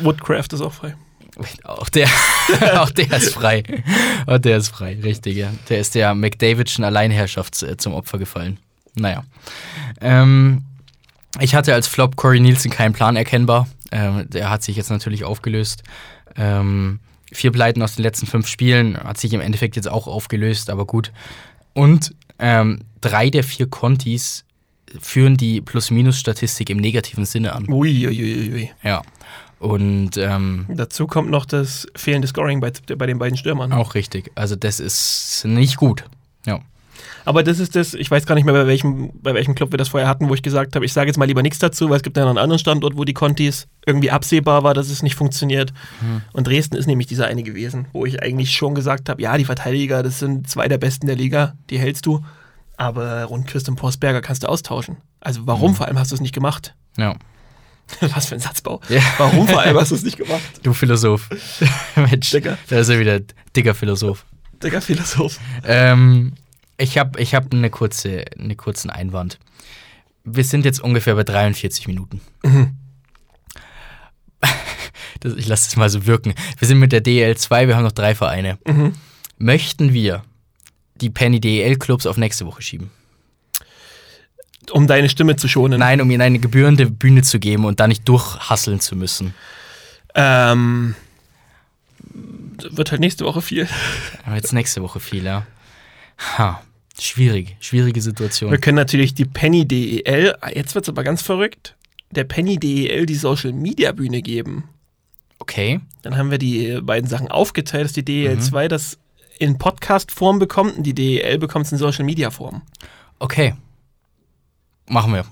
Woodcraft 0.00 0.52
ist 0.52 0.60
auch 0.60 0.72
frei. 0.72 0.94
Auch 1.64 1.88
der, 1.88 2.08
auch 2.80 2.90
der 2.90 3.12
ist 3.12 3.34
frei. 3.34 3.62
Auch 4.26 4.38
der 4.38 4.58
ist 4.58 4.68
frei, 4.68 4.98
richtig, 5.02 5.36
ja. 5.36 5.50
Der 5.68 5.80
ist 5.80 5.94
der 5.94 6.14
McDavidschen 6.14 6.84
Alleinherrschaft 6.84 7.62
äh, 7.62 7.76
zum 7.76 7.94
Opfer 7.94 8.18
gefallen. 8.18 8.58
Naja. 8.94 9.24
Ähm, 10.00 10.62
ich 11.40 11.54
hatte 11.54 11.74
als 11.74 11.88
Flop 11.88 12.16
Corey 12.16 12.38
Nielsen 12.38 12.70
keinen 12.70 12.92
Plan 12.92 13.16
erkennbar. 13.16 13.66
Ähm, 13.90 14.28
der 14.30 14.50
hat 14.50 14.62
sich 14.62 14.76
jetzt 14.76 14.90
natürlich 14.90 15.24
aufgelöst. 15.24 15.82
Ähm, 16.36 17.00
vier 17.32 17.50
Pleiten 17.50 17.82
aus 17.82 17.96
den 17.96 18.02
letzten 18.02 18.26
fünf 18.26 18.46
Spielen 18.46 18.96
hat 18.96 19.18
sich 19.18 19.32
im 19.32 19.40
Endeffekt 19.40 19.74
jetzt 19.76 19.88
auch 19.88 20.06
aufgelöst, 20.06 20.70
aber 20.70 20.84
gut. 20.84 21.10
Und 21.72 22.14
ähm, 22.38 22.80
drei 23.00 23.30
der 23.30 23.42
vier 23.42 23.68
Contis 23.68 24.44
führen 25.00 25.36
die 25.36 25.60
Plus-Minus-Statistik 25.60 26.70
im 26.70 26.78
negativen 26.78 27.24
Sinne 27.24 27.52
an. 27.54 27.66
Uiuiui. 27.68 28.70
Ja. 28.82 29.02
Und 29.58 30.16
ähm, 30.16 30.66
Dazu 30.68 31.06
kommt 31.06 31.30
noch 31.30 31.46
das 31.46 31.86
fehlende 31.96 32.28
Scoring 32.28 32.60
bei, 32.60 32.72
bei 32.96 33.06
den 33.06 33.18
beiden 33.18 33.36
Stürmern. 33.38 33.72
auch 33.72 33.94
richtig. 33.94 34.30
Also 34.34 34.56
das 34.56 34.80
ist 34.80 35.44
nicht 35.46 35.76
gut. 35.76 36.04
Ja. 36.46 36.60
Aber 37.24 37.42
das 37.42 37.58
ist 37.58 37.74
das, 37.74 37.94
ich 37.94 38.10
weiß 38.10 38.26
gar 38.26 38.34
nicht 38.34 38.44
mehr, 38.44 38.52
bei 38.52 38.66
welchem, 38.66 39.10
bei 39.22 39.32
welchem 39.32 39.54
Club 39.54 39.72
wir 39.72 39.78
das 39.78 39.88
vorher 39.88 40.08
hatten, 40.08 40.28
wo 40.28 40.34
ich 40.34 40.42
gesagt 40.42 40.76
habe, 40.76 40.84
ich 40.84 40.92
sage 40.92 41.08
jetzt 41.08 41.16
mal 41.16 41.24
lieber 41.24 41.40
nichts 41.42 41.58
dazu, 41.58 41.88
weil 41.88 41.96
es 41.96 42.02
gibt 42.02 42.16
ja 42.18 42.24
noch 42.24 42.30
einen 42.30 42.38
anderen 42.38 42.58
Standort, 42.58 42.96
wo 42.98 43.04
die 43.04 43.14
Contis 43.14 43.66
irgendwie 43.86 44.10
absehbar 44.10 44.62
war, 44.62 44.74
dass 44.74 44.90
es 44.90 45.02
nicht 45.02 45.14
funktioniert. 45.14 45.72
Und 46.34 46.46
Dresden 46.46 46.76
ist 46.76 46.86
nämlich 46.86 47.06
dieser 47.06 47.26
eine 47.26 47.42
gewesen, 47.42 47.86
wo 47.92 48.04
ich 48.04 48.22
eigentlich 48.22 48.52
schon 48.52 48.74
gesagt 48.74 49.08
habe, 49.08 49.22
ja, 49.22 49.38
die 49.38 49.46
Verteidiger, 49.46 50.02
das 50.02 50.18
sind 50.18 50.48
zwei 50.50 50.68
der 50.68 50.78
besten 50.78 51.06
der 51.06 51.16
Liga, 51.16 51.54
die 51.70 51.78
hältst 51.78 52.04
du. 52.04 52.22
Aber 52.76 53.24
Rundquist 53.24 53.68
und 53.68 53.76
Postberger 53.76 54.20
kannst 54.20 54.42
du 54.42 54.48
austauschen. 54.48 54.96
Also 55.20 55.46
warum 55.46 55.74
vor 55.74 55.86
allem 55.86 55.98
hast 55.98 56.10
du 56.10 56.14
es 56.14 56.20
nicht 56.20 56.34
gemacht? 56.34 56.74
Ja. 56.96 57.14
Was 58.00 58.26
für 58.26 58.34
ein 58.34 58.40
Satzbau. 58.40 58.80
Ja. 58.88 59.00
Warum 59.18 59.46
vor 59.46 59.60
allem 59.60 59.76
hast 59.80 59.90
du 59.90 59.94
es 59.94 60.02
nicht 60.02 60.16
gemacht? 60.16 60.42
Du 60.62 60.72
Philosoph. 60.72 61.28
Mensch, 61.96 62.30
Digga. 62.30 62.58
da 62.68 62.78
ist 62.78 62.88
er 62.88 62.98
wieder, 62.98 63.20
dicker 63.54 63.74
Philosoph. 63.74 64.24
Digga, 64.62 64.80
Philosoph. 64.80 65.38
Ähm, 65.64 66.32
ich 66.76 66.98
habe 66.98 67.20
ich 67.20 67.34
hab 67.34 67.52
eine 67.52 67.70
kurze, 67.70 68.24
einen 68.38 68.56
kurzen 68.56 68.90
Einwand. 68.90 69.38
Wir 70.24 70.44
sind 70.44 70.64
jetzt 70.64 70.80
ungefähr 70.80 71.14
bei 71.14 71.24
43 71.24 71.86
Minuten. 71.86 72.20
Das, 75.20 75.34
ich 75.34 75.46
lasse 75.46 75.68
es 75.68 75.76
mal 75.76 75.90
so 75.90 76.06
wirken. 76.06 76.34
Wir 76.58 76.66
sind 76.66 76.78
mit 76.78 76.92
der 76.92 77.04
DEL2, 77.04 77.68
wir 77.68 77.76
haben 77.76 77.84
noch 77.84 77.92
drei 77.92 78.14
Vereine. 78.14 78.58
Möchten 79.38 79.92
wir 79.92 80.22
die 80.96 81.10
Penny 81.10 81.40
DEL-Clubs 81.40 82.06
auf 82.06 82.16
nächste 82.16 82.46
Woche 82.46 82.62
schieben? 82.62 82.90
Um 84.72 84.86
deine 84.86 85.08
Stimme 85.08 85.36
zu 85.36 85.48
schonen. 85.48 85.80
Nein, 85.80 86.00
um 86.00 86.10
ihnen 86.10 86.22
eine 86.22 86.38
gebührende 86.38 86.90
Bühne 86.90 87.22
zu 87.22 87.38
geben 87.38 87.64
und 87.64 87.80
da 87.80 87.86
nicht 87.86 88.08
durchhasseln 88.08 88.80
zu 88.80 88.96
müssen. 88.96 89.34
Ähm, 90.14 90.94
wird 92.70 92.90
halt 92.90 93.00
nächste 93.00 93.24
Woche 93.24 93.42
viel. 93.42 93.68
Aber 94.24 94.36
jetzt 94.36 94.52
nächste 94.52 94.82
Woche 94.82 95.00
viel, 95.00 95.24
ja. 95.24 95.46
Ha, 96.38 96.62
schwierig, 96.98 97.56
schwierige 97.60 98.00
Situation. 98.00 98.50
Wir 98.50 98.58
können 98.58 98.76
natürlich 98.76 99.14
die 99.14 99.24
Penny 99.24 99.66
DEL, 99.66 100.36
ah, 100.40 100.50
jetzt 100.54 100.74
wird 100.76 100.84
es 100.84 100.88
aber 100.88 101.02
ganz 101.02 101.22
verrückt, 101.22 101.74
der 102.12 102.22
Penny 102.22 102.56
DEL 102.56 103.04
die 103.04 103.16
Social 103.16 103.52
Media 103.52 103.90
Bühne 103.90 104.22
geben. 104.22 104.68
Okay, 105.40 105.80
Dann 106.02 106.16
haben 106.16 106.30
wir 106.30 106.38
die 106.38 106.80
beiden 106.80 107.10
Sachen 107.10 107.28
aufgeteilt, 107.28 107.86
dass 107.86 107.92
die 107.92 108.04
DEL 108.04 108.38
2 108.38 108.68
das 108.68 108.98
in 109.38 109.58
Podcast-Form 109.58 110.38
bekommt 110.38 110.76
und 110.76 110.82
die 110.84 110.94
DEL 110.94 111.38
bekommt 111.38 111.66
es 111.66 111.72
in 111.72 111.78
Social 111.78 112.04
Media 112.04 112.30
Form. 112.30 112.62
okay. 113.18 113.54
Machen 114.86 115.14
wir. 115.14 115.24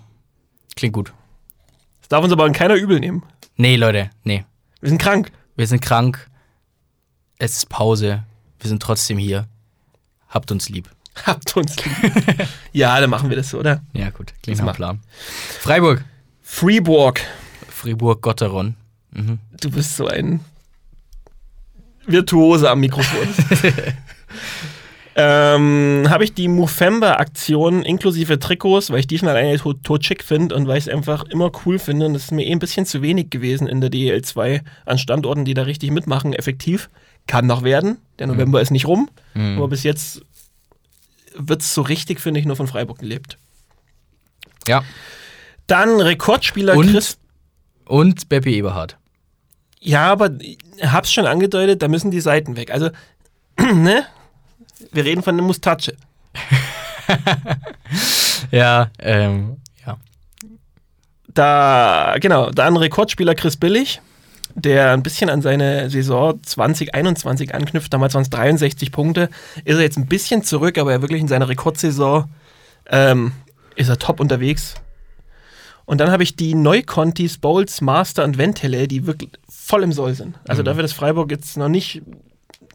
Klingt 0.77 0.95
gut. 0.95 1.13
Das 2.01 2.09
darf 2.09 2.25
uns 2.25 2.33
aber 2.33 2.51
keiner 2.53 2.75
übel 2.75 2.99
nehmen. 3.01 3.23
Nee, 3.57 3.77
Leute, 3.77 4.11
nee. 4.25 4.47
Wir 4.81 4.89
sind 4.89 4.99
krank. 4.99 5.31
Wir 5.57 5.67
sind 5.67 5.83
krank. 5.83 6.31
Es 7.39 7.59
ist 7.59 7.69
Pause. 7.69 8.25
Wir 8.61 8.69
sind 8.69 8.83
trotzdem 8.83 9.19
hier. 9.19 9.47
Habt 10.29 10.51
uns 10.51 10.71
lieb. 10.71 10.89
Habt 11.27 11.55
uns 11.55 11.77
lieb. 11.85 12.49
ja, 12.73 12.99
dann 12.99 13.11
machen 13.11 13.29
wir 13.29 13.37
das 13.37 13.51
so, 13.51 13.59
oder? 13.59 13.83
Ja, 13.93 14.09
gut. 14.09 14.33
Klingt 14.43 14.63
nach 14.63 14.75
Plan. 14.75 15.01
Freiburg. 15.61 16.05
Freeborg. 16.41 17.21
Fribourg-Gotteron. 17.69 18.77
Mhm. 19.11 19.39
Du 19.61 19.71
bist 19.71 19.97
so 19.97 20.07
ein 20.07 20.41
Virtuose 22.07 22.71
am 22.71 22.81
Mikrofon. 22.81 23.29
ähm, 25.17 26.07
habe 26.09 26.25
ich 26.25 26.35
die 26.35 26.49
Movember-Aktion 26.49 27.83
inklusive 27.83 28.39
Trikots, 28.39 28.91
weil 28.91 29.01
ich 29.01 29.07
die 29.07 29.19
schon 29.19 29.29
alleine 29.29 29.59
tot, 29.59 29.85
tot 29.85 30.05
schick 30.05 30.23
finde 30.23 30.55
und 30.55 30.67
weil 30.67 30.79
ich 30.79 30.87
es 30.87 30.93
einfach 30.93 31.25
immer 31.25 31.51
cool 31.65 31.79
finde. 31.79 32.07
Und 32.07 32.15
das 32.15 32.25
ist 32.25 32.33
mir 32.33 32.47
eh 32.47 32.53
ein 32.53 32.59
bisschen 32.59 32.87
zu 32.87 33.03
wenig 33.03 33.31
gewesen 33.31 33.67
in 33.67 33.81
der 33.81 33.91
DEL2 33.91 34.63
an 34.87 34.99
Standorten, 34.99 35.45
die 35.45 35.55
da 35.55 35.63
richtig 35.63 35.91
mitmachen, 35.91 36.33
effektiv. 36.33 36.89
Kann 37.27 37.47
noch 37.47 37.63
werden. 37.63 37.99
Der 38.19 38.27
November 38.27 38.61
ist 38.61 38.71
nicht 38.71 38.87
rum. 38.87 39.09
Mhm. 39.35 39.59
Aber 39.59 39.69
bis 39.69 39.85
jetzt 39.85 40.23
wird 41.37 41.63
es 41.63 41.73
so 41.73 41.83
richtig, 41.83 42.21
finde 42.21 42.41
ich, 42.41 42.47
nur 42.47 42.57
von 42.57 42.67
Freiburg 42.67 42.99
gelebt. 42.99 43.39
Ja. 44.67 44.83
Dann 45.67 46.01
Rekordspieler 46.01 46.77
Und? 46.77 46.91
Chris 46.91 47.19
Und 47.85 48.29
Beppe 48.29 48.51
Eberhardt. 48.51 48.97
Ja, 49.85 50.13
aber 50.13 50.31
ich 50.41 50.59
hab's 50.81 51.13
schon 51.13 51.27
angedeutet, 51.27 51.83
da 51.83 51.89
müssen 51.89 52.11
die 52.11 52.21
Seiten 52.21 52.57
weg. 52.57 52.71
Also, 52.71 52.91
ne? 53.75 54.05
Wir 54.93 55.05
reden 55.05 55.23
von 55.23 55.35
einer 55.35 55.43
Mustache. 55.43 55.97
Ja, 58.51 58.91
ähm, 58.99 59.57
ja. 59.85 59.97
Da, 61.29 62.17
genau, 62.21 62.51
dann 62.51 62.77
Rekordspieler 62.77 63.35
Chris 63.35 63.57
Billig, 63.57 64.01
der 64.55 64.93
ein 64.93 65.03
bisschen 65.03 65.31
an 65.31 65.41
seine 65.41 65.89
Saison 65.89 66.43
2021 66.43 67.55
anknüpft. 67.55 67.93
Damals 67.93 68.15
waren 68.15 68.23
es 68.23 68.31
63 68.31 68.93
Punkte. 68.93 69.31
Ist 69.65 69.77
er 69.77 69.83
jetzt 69.83 69.97
ein 69.97 70.07
bisschen 70.07 70.45
zurück, 70.45 70.77
aber 70.77 70.93
er 70.93 71.01
wirklich 71.01 71.23
in 71.23 71.29
seiner 71.29 71.49
Rekordsaison 71.49 72.31
ähm, 72.91 73.33
ist 73.75 73.89
er 73.89 73.99
top 73.99 74.21
unterwegs. 74.21 74.75
Und 75.93 75.99
dann 75.99 76.11
habe 76.11 76.23
ich 76.23 76.37
die 76.37 76.55
Neucontis, 76.55 77.37
Bowls, 77.37 77.83
Master 77.83 78.25
und 78.25 78.39
Ventele, 78.39 78.89
die 78.89 79.07
wirklich 79.07 79.29
voll 79.47 79.83
im 79.83 79.93
Soll 79.93 80.15
sind. 80.15 80.39
Also 80.49 80.63
dafür, 80.63 80.81
dass 80.81 80.95
Freiburg 80.95 81.31
jetzt 81.31 81.59
noch 81.59 81.69
nicht 81.69 82.01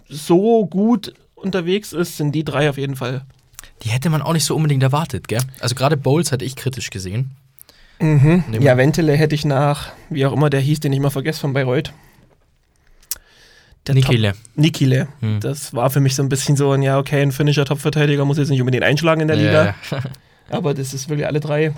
so 0.07 0.67
gut 0.67 1.15
unterwegs 1.33 1.93
ist, 1.93 2.17
sind 2.17 2.33
die 2.33 2.43
drei 2.43 2.69
auf 2.69 2.77
jeden 2.77 2.95
Fall. 2.95 3.25
Die 3.81 3.89
hätte 3.89 4.11
man 4.11 4.21
auch 4.21 4.33
nicht 4.33 4.45
so 4.45 4.55
unbedingt 4.55 4.83
erwartet, 4.83 5.27
gell? 5.27 5.41
Also 5.61 5.73
gerade 5.73 5.97
Bowles 5.97 6.31
hatte 6.31 6.45
ich 6.45 6.55
kritisch 6.55 6.91
gesehen. 6.91 7.31
Mhm. 7.99 8.43
Ja. 8.59 8.77
Ventele 8.77 9.13
hätte 9.13 9.33
ich 9.33 9.45
nach, 9.45 9.93
wie 10.11 10.23
auch 10.27 10.33
immer 10.33 10.51
der 10.51 10.59
hieß, 10.59 10.81
den 10.81 10.93
ich 10.93 10.99
mal 10.99 11.09
vergesse 11.09 11.39
von 11.39 11.53
Bayreuth. 11.53 11.93
Der 13.87 13.95
Nikile. 13.95 14.33
Top- 14.33 14.41
Nikile. 14.57 15.07
Hm. 15.21 15.39
Das 15.39 15.73
war 15.73 15.89
für 15.89 16.01
mich 16.01 16.13
so 16.13 16.21
ein 16.21 16.29
bisschen 16.29 16.55
so 16.55 16.69
ein, 16.69 16.83
ja, 16.83 16.99
okay, 16.99 17.23
ein 17.23 17.31
finnischer 17.31 17.65
Top-Verteidiger 17.65 18.25
muss 18.25 18.37
jetzt 18.37 18.49
nicht 18.49 18.61
unbedingt 18.61 18.83
einschlagen 18.83 19.21
in 19.21 19.27
der 19.27 19.37
Liga. 19.37 19.75
Ja. 19.89 20.03
Aber 20.51 20.75
das 20.75 20.93
ist 20.93 21.09
wirklich 21.09 21.25
alle 21.25 21.39
drei. 21.39 21.73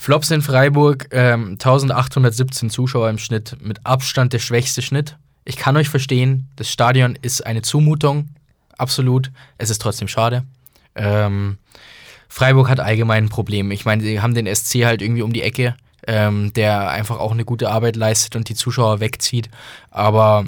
Flops 0.00 0.30
in 0.30 0.42
Freiburg, 0.42 1.08
ähm, 1.10 1.50
1817 1.54 2.70
Zuschauer 2.70 3.10
im 3.10 3.18
Schnitt, 3.18 3.56
mit 3.60 3.84
Abstand 3.84 4.32
der 4.32 4.38
schwächste 4.38 4.80
Schnitt. 4.80 5.16
Ich 5.44 5.56
kann 5.56 5.76
euch 5.76 5.88
verstehen, 5.88 6.48
das 6.54 6.70
Stadion 6.70 7.18
ist 7.20 7.44
eine 7.44 7.62
Zumutung, 7.62 8.28
absolut. 8.78 9.32
Es 9.58 9.70
ist 9.70 9.82
trotzdem 9.82 10.06
schade. 10.06 10.44
Ähm, 10.94 11.58
Freiburg 12.28 12.68
hat 12.68 12.78
allgemein 12.78 13.24
ein 13.24 13.28
Problem. 13.28 13.72
Ich 13.72 13.84
meine, 13.84 14.04
sie 14.04 14.20
haben 14.20 14.34
den 14.34 14.46
SC 14.46 14.84
halt 14.84 15.02
irgendwie 15.02 15.22
um 15.22 15.32
die 15.32 15.42
Ecke, 15.42 15.76
ähm, 16.06 16.52
der 16.52 16.90
einfach 16.90 17.18
auch 17.18 17.32
eine 17.32 17.44
gute 17.44 17.68
Arbeit 17.68 17.96
leistet 17.96 18.36
und 18.36 18.48
die 18.48 18.54
Zuschauer 18.54 19.00
wegzieht. 19.00 19.50
Aber 19.90 20.44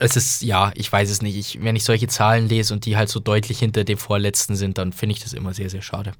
es 0.00 0.16
ist, 0.16 0.42
ja, 0.42 0.72
ich 0.74 0.90
weiß 0.90 1.08
es 1.08 1.22
nicht. 1.22 1.36
Ich, 1.36 1.62
wenn 1.62 1.76
ich 1.76 1.84
solche 1.84 2.08
Zahlen 2.08 2.48
lese 2.48 2.74
und 2.74 2.84
die 2.84 2.96
halt 2.96 3.10
so 3.10 3.20
deutlich 3.20 3.60
hinter 3.60 3.84
dem 3.84 3.96
Vorletzten 3.96 4.56
sind, 4.56 4.76
dann 4.76 4.92
finde 4.92 5.14
ich 5.14 5.22
das 5.22 5.34
immer 5.34 5.54
sehr, 5.54 5.70
sehr 5.70 5.82
schade. 5.82 6.12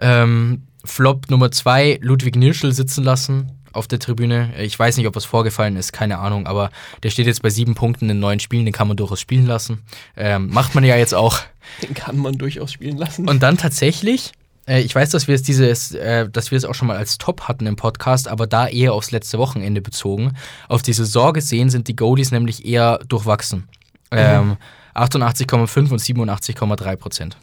Ähm, 0.00 0.62
Flop 0.84 1.30
Nummer 1.30 1.50
zwei, 1.50 1.98
Ludwig 2.02 2.36
Nirschl 2.36 2.72
sitzen 2.72 3.04
lassen 3.04 3.52
auf 3.72 3.88
der 3.88 3.98
Tribüne. 3.98 4.50
Ich 4.58 4.78
weiß 4.78 4.96
nicht, 4.96 5.06
ob 5.06 5.16
was 5.16 5.24
vorgefallen 5.24 5.76
ist, 5.76 5.92
keine 5.92 6.18
Ahnung, 6.18 6.46
aber 6.46 6.70
der 7.02 7.10
steht 7.10 7.26
jetzt 7.26 7.42
bei 7.42 7.50
sieben 7.50 7.74
Punkten 7.74 8.08
in 8.10 8.20
neun 8.20 8.40
Spielen, 8.40 8.64
den 8.64 8.74
kann 8.74 8.88
man 8.88 8.96
durchaus 8.96 9.20
spielen 9.20 9.46
lassen. 9.46 9.82
Ähm, 10.16 10.48
macht 10.50 10.74
man 10.74 10.84
ja 10.84 10.96
jetzt 10.96 11.14
auch. 11.14 11.38
Den 11.82 11.94
kann 11.94 12.18
man 12.18 12.36
durchaus 12.36 12.72
spielen 12.72 12.98
lassen. 12.98 13.28
Und 13.28 13.42
dann 13.42 13.56
tatsächlich, 13.56 14.32
äh, 14.66 14.80
ich 14.80 14.94
weiß, 14.94 15.10
dass 15.10 15.28
wir 15.28 15.34
es 15.34 15.42
dieses, 15.42 15.92
äh, 15.92 16.28
dass 16.28 16.50
wir 16.50 16.58
es 16.58 16.64
auch 16.64 16.74
schon 16.74 16.88
mal 16.88 16.96
als 16.96 17.18
Top 17.18 17.42
hatten 17.42 17.66
im 17.66 17.76
Podcast, 17.76 18.28
aber 18.28 18.46
da 18.46 18.66
eher 18.66 18.92
aufs 18.92 19.12
letzte 19.12 19.38
Wochenende 19.38 19.80
bezogen. 19.80 20.34
Auf 20.68 20.82
die 20.82 20.92
Saison 20.92 21.32
gesehen 21.32 21.70
sind 21.70 21.88
die 21.88 21.96
Goalies 21.96 22.32
nämlich 22.32 22.66
eher 22.66 22.98
durchwachsen. 23.08 23.68
Ähm, 24.10 24.56
88,5 24.94 25.90
und 25.90 26.00
87,3 26.00 26.96
Prozent. 26.96 27.36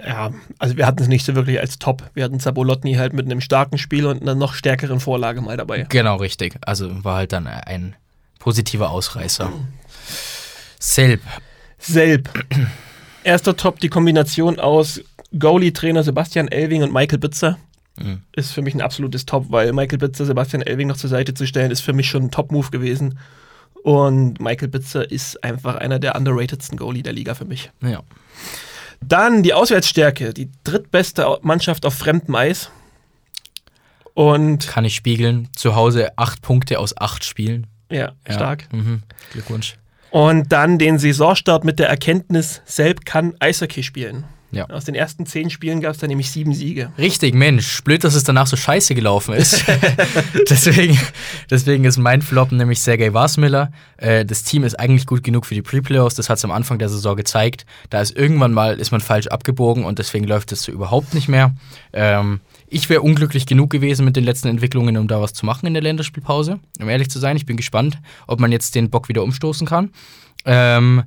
Ja, 0.00 0.32
also 0.58 0.76
wir 0.76 0.86
hatten 0.86 1.02
es 1.02 1.08
nicht 1.08 1.24
so 1.24 1.34
wirklich 1.34 1.60
als 1.60 1.78
Top. 1.78 2.02
Wir 2.14 2.24
hatten 2.24 2.40
Zabolotny 2.40 2.94
halt 2.94 3.12
mit 3.12 3.26
einem 3.26 3.40
starken 3.40 3.78
Spiel 3.78 4.06
und 4.06 4.22
einer 4.22 4.34
noch 4.34 4.54
stärkeren 4.54 5.00
Vorlage 5.00 5.40
mal 5.40 5.56
dabei. 5.56 5.86
Genau, 5.88 6.16
richtig. 6.16 6.56
Also 6.62 7.04
war 7.04 7.16
halt 7.16 7.32
dann 7.32 7.46
ein 7.46 7.94
positiver 8.38 8.90
Ausreißer. 8.90 9.52
Selb. 10.78 11.22
Selb. 11.78 12.28
Erster 13.22 13.56
Top, 13.56 13.80
die 13.80 13.88
Kombination 13.88 14.58
aus 14.58 15.00
Goalie-Trainer 15.38 16.02
Sebastian 16.02 16.48
Elving 16.48 16.82
und 16.82 16.92
Michael 16.92 17.18
Bitzer. 17.18 17.58
Mhm. 17.98 18.22
Ist 18.32 18.52
für 18.52 18.62
mich 18.62 18.74
ein 18.74 18.82
absolutes 18.82 19.24
Top, 19.24 19.46
weil 19.50 19.72
Michael 19.72 19.98
Bitzer 19.98 20.26
Sebastian 20.26 20.62
Elving 20.62 20.88
noch 20.88 20.96
zur 20.96 21.10
Seite 21.10 21.34
zu 21.34 21.46
stellen, 21.46 21.70
ist 21.70 21.80
für 21.80 21.92
mich 21.92 22.08
schon 22.08 22.24
ein 22.24 22.30
Top-Move 22.30 22.70
gewesen. 22.70 23.18
Und 23.82 24.40
Michael 24.40 24.68
Bitzer 24.68 25.10
ist 25.10 25.42
einfach 25.44 25.76
einer 25.76 25.98
der 25.98 26.16
underratedsten 26.16 26.76
Goalie 26.76 27.02
der 27.02 27.12
Liga 27.12 27.34
für 27.34 27.44
mich. 27.44 27.70
Ja. 27.82 28.02
Dann 29.08 29.42
die 29.42 29.52
Auswärtsstärke, 29.54 30.32
die 30.34 30.50
drittbeste 30.64 31.38
Mannschaft 31.42 31.84
auf 31.86 31.94
fremdem 31.94 32.34
Eis. 32.34 32.70
Und 34.14 34.68
Kann 34.68 34.84
ich 34.84 34.94
spiegeln. 34.94 35.48
Zu 35.56 35.74
Hause 35.74 36.16
acht 36.16 36.40
Punkte 36.42 36.78
aus 36.78 36.96
acht 36.96 37.24
Spielen. 37.24 37.66
ja, 37.90 38.12
Ja. 38.26 38.34
stark. 38.34 38.72
Mhm. 38.72 39.02
Glückwunsch. 39.32 39.76
Und 40.10 40.52
dann 40.52 40.78
den 40.78 40.98
Saisonstart 41.00 41.64
mit 41.64 41.80
der 41.80 41.88
Erkenntnis, 41.88 42.62
Selb 42.64 43.04
kann 43.04 43.34
Eishockey 43.40 43.82
spielen. 43.82 44.24
Ja. 44.56 44.66
Aus 44.70 44.84
den 44.84 44.94
ersten 44.94 45.26
zehn 45.26 45.50
Spielen 45.50 45.80
gab 45.80 45.92
es 45.92 45.98
dann 45.98 46.08
nämlich 46.08 46.30
sieben 46.30 46.54
Siege. 46.54 46.92
Richtig, 46.98 47.34
Mensch. 47.34 47.82
Blöd, 47.82 48.04
dass 48.04 48.14
es 48.14 48.24
danach 48.24 48.46
so 48.46 48.56
scheiße 48.56 48.94
gelaufen 48.94 49.34
ist. 49.34 49.64
deswegen, 50.50 50.98
deswegen 51.50 51.84
ist 51.84 51.96
mein 51.96 52.22
Flop 52.22 52.52
nämlich 52.52 52.80
Sergei 52.80 53.12
Wasmiller. 53.12 53.70
Äh, 53.96 54.24
das 54.24 54.44
Team 54.44 54.64
ist 54.64 54.78
eigentlich 54.78 55.06
gut 55.06 55.22
genug 55.22 55.46
für 55.46 55.54
die 55.54 55.62
Pre-Playoffs. 55.62 56.14
Das 56.14 56.28
hat 56.28 56.38
es 56.38 56.44
am 56.44 56.50
Anfang 56.50 56.78
der 56.78 56.88
Saison 56.88 57.16
gezeigt. 57.16 57.66
Da 57.90 58.00
ist 58.00 58.16
irgendwann 58.16 58.52
mal 58.52 58.78
ist 58.78 58.90
man 58.90 59.00
falsch 59.00 59.26
abgebogen 59.26 59.84
und 59.84 59.98
deswegen 59.98 60.26
läuft 60.26 60.52
es 60.52 60.62
so 60.62 60.72
überhaupt 60.72 61.14
nicht 61.14 61.28
mehr. 61.28 61.54
Ähm, 61.92 62.40
ich 62.68 62.88
wäre 62.90 63.02
unglücklich 63.02 63.46
genug 63.46 63.70
gewesen 63.70 64.04
mit 64.04 64.16
den 64.16 64.24
letzten 64.24 64.48
Entwicklungen, 64.48 64.96
um 64.96 65.08
da 65.08 65.20
was 65.20 65.32
zu 65.32 65.46
machen 65.46 65.66
in 65.66 65.74
der 65.74 65.82
Länderspielpause. 65.82 66.58
Um 66.80 66.88
ehrlich 66.88 67.10
zu 67.10 67.18
sein, 67.18 67.36
ich 67.36 67.46
bin 67.46 67.56
gespannt, 67.56 67.98
ob 68.26 68.40
man 68.40 68.52
jetzt 68.52 68.74
den 68.74 68.90
Bock 68.90 69.08
wieder 69.08 69.22
umstoßen 69.22 69.66
kann. 69.66 69.90
Ähm, 70.44 71.04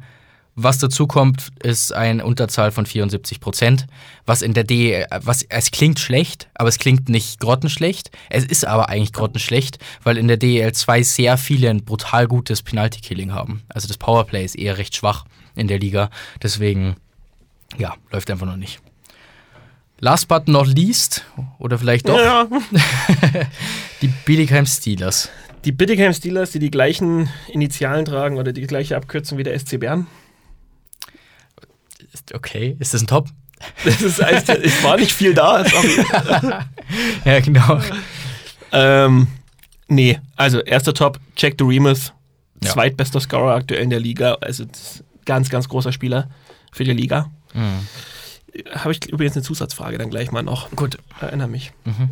Was 0.59 0.79
dazu 0.79 1.05
kommt, 1.05 1.49
ist 1.61 1.93
eine 1.93 2.25
Unterzahl 2.25 2.71
von 2.71 2.87
74 2.87 3.39
Prozent, 3.39 3.85
was 4.25 4.41
in 4.41 4.55
der 4.55 4.63
D, 4.63 5.05
was 5.21 5.43
es 5.43 5.69
klingt 5.69 5.99
schlecht, 5.99 6.49
aber 6.55 6.67
es 6.67 6.79
klingt 6.79 7.09
nicht 7.09 7.39
grottenschlecht. 7.39 8.09
Es 8.31 8.43
ist 8.43 8.65
aber 8.65 8.89
eigentlich 8.89 9.13
grottenschlecht, 9.13 9.77
weil 10.01 10.17
in 10.17 10.27
der 10.27 10.37
DEL 10.37 10.73
2 10.73 11.03
sehr 11.03 11.37
viele 11.37 11.69
ein 11.69 11.85
brutal 11.85 12.27
gutes 12.27 12.63
Penalty-Killing 12.63 13.33
haben. 13.33 13.61
Also 13.69 13.87
das 13.87 13.99
Powerplay 13.99 14.43
ist 14.43 14.55
eher 14.55 14.79
recht 14.79 14.95
schwach 14.95 15.25
in 15.55 15.67
der 15.67 15.77
Liga, 15.77 16.09
deswegen 16.41 16.95
ja, 17.77 17.93
läuft 18.11 18.31
einfach 18.31 18.47
noch 18.47 18.57
nicht. 18.57 18.79
Last 19.99 20.27
but 20.27 20.47
not 20.47 20.65
least, 20.65 21.23
oder 21.59 21.77
vielleicht 21.77 22.09
doch, 22.09 22.17
Ja, 22.17 22.47
die 24.01 24.07
Bietigheim 24.25 24.65
Steelers. 24.65 25.29
die 25.65 25.71
Bittigheim 25.71 26.13
Steelers, 26.13 26.49
die 26.49 26.59
die 26.59 26.71
gleichen 26.71 27.29
Initialen 27.47 28.05
tragen 28.05 28.37
oder 28.37 28.53
die 28.53 28.65
gleiche 28.65 28.97
Abkürzung 28.97 29.37
wie 29.37 29.43
der 29.43 29.59
SC 29.59 29.79
Bern. 29.79 30.07
Okay, 32.33 32.75
ist 32.79 32.93
das 32.93 33.01
ein 33.01 33.07
Top? 33.07 33.29
Das 33.83 34.01
ist, 34.03 34.21
also, 34.21 34.53
es 34.53 34.83
war 34.83 34.97
nicht 34.97 35.13
viel 35.13 35.33
da. 35.33 35.63
Ja, 37.25 37.39
genau. 37.39 37.79
ähm, 38.71 39.27
nee, 39.87 40.19
also 40.35 40.59
erster 40.59 40.93
Top, 40.93 41.19
Jack 41.35 41.55
Remus, 41.59 42.13
Ja. 42.63 42.69
zweitbester 42.71 43.19
Scorer 43.19 43.55
aktuell 43.55 43.81
in 43.83 43.89
der 43.89 43.99
Liga. 43.99 44.37
Also 44.41 44.65
ganz, 45.25 45.49
ganz 45.49 45.67
großer 45.69 45.91
Spieler 45.91 46.29
für 46.71 46.83
die 46.83 46.93
Liga. 46.93 47.31
Mhm. 47.53 47.87
Habe 48.75 48.91
ich 48.93 49.05
übrigens 49.09 49.35
eine 49.35 49.43
Zusatzfrage 49.43 49.97
dann 49.97 50.09
gleich 50.09 50.31
mal 50.31 50.43
noch. 50.43 50.69
Gut. 50.71 50.97
Erinnere 51.19 51.47
mich. 51.47 51.71
Mhm. 51.85 52.09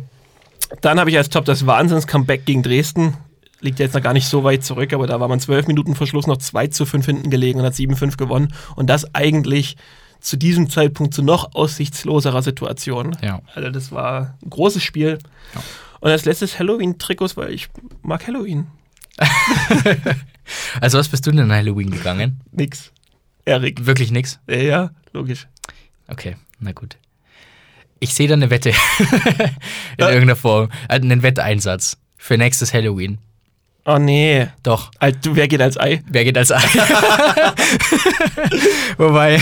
Dann 0.80 0.98
habe 1.00 1.10
ich 1.10 1.16
als 1.16 1.28
Top 1.30 1.44
das 1.44 1.64
Wahnsinns-Comeback 1.66 2.44
gegen 2.44 2.62
Dresden. 2.62 3.16
Liegt 3.60 3.78
jetzt 3.78 3.94
noch 3.94 4.02
gar 4.02 4.12
nicht 4.12 4.26
so 4.28 4.44
weit 4.44 4.64
zurück, 4.64 4.92
aber 4.92 5.06
da 5.06 5.18
war 5.20 5.28
man 5.28 5.40
zwölf 5.40 5.66
Minuten 5.66 5.94
vor 5.94 6.06
Schluss 6.06 6.26
noch 6.26 6.36
2 6.36 6.66
zu 6.68 6.84
5 6.84 7.06
hinten 7.06 7.30
gelegen 7.30 7.58
und 7.60 7.64
hat 7.64 7.72
7-5 7.74 8.16
gewonnen. 8.16 8.52
Und 8.74 8.88
das 8.90 9.14
eigentlich 9.14 9.76
zu 10.26 10.36
diesem 10.36 10.68
Zeitpunkt 10.68 11.14
zu 11.14 11.22
noch 11.22 11.54
aussichtsloserer 11.54 12.42
Situation. 12.42 13.16
Ja. 13.22 13.40
Also 13.54 13.70
das 13.70 13.92
war 13.92 14.36
ein 14.42 14.50
großes 14.50 14.82
Spiel. 14.82 15.18
Ja. 15.54 15.62
Und 16.00 16.10
als 16.10 16.24
letztes 16.24 16.58
Halloween-Trikots, 16.58 17.36
weil 17.36 17.52
ich 17.52 17.68
mag 18.02 18.26
Halloween. 18.26 18.66
Also, 20.80 20.98
was 20.98 21.08
bist 21.08 21.26
du 21.26 21.32
denn 21.32 21.40
an 21.40 21.50
Halloween 21.52 21.90
gegangen? 21.90 22.40
Nix. 22.52 22.92
Erik. 23.44 23.84
Wirklich 23.84 24.12
nix? 24.12 24.38
Ja, 24.48 24.56
ja, 24.56 24.90
logisch. 25.12 25.48
Okay, 26.06 26.36
na 26.60 26.70
gut. 26.70 26.96
Ich 27.98 28.14
sehe 28.14 28.28
da 28.28 28.34
eine 28.34 28.48
Wette 28.48 28.68
in 28.98 29.50
Ja. 29.98 30.06
irgendeiner 30.08 30.36
Form. 30.36 30.68
Äh, 30.88 30.94
einen 31.00 31.22
Wetteinsatz 31.24 31.96
für 32.16 32.38
nächstes 32.38 32.72
Halloween. 32.72 33.18
Oh 33.88 33.98
nee. 33.98 34.48
Doch, 34.64 34.90
du, 35.22 35.36
wer 35.36 35.46
geht 35.46 35.62
als 35.62 35.78
Ei? 35.78 36.02
wer 36.10 36.24
geht 36.24 36.36
als 36.36 36.50
Ei? 36.50 36.58
wobei, 38.98 39.40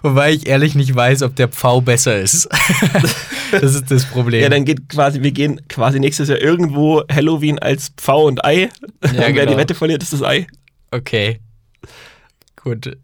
wobei 0.00 0.32
ich 0.32 0.46
ehrlich 0.46 0.74
nicht 0.74 0.94
weiß, 0.94 1.20
ob 1.20 1.36
der 1.36 1.48
Pfau 1.48 1.82
besser 1.82 2.18
ist. 2.18 2.48
das 3.52 3.74
ist 3.74 3.90
das 3.90 4.06
Problem. 4.06 4.42
Ja, 4.42 4.48
dann 4.48 4.64
geht 4.64 4.88
quasi, 4.88 5.20
wir 5.20 5.32
gehen 5.32 5.60
quasi 5.68 6.00
nächstes 6.00 6.30
Jahr 6.30 6.40
irgendwo 6.40 7.02
Halloween 7.12 7.58
als 7.58 7.90
Pfau 7.90 8.24
und 8.24 8.42
Ei. 8.42 8.70
und 9.02 9.12
wer 9.12 9.32
genau. 9.34 9.52
die 9.52 9.58
Wette 9.58 9.74
verliert, 9.74 10.02
ist 10.02 10.14
das 10.14 10.22
Ei. 10.22 10.46
Okay. 10.90 11.40
Gut. 12.56 12.96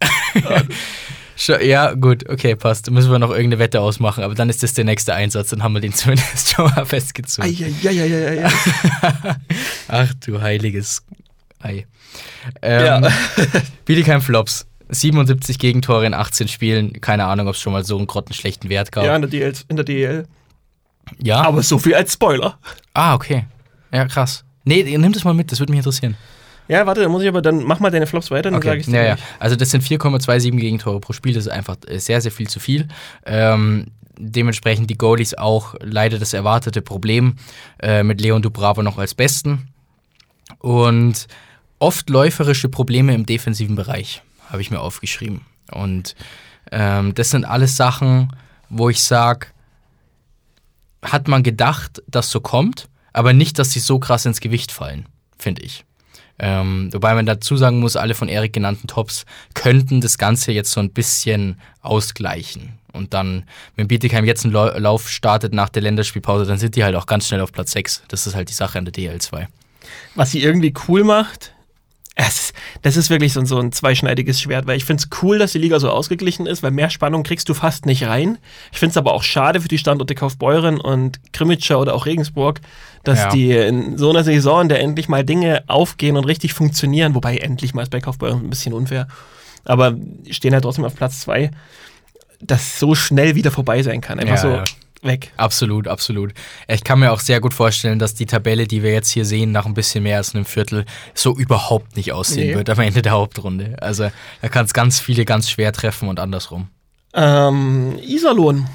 Ja, 1.46 1.94
gut, 1.94 2.28
okay, 2.28 2.54
passt. 2.54 2.90
Müssen 2.90 3.10
wir 3.10 3.18
noch 3.18 3.30
irgendeine 3.30 3.58
Wette 3.58 3.80
ausmachen, 3.80 4.22
aber 4.24 4.34
dann 4.34 4.50
ist 4.50 4.62
das 4.62 4.74
der 4.74 4.84
nächste 4.84 5.14
Einsatz, 5.14 5.50
dann 5.50 5.62
haben 5.62 5.72
wir 5.72 5.80
den 5.80 5.92
zumindest 5.94 6.50
schon 6.52 6.66
mal 6.66 6.84
festgezogen. 6.84 7.50
Eieieiei. 7.50 8.48
Ach 9.88 10.12
du 10.24 10.40
heiliges 10.40 11.02
Ei. 11.60 11.86
Ähm, 12.62 12.84
Ja. 12.84 13.00
Bietigheim 13.84 14.22
Flops. 14.22 14.66
77 14.92 15.58
Gegentore 15.58 16.04
in 16.04 16.14
18 16.14 16.48
Spielen. 16.48 17.00
Keine 17.00 17.24
Ahnung, 17.26 17.46
ob 17.46 17.54
es 17.54 17.60
schon 17.60 17.72
mal 17.72 17.84
so 17.84 17.96
einen 17.96 18.08
grottenschlechten 18.08 18.68
Wert 18.70 18.90
gab. 18.90 19.04
ja, 19.04 19.14
in 19.14 19.22
der, 19.22 19.30
DL, 19.30 19.52
in 19.68 19.76
der 19.76 19.84
DL. 19.84 20.26
Ja? 21.22 21.42
Aber 21.42 21.62
so 21.62 21.78
viel 21.78 21.94
als 21.94 22.14
Spoiler. 22.14 22.58
ah, 22.94 23.14
okay. 23.14 23.44
Ja, 23.92 24.06
krass. 24.06 24.44
Nee, 24.64 24.82
nimm 24.82 25.12
das 25.12 25.24
mal 25.24 25.32
mit, 25.34 25.52
das 25.52 25.60
würde 25.60 25.72
mich 25.72 25.78
interessieren. 25.78 26.16
Ja, 26.70 26.86
warte, 26.86 27.00
dann 27.00 27.10
muss 27.10 27.22
ich 27.22 27.28
aber 27.28 27.42
dann 27.42 27.64
mach 27.64 27.80
mal 27.80 27.90
deine 27.90 28.06
Flops 28.06 28.30
weiter, 28.30 28.52
dann 28.52 28.62
sage 28.62 28.78
ich 28.78 28.86
dir 28.86 28.94
ja, 28.94 29.02
ja. 29.02 29.16
Also 29.40 29.56
das 29.56 29.70
sind 29.70 29.82
4,27 29.82 30.52
Gegentore 30.56 31.00
pro 31.00 31.12
Spiel, 31.12 31.34
das 31.34 31.46
ist 31.46 31.52
einfach 31.52 31.76
äh, 31.88 31.98
sehr, 31.98 32.20
sehr 32.20 32.30
viel 32.30 32.48
zu 32.48 32.60
viel. 32.60 32.86
Ähm, 33.26 33.88
dementsprechend 34.16 34.88
die 34.88 34.96
Goalies 34.96 35.34
auch 35.34 35.74
leider 35.80 36.20
das 36.20 36.32
erwartete 36.32 36.80
Problem 36.80 37.34
äh, 37.80 38.04
mit 38.04 38.20
Leon 38.20 38.40
Dubrava 38.40 38.84
noch 38.84 38.98
als 38.98 39.16
Besten. 39.16 39.66
Und 40.60 41.26
oft 41.80 42.08
läuferische 42.08 42.68
Probleme 42.68 43.16
im 43.16 43.26
defensiven 43.26 43.74
Bereich, 43.74 44.22
habe 44.48 44.62
ich 44.62 44.70
mir 44.70 44.78
aufgeschrieben. 44.78 45.40
Und 45.72 46.14
ähm, 46.70 47.16
das 47.16 47.30
sind 47.30 47.44
alles 47.44 47.74
Sachen, 47.74 48.30
wo 48.68 48.88
ich 48.88 49.02
sage, 49.02 49.48
hat 51.02 51.26
man 51.26 51.42
gedacht, 51.42 52.00
dass 52.06 52.30
so 52.30 52.40
kommt, 52.40 52.88
aber 53.12 53.32
nicht, 53.32 53.58
dass 53.58 53.72
sie 53.72 53.80
so 53.80 53.98
krass 53.98 54.24
ins 54.24 54.40
Gewicht 54.40 54.70
fallen, 54.70 55.06
finde 55.36 55.62
ich. 55.62 55.84
Ähm, 56.42 56.88
wobei 56.92 57.14
man 57.14 57.26
dazu 57.26 57.56
sagen 57.56 57.80
muss, 57.80 57.96
alle 57.96 58.14
von 58.14 58.28
Erik 58.28 58.54
genannten 58.54 58.86
Tops 58.86 59.26
könnten 59.54 60.00
das 60.00 60.16
Ganze 60.16 60.52
jetzt 60.52 60.72
so 60.72 60.80
ein 60.80 60.90
bisschen 60.90 61.60
ausgleichen. 61.82 62.78
Und 62.92 63.12
dann, 63.14 63.44
wenn 63.76 63.88
Bietigheim 63.88 64.24
jetzt 64.24 64.44
einen 64.44 64.52
Lau- 64.54 64.76
Lauf 64.78 65.08
startet 65.08 65.52
nach 65.52 65.68
der 65.68 65.82
Länderspielpause, 65.82 66.46
dann 66.46 66.58
sind 66.58 66.76
die 66.76 66.82
halt 66.84 66.96
auch 66.96 67.06
ganz 67.06 67.28
schnell 67.28 67.40
auf 67.40 67.52
Platz 67.52 67.72
6. 67.72 68.02
Das 68.08 68.26
ist 68.26 68.34
halt 68.34 68.48
die 68.48 68.54
Sache 68.54 68.78
an 68.78 68.84
der 68.86 68.94
DL2. 68.94 69.46
Was 70.14 70.30
sie 70.32 70.42
irgendwie 70.42 70.72
cool 70.88 71.04
macht, 71.04 71.52
es 72.28 72.52
das 72.82 72.96
ist 72.96 73.10
wirklich 73.10 73.32
so, 73.32 73.40
ein- 73.40 73.46
so 73.46 73.58
ein 73.58 73.72
zweischneidiges 73.72 74.40
Schwert, 74.40 74.66
weil 74.66 74.76
ich 74.76 74.84
finde 74.84 75.02
es 75.02 75.22
cool, 75.22 75.38
dass 75.38 75.52
die 75.52 75.58
Liga 75.58 75.78
so 75.80 75.90
ausgeglichen 75.90 76.46
ist, 76.46 76.62
weil 76.62 76.70
mehr 76.70 76.90
Spannung 76.90 77.22
kriegst 77.22 77.48
du 77.48 77.54
fast 77.54 77.86
nicht 77.86 78.04
rein. 78.06 78.38
Ich 78.72 78.78
finde 78.78 78.90
es 78.92 78.96
aber 78.96 79.12
auch 79.14 79.22
schade 79.22 79.60
für 79.60 79.68
die 79.68 79.78
Standorte 79.78 80.14
Kaufbeuren 80.14 80.80
und 80.80 81.20
Krimitschau 81.32 81.80
oder 81.80 81.94
auch 81.94 82.06
Regensburg, 82.06 82.60
dass 83.04 83.18
Ja. 83.20 83.28
die 83.30 83.50
in 83.52 83.98
so 83.98 84.10
einer 84.10 84.24
Saison, 84.24 84.62
in 84.62 84.68
der 84.68 84.80
endlich 84.80 85.08
mal 85.08 85.24
Dinge 85.24 85.62
aufgehen 85.66 86.16
und 86.16 86.24
richtig 86.24 86.52
funktionieren, 86.54 87.14
wobei 87.14 87.36
endlich 87.38 87.74
mal 87.74 87.82
ist 87.82 87.90
bei 87.90 88.00
Kaufbeuren 88.00 88.44
ein 88.44 88.50
bisschen 88.50 88.72
unfair, 88.74 89.08
aber 89.64 89.94
stehen 90.30 90.52
halt 90.52 90.64
trotzdem 90.64 90.84
auf 90.84 90.94
Platz 90.96 91.20
zwei, 91.20 91.50
dass 92.42 92.78
so 92.78 92.94
schnell 92.94 93.34
wieder 93.34 93.50
vorbei 93.50 93.82
sein 93.82 94.00
kann. 94.00 94.18
Einfach 94.18 94.36
Ja, 94.36 94.40
so 94.40 94.48
ja. 94.48 94.64
Weg. 95.02 95.32
Absolut, 95.36 95.88
absolut. 95.88 96.32
Ich 96.68 96.84
kann 96.84 96.98
mir 97.00 97.12
auch 97.12 97.20
sehr 97.20 97.40
gut 97.40 97.54
vorstellen, 97.54 97.98
dass 97.98 98.14
die 98.14 98.26
Tabelle, 98.26 98.66
die 98.66 98.82
wir 98.82 98.92
jetzt 98.92 99.10
hier 99.10 99.24
sehen, 99.24 99.52
nach 99.52 99.66
ein 99.66 99.74
bisschen 99.74 100.02
mehr 100.02 100.18
als 100.18 100.34
einem 100.34 100.44
Viertel, 100.44 100.84
so 101.14 101.34
überhaupt 101.36 101.96
nicht 101.96 102.12
aussehen 102.12 102.48
Nee. 102.50 102.54
wird 102.56 102.68
am 102.70 102.80
Ende 102.80 103.02
der 103.02 103.12
Hauptrunde. 103.12 103.76
Also 103.80 104.10
da 104.42 104.48
kann 104.48 104.64
es 104.66 104.72
ganz 104.74 105.00
viele 105.00 105.24
ganz 105.24 105.48
schwer 105.50 105.72
treffen 105.72 106.08
und 106.08 106.20
andersrum. 106.20 106.68
Ähm, 107.14 107.98
Iserlohn, 108.02 108.66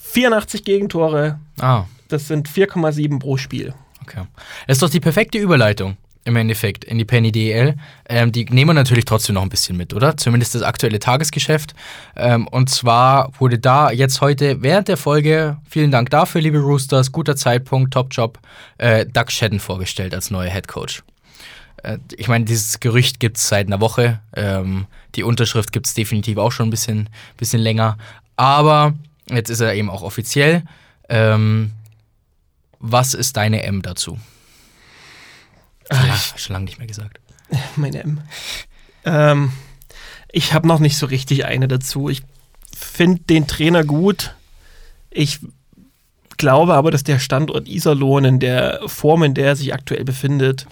84 0.00 0.64
Gegentore, 0.64 1.38
Ah, 1.60 1.84
Das 2.08 2.26
sind 2.26 2.48
4,7 2.48 3.18
pro 3.18 3.36
Spiel. 3.36 3.74
okay. 4.02 4.22
Das 4.66 4.76
ist 4.76 4.82
doch 4.82 4.90
die 4.90 5.00
perfekte 5.00 5.38
Überleitung 5.38 5.96
im 6.24 6.36
Endeffekt 6.36 6.84
in 6.84 6.98
die 6.98 7.04
Penny 7.04 7.32
DL. 7.32 7.76
Ähm, 8.08 8.32
die 8.32 8.44
nehmen 8.44 8.70
wir 8.70 8.74
natürlich 8.74 9.04
trotzdem 9.04 9.34
noch 9.34 9.42
ein 9.42 9.48
bisschen 9.48 9.76
mit, 9.76 9.94
oder? 9.94 10.16
Zumindest 10.16 10.54
das 10.54 10.62
aktuelle 10.62 10.98
Tagesgeschäft. 10.98 11.74
Ähm, 12.16 12.46
und 12.48 12.68
zwar 12.68 13.32
wurde 13.38 13.58
da 13.58 13.90
jetzt 13.90 14.20
heute 14.20 14.62
während 14.62 14.88
der 14.88 14.96
Folge, 14.96 15.56
vielen 15.68 15.90
Dank 15.90 16.10
dafür, 16.10 16.40
liebe 16.40 16.58
Roosters, 16.58 17.12
guter 17.12 17.36
Zeitpunkt, 17.36 17.94
Top-Job, 17.94 18.38
äh, 18.78 19.06
Doug 19.06 19.30
Shedden 19.30 19.60
vorgestellt 19.60 20.14
als 20.14 20.30
neuer 20.30 20.50
Head 20.50 20.68
Coach. 20.68 21.02
Äh, 21.82 21.98
ich 22.16 22.28
meine, 22.28 22.44
dieses 22.44 22.80
Gerücht 22.80 23.20
gibt 23.20 23.38
es 23.38 23.48
seit 23.48 23.66
einer 23.66 23.80
Woche. 23.80 24.20
Ähm, 24.36 24.86
die 25.14 25.22
Unterschrift 25.22 25.72
gibt 25.72 25.86
es 25.86 25.94
definitiv 25.94 26.38
auch 26.38 26.52
schon 26.52 26.68
ein 26.68 26.70
bisschen, 26.70 27.08
bisschen 27.36 27.60
länger. 27.60 27.96
Aber 28.36 28.94
jetzt 29.28 29.50
ist 29.50 29.60
er 29.60 29.74
eben 29.74 29.90
auch 29.90 30.02
offiziell. 30.02 30.64
Ähm, 31.08 31.72
was 32.78 33.14
ist 33.14 33.36
deine 33.36 33.62
M 33.62 33.82
dazu? 33.82 34.18
Lang, 35.90 36.18
schon 36.36 36.54
lange 36.54 36.64
nicht 36.66 36.78
mehr 36.78 36.86
gesagt. 36.86 37.20
Meine 37.76 38.02
M. 38.02 38.20
Ähm, 39.04 39.52
ich 40.32 40.52
habe 40.52 40.68
noch 40.68 40.78
nicht 40.78 40.96
so 40.96 41.06
richtig 41.06 41.44
eine 41.44 41.68
dazu. 41.68 42.08
Ich 42.08 42.22
finde 42.76 43.22
den 43.22 43.46
Trainer 43.46 43.84
gut. 43.84 44.34
Ich 45.10 45.40
glaube 46.36 46.74
aber, 46.74 46.90
dass 46.90 47.02
der 47.02 47.18
Standort 47.18 47.68
Iserlohn 47.68 48.24
in 48.24 48.40
der 48.40 48.80
Form, 48.86 49.22
in 49.22 49.34
der 49.34 49.46
er 49.46 49.56
sich 49.56 49.74
aktuell 49.74 50.04
befindet, 50.04 50.66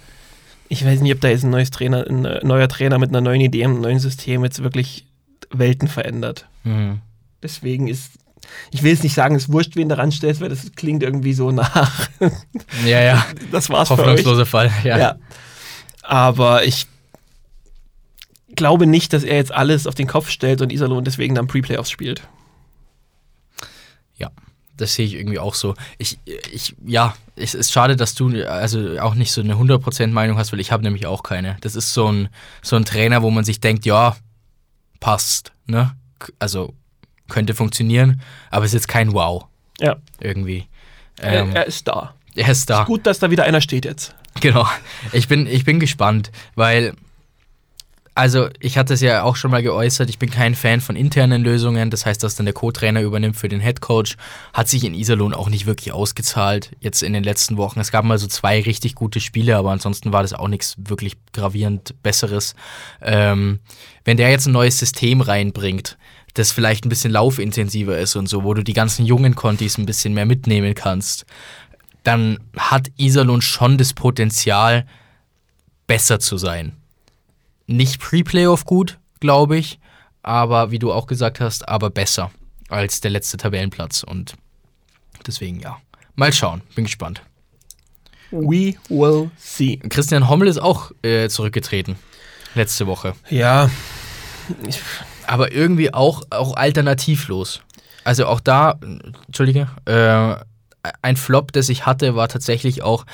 ich 0.69 0.85
weiß 0.85 1.01
nicht, 1.01 1.13
ob 1.13 1.19
da 1.19 1.27
jetzt 1.27 1.43
ein, 1.43 1.49
neues 1.49 1.71
Trainer, 1.71 2.05
ein 2.07 2.25
äh, 2.25 2.45
neuer 2.45 2.69
Trainer 2.69 2.99
mit 2.99 3.09
einer 3.09 3.21
neuen 3.21 3.41
Idee, 3.41 3.63
einem 3.63 3.81
neuen 3.81 3.99
System 3.99 4.43
jetzt 4.43 4.61
wirklich 4.63 5.05
Welten 5.49 5.87
verändert. 5.87 6.47
Mhm. 6.63 7.01
Deswegen 7.41 7.87
ist, 7.87 8.18
ich 8.71 8.83
will 8.83 8.91
jetzt 8.91 9.03
nicht 9.03 9.13
sagen, 9.13 9.35
es 9.35 9.43
ist 9.43 9.51
wurscht, 9.51 9.75
wen 9.75 9.89
da 9.89 9.95
ranstellst, 9.95 10.41
weil 10.41 10.49
das 10.49 10.71
klingt 10.75 11.03
irgendwie 11.03 11.33
so 11.33 11.51
nach. 11.51 12.09
Ja, 12.85 13.01
ja. 13.01 13.25
das 13.51 13.69
war's. 13.69 13.89
Hoffnungsloser 13.89 14.45
Fall. 14.45 14.71
Ja. 14.83 14.97
Ja. 14.97 15.15
Aber 16.03 16.63
ich 16.65 16.87
glaube 18.55 18.85
nicht, 18.85 19.13
dass 19.13 19.23
er 19.23 19.35
jetzt 19.35 19.53
alles 19.53 19.87
auf 19.87 19.95
den 19.95 20.07
Kopf 20.07 20.29
stellt 20.29 20.61
und 20.61 20.71
Iserlohn 20.71 21.03
deswegen 21.03 21.35
dann 21.35 21.47
Pre-Playoffs 21.47 21.89
spielt. 21.89 22.21
Ja, 24.17 24.31
das 24.75 24.93
sehe 24.93 25.05
ich 25.05 25.15
irgendwie 25.15 25.39
auch 25.39 25.55
so. 25.55 25.75
Ich, 25.97 26.19
ich, 26.51 26.75
ja, 26.85 27.15
es 27.35 27.53
ist 27.53 27.71
schade, 27.71 27.95
dass 27.95 28.15
du 28.15 28.47
also 28.47 28.99
auch 28.99 29.15
nicht 29.15 29.31
so 29.31 29.41
eine 29.41 29.55
100% 29.55 30.07
Meinung 30.07 30.37
hast, 30.37 30.51
weil 30.51 30.59
ich 30.59 30.71
habe 30.71 30.83
nämlich 30.83 31.05
auch 31.05 31.23
keine. 31.23 31.57
Das 31.61 31.75
ist 31.75 31.93
so 31.93 32.11
ein, 32.11 32.29
so 32.61 32.75
ein 32.75 32.85
Trainer, 32.85 33.21
wo 33.21 33.29
man 33.29 33.43
sich 33.43 33.59
denkt, 33.59 33.85
ja, 33.85 34.15
passt, 34.99 35.51
ne? 35.65 35.95
Also 36.37 36.73
könnte 37.29 37.53
funktionieren, 37.55 38.21
aber 38.51 38.65
ist 38.65 38.73
jetzt 38.73 38.87
kein 38.87 39.13
Wow 39.13 39.45
Ja, 39.79 39.95
irgendwie. 40.19 40.67
er, 41.17 41.41
Ähm, 41.41 41.55
er 41.55 41.65
ist 41.67 41.87
da. 41.87 42.13
er 42.35 42.49
ist 42.49 42.69
da. 42.69 42.83
Gut, 42.83 43.05
dass 43.05 43.19
da 43.19 43.31
wieder 43.31 43.43
einer 43.45 43.61
steht 43.61 43.85
jetzt. 43.85 44.15
Genau. 44.41 44.67
Ich 45.11 45.27
bin, 45.27 45.47
ich 45.47 45.65
bin 45.65 45.79
gespannt, 45.79 46.31
weil, 46.55 46.93
also 48.15 48.49
ich 48.59 48.77
hatte 48.77 48.93
es 48.93 49.01
ja 49.01 49.23
auch 49.23 49.35
schon 49.35 49.49
mal 49.51 49.63
geäußert, 49.63 50.09
ich 50.09 50.19
bin 50.19 50.29
kein 50.29 50.53
Fan 50.55 50.81
von 50.81 50.95
internen 50.95 51.41
Lösungen. 51.43 51.89
Das 51.89 52.05
heißt, 52.05 52.21
dass 52.23 52.35
dann 52.35 52.45
der 52.45 52.53
Co-Trainer 52.53 53.01
übernimmt 53.01 53.35
für 53.37 53.47
den 53.49 53.59
Head 53.61 53.81
Coach, 53.81 54.17
hat 54.53 54.67
sich 54.67 54.83
in 54.83 54.93
Iserlohn 54.93 55.33
auch 55.33 55.49
nicht 55.49 55.65
wirklich 55.65 55.93
ausgezahlt 55.93 56.71
jetzt 56.79 57.01
in 57.01 57.13
den 57.13 57.23
letzten 57.23 57.57
Wochen. 57.57 57.79
Es 57.79 57.91
gab 57.91 58.05
mal 58.05 58.17
so 58.17 58.27
zwei 58.27 58.61
richtig 58.61 58.95
gute 58.95 59.19
Spiele, 59.19 59.57
aber 59.57 59.71
ansonsten 59.71 60.13
war 60.13 60.21
das 60.21 60.33
auch 60.33 60.47
nichts 60.47 60.75
wirklich 60.77 61.15
gravierend 61.33 61.95
Besseres. 62.03 62.55
Ähm, 63.01 63.59
wenn 64.05 64.17
der 64.17 64.29
jetzt 64.29 64.47
ein 64.47 64.53
neues 64.53 64.77
System 64.77 65.21
reinbringt, 65.21 65.97
das 66.39 66.51
vielleicht 66.51 66.85
ein 66.85 66.89
bisschen 66.89 67.11
laufintensiver 67.11 67.97
ist 67.99 68.15
und 68.15 68.27
so, 68.27 68.45
wo 68.45 68.53
du 68.53 68.63
die 68.63 68.73
ganzen 68.73 69.05
jungen 69.05 69.35
Contis 69.35 69.77
ein 69.77 69.85
bisschen 69.85 70.13
mehr 70.13 70.25
mitnehmen 70.25 70.73
kannst, 70.73 71.25
dann 72.03 72.39
hat 72.57 72.87
Iserlohn 72.97 73.41
schon 73.41 73.77
das 73.77 73.93
Potenzial, 73.93 74.87
besser 75.85 76.19
zu 76.19 76.37
sein. 76.37 76.77
Nicht 77.67 77.99
Pre-Playoff 77.99 78.63
gut, 78.63 78.99
glaube 79.19 79.57
ich, 79.57 79.79
aber 80.23 80.71
wie 80.71 80.79
du 80.79 80.93
auch 80.93 81.07
gesagt 81.07 81.41
hast, 81.41 81.67
aber 81.67 81.89
besser 81.89 82.31
als 82.69 83.01
der 83.01 83.11
letzte 83.11 83.37
Tabellenplatz. 83.37 84.03
Und 84.03 84.35
deswegen 85.27 85.59
ja. 85.59 85.77
Mal 86.15 86.31
schauen, 86.31 86.61
bin 86.73 86.85
gespannt. 86.85 87.21
We 88.31 88.75
will 88.89 89.31
see. 89.37 89.77
Christian 89.89 90.29
Hommel 90.29 90.47
ist 90.47 90.59
auch 90.59 90.91
äh, 91.01 91.27
zurückgetreten. 91.27 91.95
Letzte 92.55 92.87
Woche. 92.87 93.13
Ja, 93.29 93.69
ich, 94.67 94.81
Aber 95.29 95.51
irgendwie 95.51 95.93
auch, 95.93 96.23
auch 96.31 96.55
alternativlos. 96.55 97.61
Also 98.03 98.25
auch 98.25 98.39
da, 98.39 98.79
Entschuldige, 99.27 99.67
äh, 99.85 100.35
ein 101.03 101.17
Flop, 101.17 101.51
das 101.51 101.69
ich 101.69 101.85
hatte, 101.85 102.15
war 102.15 102.29
tatsächlich 102.29 102.81
auch, 102.81 103.05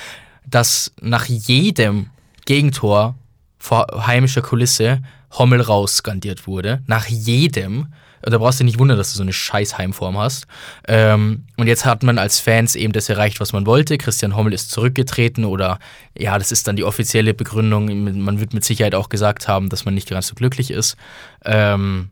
dass 0.46 0.94
nach 1.02 1.26
jedem 1.26 2.10
Gegentor 2.46 3.16
vor 3.60 4.08
heimischer 4.08 4.42
Kulisse 4.42 5.02
Hommel 5.38 5.60
raus 5.60 5.98
skandiert 5.98 6.48
wurde. 6.48 6.82
Nach 6.88 7.06
jedem. 7.08 7.88
Da 8.26 8.38
brauchst 8.40 8.60
du 8.60 8.64
nicht 8.64 8.80
wundern, 8.80 8.98
dass 8.98 9.12
du 9.12 9.18
so 9.18 9.24
eine 9.24 9.34
scheiß 9.34 9.78
Heimform 9.78 10.18
hast. 10.18 10.48
Ähm, 10.88 11.46
und 11.58 11.68
jetzt 11.68 11.86
hat 11.86 12.02
man 12.04 12.18
als 12.18 12.40
Fans 12.40 12.76
eben 12.76 12.92
das 12.92 13.08
erreicht, 13.08 13.40
was 13.40 13.54
man 13.54 13.66
wollte. 13.66 13.98
Christian 13.98 14.36
Hommel 14.36 14.54
ist 14.54 14.72
zurückgetreten 14.72 15.46
oder 15.46 15.80
ja, 16.18 16.38
das 16.38 16.52
ist 16.52 16.68
dann 16.68 16.76
die 16.76 16.84
offizielle 16.84 17.34
Begründung. 17.34 17.86
Man 18.24 18.40
wird 18.40 18.54
mit 18.54 18.64
Sicherheit 18.64 18.96
auch 18.96 19.10
gesagt 19.10 19.48
haben, 19.48 19.70
dass 19.70 19.86
man 19.86 19.94
nicht 19.94 20.10
ganz 20.10 20.28
so 20.28 20.36
glücklich 20.36 20.72
ist. 20.72 20.98
Ähm, 21.44 22.10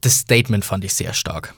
das 0.00 0.18
Statement 0.18 0.64
fand 0.64 0.84
ich 0.84 0.94
sehr 0.94 1.14
stark. 1.14 1.54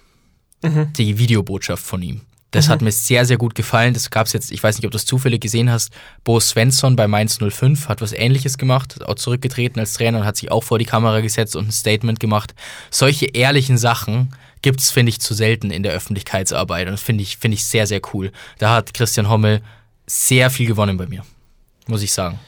Die 0.97 1.19
Videobotschaft 1.19 1.85
von 1.85 2.01
ihm. 2.01 2.23
Das 2.55 2.69
hat 2.69 2.83
mir 2.83 2.93
sehr, 2.93 3.25
sehr 3.25 3.37
gut 3.37 3.57
gefallen. 3.57 3.95
Das 3.95 4.11
gab 4.11 4.29
es 4.29 4.33
jetzt, 4.33 4.53
ich 4.53 4.63
weiß 4.63 4.77
nicht, 4.77 4.85
ob 4.85 4.93
du 4.93 4.97
es 4.97 5.07
zufällig 5.07 5.41
gesehen 5.41 5.71
hast. 5.71 5.93
Bo 6.23 6.39
Svensson 6.39 6.95
bei 6.95 7.09
Mainz 7.09 7.39
05 7.39 7.89
hat 7.89 8.01
was 8.01 8.13
ähnliches 8.13 8.59
gemacht, 8.59 8.95
hat 8.95 9.09
auch 9.09 9.17
zurückgetreten 9.17 9.81
als 9.81 9.95
Trainer 9.95 10.21
und 10.21 10.25
hat 10.25 10.37
sich 10.37 10.53
auch 10.53 10.63
vor 10.63 10.79
die 10.79 10.85
Kamera 10.85 11.21
gesetzt 11.21 11.57
und 11.57 11.69
ein 11.69 11.73
Statement 11.73 12.21
gemacht. 12.21 12.55
Solche 12.91 13.27
ehrlichen 13.27 13.77
Sachen 13.77 14.33
gibt 14.63 14.81
es, 14.81 14.93
finde 14.93 15.11
ich, 15.11 15.21
zu 15.21 15.35
selten 15.35 15.73
in 15.73 15.83
der 15.83 15.93
Öffentlichkeitsarbeit. 15.93 16.87
Und 16.87 16.93
das 16.93 17.03
finde 17.03 17.23
ich, 17.23 17.39
finde 17.39 17.57
ich 17.57 17.65
sehr, 17.65 17.89
sehr 17.89 18.01
cool. 18.13 18.31
Da 18.59 18.73
hat 18.73 18.95
Christian 18.95 19.29
Hommel 19.29 19.61
sehr 20.07 20.49
viel 20.49 20.69
gewonnen 20.69 20.97
bei 20.97 21.07
mir. 21.07 21.25
Muss 21.89 22.03
ich 22.03 22.13
sagen. 22.13 22.39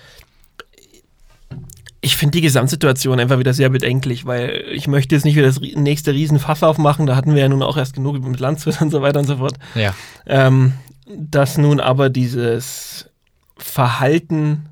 Ich 2.06 2.14
finde 2.14 2.36
die 2.36 2.40
Gesamtsituation 2.40 3.18
einfach 3.18 3.40
wieder 3.40 3.52
sehr 3.52 3.68
bedenklich, 3.68 4.26
weil 4.26 4.64
ich 4.70 4.86
möchte 4.86 5.16
jetzt 5.16 5.24
nicht 5.24 5.34
wieder 5.34 5.48
das 5.48 5.60
nächste 5.60 6.12
Riesenfass 6.12 6.62
aufmachen. 6.62 7.04
Da 7.04 7.16
hatten 7.16 7.34
wir 7.34 7.42
ja 7.42 7.48
nun 7.48 7.64
auch 7.64 7.76
erst 7.76 7.94
genug 7.94 8.22
mit 8.22 8.38
Landshut 8.38 8.80
und 8.80 8.90
so 8.90 9.02
weiter 9.02 9.18
und 9.18 9.26
so 9.26 9.38
fort. 9.38 9.54
Ja. 9.74 9.92
Ähm, 10.24 10.74
dass 11.08 11.58
nun 11.58 11.80
aber 11.80 12.08
dieses 12.08 13.10
Verhalten 13.58 14.68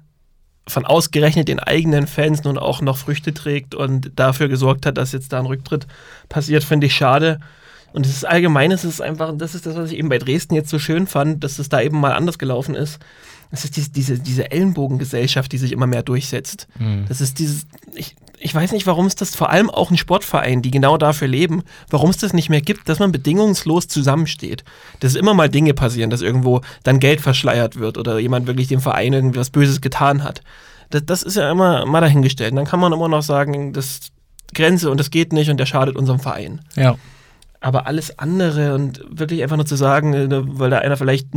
von 0.68 0.84
ausgerechnet 0.84 1.48
den 1.48 1.58
eigenen 1.58 2.06
Fans 2.06 2.44
nun 2.44 2.56
auch 2.56 2.80
noch 2.80 2.98
Früchte 2.98 3.34
trägt 3.34 3.74
und 3.74 4.12
dafür 4.14 4.46
gesorgt 4.46 4.86
hat, 4.86 4.96
dass 4.96 5.10
jetzt 5.10 5.32
da 5.32 5.40
ein 5.40 5.46
Rücktritt 5.46 5.88
passiert, 6.28 6.62
finde 6.62 6.86
ich 6.86 6.94
schade. 6.94 7.40
Und 7.92 8.06
es 8.06 8.12
ist 8.12 8.24
allgemein, 8.24 8.70
es 8.70 8.84
ist 8.84 9.00
einfach, 9.00 9.32
das 9.36 9.56
ist 9.56 9.66
das, 9.66 9.74
was 9.74 9.90
ich 9.90 9.98
eben 9.98 10.08
bei 10.08 10.18
Dresden 10.18 10.54
jetzt 10.54 10.70
so 10.70 10.78
schön 10.78 11.08
fand, 11.08 11.42
dass 11.42 11.58
es 11.58 11.68
da 11.68 11.80
eben 11.80 11.98
mal 11.98 12.12
anders 12.12 12.38
gelaufen 12.38 12.76
ist. 12.76 13.00
Es 13.54 13.64
ist 13.64 13.76
diese, 13.76 13.90
diese, 13.90 14.18
diese 14.18 14.50
Ellenbogengesellschaft, 14.50 15.50
die 15.52 15.58
sich 15.58 15.72
immer 15.72 15.86
mehr 15.86 16.02
durchsetzt. 16.02 16.66
Mhm. 16.78 17.04
Das 17.08 17.20
ist 17.20 17.38
dieses, 17.38 17.66
ich, 17.94 18.16
ich 18.38 18.54
weiß 18.54 18.72
nicht, 18.72 18.86
warum 18.86 19.06
es 19.06 19.14
das 19.14 19.34
vor 19.34 19.50
allem 19.50 19.70
auch 19.70 19.90
ein 19.90 19.96
Sportverein, 19.96 20.60
die 20.60 20.70
genau 20.70 20.98
dafür 20.98 21.28
leben, 21.28 21.62
warum 21.88 22.10
es 22.10 22.18
das 22.18 22.32
nicht 22.32 22.50
mehr 22.50 22.60
gibt, 22.60 22.88
dass 22.88 22.98
man 22.98 23.12
bedingungslos 23.12 23.88
zusammensteht. 23.88 24.64
Dass 25.00 25.14
immer 25.14 25.34
mal 25.34 25.48
Dinge 25.48 25.72
passieren, 25.72 26.10
dass 26.10 26.20
irgendwo 26.20 26.60
dann 26.82 27.00
Geld 27.00 27.20
verschleiert 27.20 27.76
wird 27.78 27.96
oder 27.96 28.18
jemand 28.18 28.46
wirklich 28.46 28.68
dem 28.68 28.80
Verein 28.80 29.12
irgendwie 29.12 29.38
was 29.38 29.50
Böses 29.50 29.80
getan 29.80 30.24
hat. 30.24 30.42
Das, 30.90 31.06
das 31.06 31.22
ist 31.22 31.36
ja 31.36 31.50
immer 31.50 31.86
mal 31.86 32.00
dahingestellt. 32.00 32.52
Und 32.52 32.56
dann 32.56 32.66
kann 32.66 32.80
man 32.80 32.92
immer 32.92 33.08
noch 33.08 33.22
sagen, 33.22 33.72
das 33.72 33.86
ist 33.86 34.12
Grenze 34.52 34.90
und 34.90 34.98
das 34.98 35.10
geht 35.10 35.32
nicht 35.32 35.50
und 35.50 35.58
der 35.58 35.66
schadet 35.66 35.96
unserem 35.96 36.20
Verein. 36.20 36.60
Ja. 36.76 36.96
Aber 37.64 37.86
alles 37.86 38.18
andere 38.18 38.74
und 38.74 39.02
wirklich 39.08 39.42
einfach 39.42 39.56
nur 39.56 39.64
zu 39.64 39.76
sagen, 39.76 40.12
äh, 40.12 40.28
weil 40.30 40.68
da 40.68 40.78
einer 40.78 40.98
vielleicht 40.98 41.28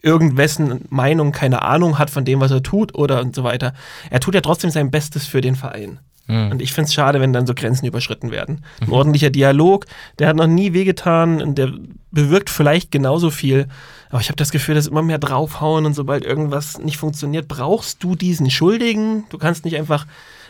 irgendwessen 0.00 0.84
Meinung 0.90 1.32
keine 1.32 1.62
Ahnung 1.62 1.98
hat 1.98 2.08
von 2.08 2.24
dem, 2.24 2.40
was 2.40 2.52
er 2.52 2.62
tut 2.62 2.94
oder 2.94 3.20
und 3.20 3.34
so 3.34 3.42
weiter. 3.42 3.74
Er 4.10 4.20
tut 4.20 4.34
ja 4.34 4.40
trotzdem 4.40 4.70
sein 4.70 4.92
Bestes 4.92 5.26
für 5.26 5.40
den 5.40 5.56
Verein. 5.56 5.98
Mhm. 6.28 6.52
Und 6.52 6.62
ich 6.62 6.72
finde 6.72 6.86
es 6.86 6.94
schade, 6.94 7.20
wenn 7.20 7.32
dann 7.32 7.46
so 7.46 7.54
Grenzen 7.54 7.86
überschritten 7.86 8.30
werden. 8.30 8.64
Ein 8.80 8.90
ordentlicher 8.90 9.30
Dialog, 9.30 9.86
der 10.20 10.28
hat 10.28 10.36
noch 10.36 10.46
nie 10.46 10.72
wehgetan 10.72 11.42
und 11.42 11.58
der 11.58 11.72
bewirkt 12.12 12.48
vielleicht 12.48 12.92
genauso 12.92 13.30
viel. 13.30 13.66
Aber 14.10 14.20
ich 14.20 14.28
habe 14.28 14.36
das 14.36 14.52
Gefühl, 14.52 14.76
dass 14.76 14.86
immer 14.86 15.02
mehr 15.02 15.18
draufhauen 15.18 15.84
und 15.84 15.94
sobald 15.94 16.24
irgendwas 16.24 16.78
nicht 16.78 16.96
funktioniert, 16.96 17.48
brauchst 17.48 18.04
du 18.04 18.14
diesen 18.14 18.50
Schuldigen. 18.50 19.24
Du 19.30 19.38
kannst 19.38 19.64
nicht 19.64 19.76
einfach 19.76 20.06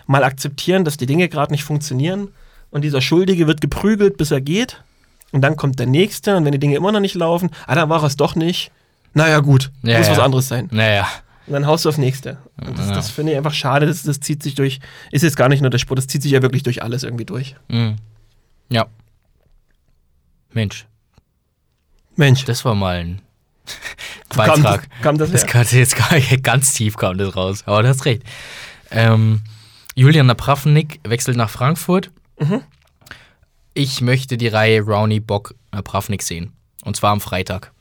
mal 0.06 0.24
akzeptieren, 0.24 0.84
dass 0.84 0.98
die 0.98 1.06
Dinge 1.06 1.28
gerade 1.30 1.52
nicht 1.52 1.64
funktionieren. 1.64 2.28
Und 2.70 2.82
dieser 2.82 3.00
Schuldige 3.00 3.46
wird 3.46 3.60
geprügelt, 3.60 4.18
bis 4.18 4.30
er 4.30 4.40
geht. 4.40 4.82
Und 5.32 5.42
dann 5.42 5.56
kommt 5.56 5.78
der 5.78 5.86
Nächste 5.86 6.36
und 6.36 6.44
wenn 6.44 6.52
die 6.52 6.58
Dinge 6.58 6.76
immer 6.76 6.92
noch 6.92 7.00
nicht 7.00 7.14
laufen, 7.14 7.50
ah, 7.66 7.74
dann 7.74 7.88
war 7.88 8.02
es 8.04 8.16
doch 8.16 8.34
nicht. 8.36 8.70
Naja, 9.14 9.40
gut, 9.40 9.70
Ja, 9.82 9.98
muss 9.98 10.06
ja. 10.06 10.12
was 10.12 10.18
anderes 10.20 10.48
sein. 10.48 10.68
Naja. 10.72 11.06
Und 11.46 11.52
dann 11.52 11.66
haust 11.66 11.84
du 11.84 11.88
aufs 11.88 11.98
nächste. 11.98 12.38
Und 12.60 12.78
das, 12.78 12.88
Ja. 12.88 12.94
das 12.94 13.10
finde 13.10 13.32
ich 13.32 13.38
einfach 13.38 13.54
schade. 13.54 13.86
Das, 13.86 14.02
das 14.02 14.20
zieht 14.20 14.42
sich 14.42 14.54
durch, 14.54 14.80
ist 15.12 15.22
jetzt 15.22 15.36
gar 15.36 15.48
nicht 15.48 15.60
nur 15.60 15.70
der 15.70 15.78
Sport, 15.78 15.98
das 15.98 16.06
zieht 16.06 16.22
sich 16.22 16.32
ja 16.32 16.42
wirklich 16.42 16.62
durch 16.62 16.82
alles 16.82 17.02
irgendwie 17.02 17.24
durch. 17.24 17.54
Mhm. 17.68 17.96
Ja. 18.68 18.86
Mensch, 20.52 20.86
Mensch, 22.16 22.44
das 22.44 22.64
war 22.64 22.74
mal 22.74 22.96
ein 22.96 23.20
kam, 24.30 24.62
Beitrag. 24.62 24.88
kam 25.02 25.18
das 25.18 25.30
Das 25.30 25.42
her? 25.42 25.50
kam 25.50 25.66
jetzt 25.78 25.96
gar, 25.96 26.18
ganz 26.42 26.72
tief 26.72 26.96
kam 26.96 27.18
das 27.18 27.36
raus. 27.36 27.62
Aber 27.66 27.82
du 27.82 27.88
hast 27.88 28.04
recht. 28.06 28.22
Ähm, 28.90 29.42
Julian 29.94 30.26
Napravnik 30.26 31.00
wechselt 31.06 31.36
nach 31.36 31.50
Frankfurt. 31.50 32.10
Mhm. 32.38 32.62
Ich 33.78 34.00
möchte 34.00 34.38
die 34.38 34.48
Reihe 34.48 34.80
Rowney 34.80 35.20
Bock 35.20 35.54
Napravnik 35.70 36.22
sehen. 36.22 36.54
Und 36.82 36.96
zwar 36.96 37.10
am 37.12 37.20
Freitag. 37.20 37.72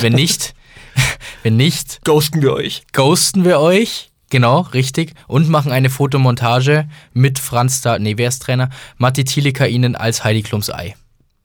Wenn 0.00 0.12
nicht, 0.12 0.54
wenn 1.42 1.56
nicht, 1.56 2.04
Ghosten 2.04 2.42
wir 2.42 2.52
euch. 2.52 2.82
ghosten 2.92 3.42
wir 3.42 3.58
euch. 3.58 4.10
Genau, 4.28 4.60
richtig. 4.74 5.14
Und 5.26 5.48
machen 5.48 5.72
eine 5.72 5.88
Fotomontage 5.88 6.86
mit 7.14 7.38
Franz 7.38 7.80
da, 7.80 7.98
nee, 7.98 8.18
wer 8.18 8.28
ist 8.28 8.42
Trainer? 8.42 8.68
Matti 8.98 9.24
Tilika 9.24 9.64
ihnen 9.64 9.96
als 9.96 10.24
Heidi 10.24 10.42
Klums 10.42 10.68
Ei. 10.68 10.94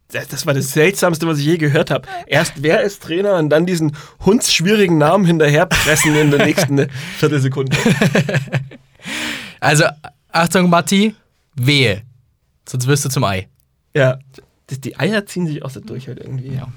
Das, 0.10 0.28
das 0.28 0.46
war 0.46 0.54
das 0.54 0.74
Seltsamste, 0.74 1.26
was 1.26 1.40
ich 1.40 1.46
je 1.46 1.58
gehört 1.58 1.90
habe. 1.90 2.06
Erst 2.28 2.56
wer 2.58 2.82
ist 2.82 3.02
Trainer 3.02 3.38
und 3.38 3.48
dann 3.50 3.66
diesen 3.66 3.96
hundsschwierigen 4.26 4.98
Namen 4.98 5.24
hinterherpressen 5.24 6.14
in 6.18 6.32
der 6.32 6.46
nächsten 6.46 6.90
Viertelsekunde. 7.18 7.78
Also, 9.62 9.86
Achtung, 10.34 10.70
Matti, 10.70 11.16
wehe. 11.56 12.02
Sonst 12.68 12.88
wirst 12.88 13.06
du 13.06 13.10
zum 13.10 13.24
Ei. 13.24 13.48
Ja. 13.94 14.20
Das, 14.68 14.80
die 14.80 14.98
Eier 14.98 15.26
ziehen 15.26 15.48
sich 15.48 15.64
auch 15.64 15.70
so 15.70 15.80
durch 15.80 16.08
halt 16.08 16.20
irgendwie. 16.20 16.54
Ja. 16.54 16.68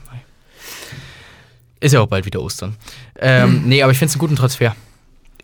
Ist 1.80 1.92
ja 1.92 2.00
auch 2.00 2.08
bald 2.08 2.26
wieder 2.26 2.40
Ostern. 2.40 2.76
Ähm, 3.18 3.62
nee, 3.66 3.82
aber 3.82 3.92
ich 3.92 3.98
finde 3.98 4.10
es 4.10 4.14
einen 4.14 4.20
guten 4.20 4.36
Transfer. 4.36 4.74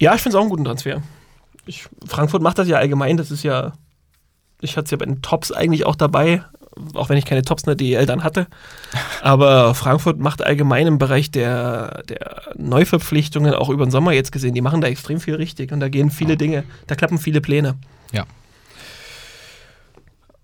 Ja, 0.01 0.15
ich 0.15 0.23
finde 0.23 0.37
es 0.37 0.39
auch 0.39 0.43
einen 0.43 0.51
guten 0.51 0.65
Transfer. 0.65 1.03
Ich, 1.67 1.87
Frankfurt 2.07 2.43
macht 2.43 2.59
das 2.59 2.69
ja 2.69 2.79
allgemein, 2.79 3.17
das 3.17 3.31
ist 3.31 3.45
ja, 3.45 3.73
ich 4.61 4.77
hatte 4.77 4.87
es 4.87 4.91
ja 4.91 4.97
bei 4.97 5.05
den 5.05 5.23
Tops 5.23 5.53
eigentlich 5.53 5.87
auch 5.87 5.95
dabei, 5.95 6.43
auch 6.95 7.09
wenn 7.09 7.19
ich 7.19 7.27
keine 7.27 7.43
Tops 7.43 7.63
in 7.63 7.67
der 7.67 7.75
DEL 7.77 8.07
dann 8.07 8.25
hatte. 8.25 8.49
Aber 9.23 9.75
Frankfurt 9.75 10.19
macht 10.19 10.43
allgemein 10.43 10.87
im 10.87 10.99
Bereich 10.99 11.31
der, 11.31 12.03
der 12.09 12.55
Neuverpflichtungen, 12.57 13.55
auch 13.55 13.69
über 13.69 13.87
den 13.87 13.93
Sommer 13.93 14.13
jetzt 14.13 14.33
gesehen, 14.33 14.55
die 14.55 14.63
machen 14.63 14.81
da 14.81 14.89
extrem 14.89 15.21
viel 15.21 15.37
richtig 15.37 15.71
und 15.71 15.81
da 15.81 15.89
gehen 15.89 16.11
viele 16.11 16.37
Dinge, 16.37 16.65
da 16.89 16.97
klappen 16.97 17.19
viele 17.19 17.41
Pläne. 17.41 17.77
Ja. 18.11 18.27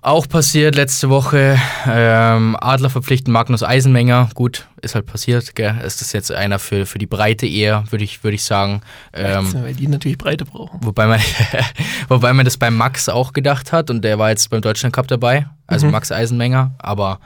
Auch 0.09 0.27
passiert 0.27 0.75
letzte 0.75 1.11
Woche. 1.11 1.59
Ähm, 1.87 2.57
Adler 2.59 2.89
verpflichten 2.89 3.31
Magnus 3.31 3.63
Eisenmenger. 3.63 4.31
Gut, 4.33 4.67
ist 4.81 4.95
halt 4.95 5.05
passiert. 5.05 5.55
Gell? 5.55 5.77
Ist 5.85 6.15
jetzt 6.15 6.33
einer 6.33 6.59
für, 6.59 6.87
für 6.87 6.97
die 6.97 7.05
Breite 7.05 7.47
eher, 7.47 7.85
würde 7.91 8.05
ich, 8.05 8.25
würd 8.25 8.33
ich 8.33 8.43
sagen. 8.43 8.81
Ähm, 9.13 9.53
weil 9.53 9.75
die 9.75 9.87
natürlich 9.87 10.17
Breite 10.17 10.47
brauchen. 10.47 10.81
wobei, 10.83 11.07
man, 11.09 11.21
wobei 12.09 12.33
man 12.33 12.47
das 12.47 12.57
bei 12.57 12.71
Max 12.71 13.11
auch 13.11 13.35
gedacht 13.35 13.71
hat 13.71 13.91
und 13.91 14.01
der 14.01 14.19
war 14.19 14.31
jetzt 14.31 14.49
beim 14.49 14.63
Deutschland 14.63 14.95
Cup 14.95 15.09
dabei. 15.09 15.45
Also 15.67 15.85
Mhm. 15.85 15.93
Max 15.93 16.11
Eisenmenger. 16.11 16.75
Aber 16.79 17.21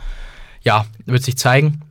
ja, 0.62 0.85
wird 1.07 1.22
sich 1.22 1.39
zeigen. 1.39 1.83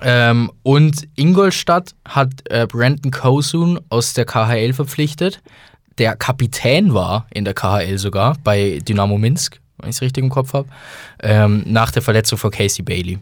Ähm, 0.00 0.50
und 0.62 1.08
Ingolstadt 1.16 1.94
hat 2.08 2.30
äh, 2.48 2.66
Brandon 2.66 3.10
Kosun 3.12 3.80
aus 3.90 4.14
der 4.14 4.24
KHL 4.24 4.72
verpflichtet, 4.72 5.42
der 5.98 6.16
Kapitän 6.16 6.94
war 6.94 7.26
in 7.34 7.44
der 7.44 7.52
KHL 7.52 7.98
sogar 7.98 8.38
bei 8.42 8.80
Dynamo 8.82 9.18
Minsk, 9.18 9.60
wenn 9.78 9.90
ich 9.90 9.96
es 9.96 10.02
richtig 10.02 10.22
im 10.22 10.30
Kopf 10.30 10.52
habe, 10.52 10.68
ähm, 11.22 11.62
nach 11.66 11.90
der 11.90 12.02
Verletzung 12.02 12.38
von 12.38 12.50
Casey 12.50 12.82
Bailey. 12.82 13.18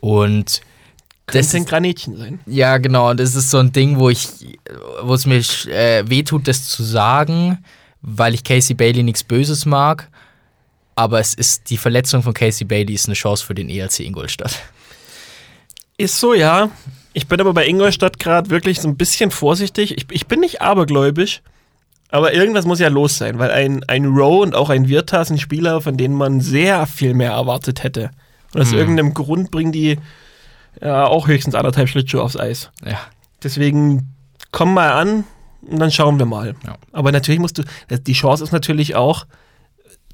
Und 0.00 0.60
das 1.26 1.54
ist, 1.54 1.68
Granitchen 1.68 2.16
sein. 2.16 2.40
ja, 2.46 2.78
genau, 2.78 3.14
das 3.14 3.34
ist 3.34 3.50
so 3.50 3.58
ein 3.58 3.72
Ding, 3.72 3.98
wo 3.98 4.10
ich, 4.10 4.28
wo 5.02 5.14
es 5.14 5.26
mir 5.26 5.38
äh, 5.68 6.08
wehtut, 6.08 6.48
das 6.48 6.68
zu 6.68 6.82
sagen, 6.82 7.58
weil 8.02 8.34
ich 8.34 8.44
Casey 8.44 8.74
Bailey 8.74 9.02
nichts 9.02 9.22
Böses 9.22 9.66
mag. 9.66 10.08
Aber 10.96 11.20
es 11.20 11.34
ist 11.34 11.70
die 11.70 11.76
Verletzung 11.76 12.22
von 12.22 12.34
Casey 12.34 12.66
Bailey 12.66 12.94
ist 12.94 13.06
eine 13.06 13.14
Chance 13.14 13.44
für 13.44 13.54
den 13.54 13.68
ERC 13.68 14.00
Ingolstadt. 14.00 14.60
Ist 15.96 16.18
so, 16.18 16.34
ja. 16.34 16.70
Ich 17.12 17.26
bin 17.26 17.40
aber 17.40 17.52
bei 17.52 17.66
Ingolstadt 17.66 18.18
gerade 18.18 18.50
wirklich 18.50 18.80
so 18.80 18.88
ein 18.88 18.96
bisschen 18.96 19.30
vorsichtig. 19.30 19.96
Ich, 19.96 20.06
ich 20.10 20.26
bin 20.26 20.40
nicht 20.40 20.62
abergläubisch, 20.62 21.42
aber 22.10 22.32
irgendwas 22.34 22.66
muss 22.66 22.80
ja 22.80 22.88
los 22.88 23.18
sein, 23.18 23.38
weil 23.38 23.50
ein, 23.50 23.84
ein 23.88 24.06
Rowe 24.06 24.42
und 24.42 24.54
auch 24.54 24.70
ein 24.70 24.88
Virtas 24.88 25.28
sind 25.28 25.40
Spieler, 25.40 25.80
von 25.80 25.96
denen 25.96 26.14
man 26.14 26.40
sehr 26.40 26.86
viel 26.86 27.14
mehr 27.14 27.32
erwartet 27.32 27.82
hätte. 27.82 28.10
Und 28.54 28.60
aus 28.62 28.72
Hm. 28.72 28.78
irgendeinem 28.78 29.14
Grund 29.14 29.50
bringen 29.50 29.72
die 29.72 29.98
ja, 30.80 31.06
auch 31.06 31.28
höchstens 31.28 31.54
anderthalb 31.54 31.88
Schlittschuhe 31.88 32.22
aufs 32.22 32.36
Eis. 32.38 32.70
Ja. 32.84 32.98
Deswegen 33.42 34.14
komm 34.52 34.74
mal 34.74 34.92
an 34.92 35.24
und 35.62 35.78
dann 35.78 35.90
schauen 35.90 36.18
wir 36.18 36.26
mal. 36.26 36.54
Ja. 36.66 36.76
Aber 36.92 37.12
natürlich 37.12 37.40
musst 37.40 37.58
du, 37.58 37.62
die 37.90 38.12
Chance 38.12 38.42
ist 38.44 38.52
natürlich 38.52 38.94
auch, 38.96 39.26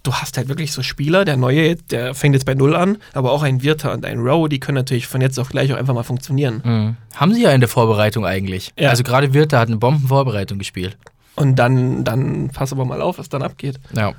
du 0.02 0.12
hast 0.12 0.36
halt 0.36 0.48
wirklich 0.48 0.72
so 0.72 0.82
Spieler, 0.82 1.24
der 1.24 1.36
neue, 1.36 1.76
der 1.76 2.14
fängt 2.14 2.34
jetzt 2.34 2.44
bei 2.44 2.54
Null 2.54 2.76
an, 2.76 2.98
aber 3.12 3.32
auch 3.32 3.42
ein 3.42 3.62
Wirter 3.62 3.92
und 3.92 4.04
ein 4.04 4.18
Rowe, 4.20 4.48
die 4.48 4.60
können 4.60 4.76
natürlich 4.76 5.06
von 5.06 5.20
jetzt 5.20 5.38
auf 5.38 5.48
gleich 5.48 5.72
auch 5.72 5.76
einfach 5.76 5.94
mal 5.94 6.02
funktionieren. 6.04 6.60
Mhm. 6.64 6.96
Haben 7.14 7.34
sie 7.34 7.42
ja 7.42 7.50
in 7.52 7.60
der 7.60 7.68
Vorbereitung 7.68 8.24
eigentlich. 8.24 8.72
Ja. 8.78 8.90
Also 8.90 9.02
gerade 9.02 9.34
Wirte 9.34 9.58
hat 9.58 9.68
eine 9.68 9.78
Bombenvorbereitung 9.78 10.58
gespielt. 10.58 10.96
Und 11.36 11.56
dann, 11.56 12.02
dann 12.04 12.48
pass 12.48 12.72
aber 12.72 12.84
mal 12.84 13.00
auf, 13.02 13.18
was 13.18 13.28
dann 13.28 13.42
abgeht. 13.42 13.78
Ja. 13.94 14.12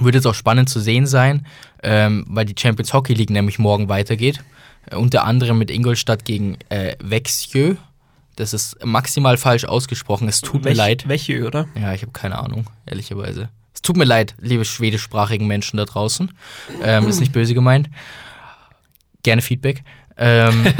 Wird 0.00 0.14
jetzt 0.14 0.26
auch 0.26 0.34
spannend 0.34 0.68
zu 0.68 0.80
sehen 0.80 1.06
sein, 1.06 1.46
ähm, 1.82 2.24
weil 2.28 2.44
die 2.46 2.54
Champions 2.58 2.92
Hockey 2.92 3.14
League 3.14 3.30
nämlich 3.30 3.58
morgen 3.58 3.88
weitergeht. 3.88 4.42
Äh, 4.90 4.96
unter 4.96 5.24
anderem 5.24 5.58
mit 5.58 5.70
Ingolstadt 5.70 6.24
gegen 6.24 6.56
äh, 6.68 6.96
Växjö. 7.02 7.76
Das 8.36 8.54
ist 8.54 8.82
maximal 8.84 9.36
falsch 9.36 9.64
ausgesprochen. 9.64 10.28
Es 10.28 10.40
tut 10.40 10.64
mir 10.64 10.70
Welch- 10.70 10.76
leid. 10.76 11.08
Welche, 11.08 11.46
oder? 11.46 11.66
Ja, 11.78 11.92
ich 11.92 12.02
habe 12.02 12.12
keine 12.12 12.38
Ahnung, 12.38 12.66
ehrlicherweise. 12.86 13.50
Es 13.74 13.82
tut 13.82 13.96
mir 13.96 14.04
leid, 14.04 14.34
liebe 14.38 14.64
schwedischsprachigen 14.64 15.46
Menschen 15.46 15.76
da 15.76 15.84
draußen. 15.84 16.30
Ähm, 16.82 17.08
ist 17.08 17.20
nicht 17.20 17.32
böse 17.32 17.52
gemeint. 17.54 17.90
Gerne 19.22 19.42
Feedback. 19.42 19.82
Ähm, 20.16 20.66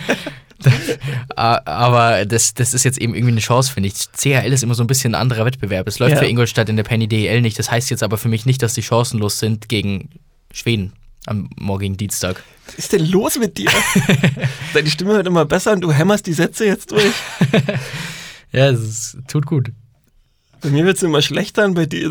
aber 1.34 2.24
das, 2.26 2.54
das 2.54 2.74
ist 2.74 2.84
jetzt 2.84 2.98
eben 2.98 3.14
irgendwie 3.14 3.32
eine 3.32 3.40
Chance, 3.40 3.72
finde 3.72 3.88
ich. 3.88 3.94
CHL 4.16 4.52
ist 4.52 4.62
immer 4.62 4.74
so 4.74 4.82
ein 4.82 4.86
bisschen 4.86 5.14
ein 5.14 5.20
anderer 5.20 5.44
Wettbewerb. 5.44 5.86
Es 5.88 5.98
läuft 5.98 6.12
Ja. 6.14 6.18
für 6.18 6.26
Ingolstadt 6.26 6.68
in 6.68 6.76
der 6.76 6.84
Penny 6.84 7.08
DEL 7.08 7.40
nicht. 7.40 7.58
Das 7.58 7.70
heißt 7.70 7.90
jetzt 7.90 8.02
aber 8.02 8.18
für 8.18 8.28
mich 8.28 8.46
nicht, 8.46 8.62
dass 8.62 8.74
die 8.74 8.82
chancenlos 8.82 9.38
sind 9.38 9.68
gegen 9.68 10.10
Schweden 10.52 10.92
am 11.26 11.50
morgigen 11.56 11.96
Dienstag. 11.96 12.42
Was 12.66 12.76
ist 12.76 12.92
denn 12.92 13.04
los 13.10 13.38
mit 13.38 13.58
dir? 13.58 13.70
Deine 14.74 14.88
Stimme 14.90 15.14
wird 15.14 15.26
immer 15.26 15.44
besser 15.44 15.72
und 15.72 15.80
du 15.80 15.92
hämmerst 15.92 16.26
die 16.26 16.32
Sätze 16.32 16.64
jetzt 16.66 16.90
durch. 16.92 17.12
Ja, 18.52 18.68
es 18.70 19.16
tut 19.28 19.44
gut. 19.46 19.72
Bei 20.62 20.70
mir 20.70 20.84
wird 20.84 20.96
es 20.96 21.02
immer 21.02 21.20
schlechter 21.20 21.64
und 21.64 21.74
bei 21.74 21.86
dir. 21.86 22.08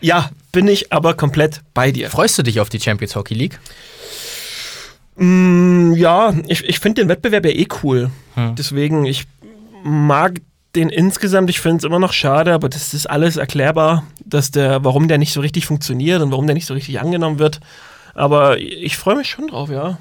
Ja, 0.00 0.30
bin 0.52 0.68
ich 0.68 0.92
aber 0.92 1.14
komplett 1.14 1.62
bei 1.74 1.90
dir. 1.90 2.10
Freust 2.10 2.38
du 2.38 2.42
dich 2.42 2.60
auf 2.60 2.68
die 2.68 2.80
Champions 2.80 3.16
Hockey 3.16 3.34
League? 3.34 3.58
Mm, 5.16 5.94
ja, 5.94 6.34
ich, 6.46 6.64
ich 6.64 6.78
finde 6.78 7.02
den 7.02 7.08
Wettbewerb 7.08 7.44
ja 7.44 7.52
eh 7.52 7.66
cool. 7.82 8.10
Hm. 8.34 8.54
Deswegen, 8.54 9.04
ich 9.06 9.26
mag 9.82 10.40
den 10.74 10.88
insgesamt, 10.90 11.48
ich 11.48 11.60
finde 11.60 11.78
es 11.78 11.84
immer 11.84 11.98
noch 11.98 12.12
schade, 12.12 12.52
aber 12.52 12.68
das 12.68 12.92
ist 12.92 13.08
alles 13.08 13.36
erklärbar, 13.36 14.04
dass 14.24 14.50
der, 14.50 14.84
warum 14.84 15.08
der 15.08 15.18
nicht 15.18 15.32
so 15.32 15.40
richtig 15.40 15.66
funktioniert 15.66 16.20
und 16.20 16.30
warum 16.30 16.46
der 16.46 16.54
nicht 16.54 16.66
so 16.66 16.74
richtig 16.74 17.00
angenommen 17.00 17.38
wird. 17.38 17.60
Aber 18.14 18.58
ich 18.58 18.96
freue 18.96 19.16
mich 19.16 19.30
schon 19.30 19.48
drauf, 19.48 19.70
ja. 19.70 19.98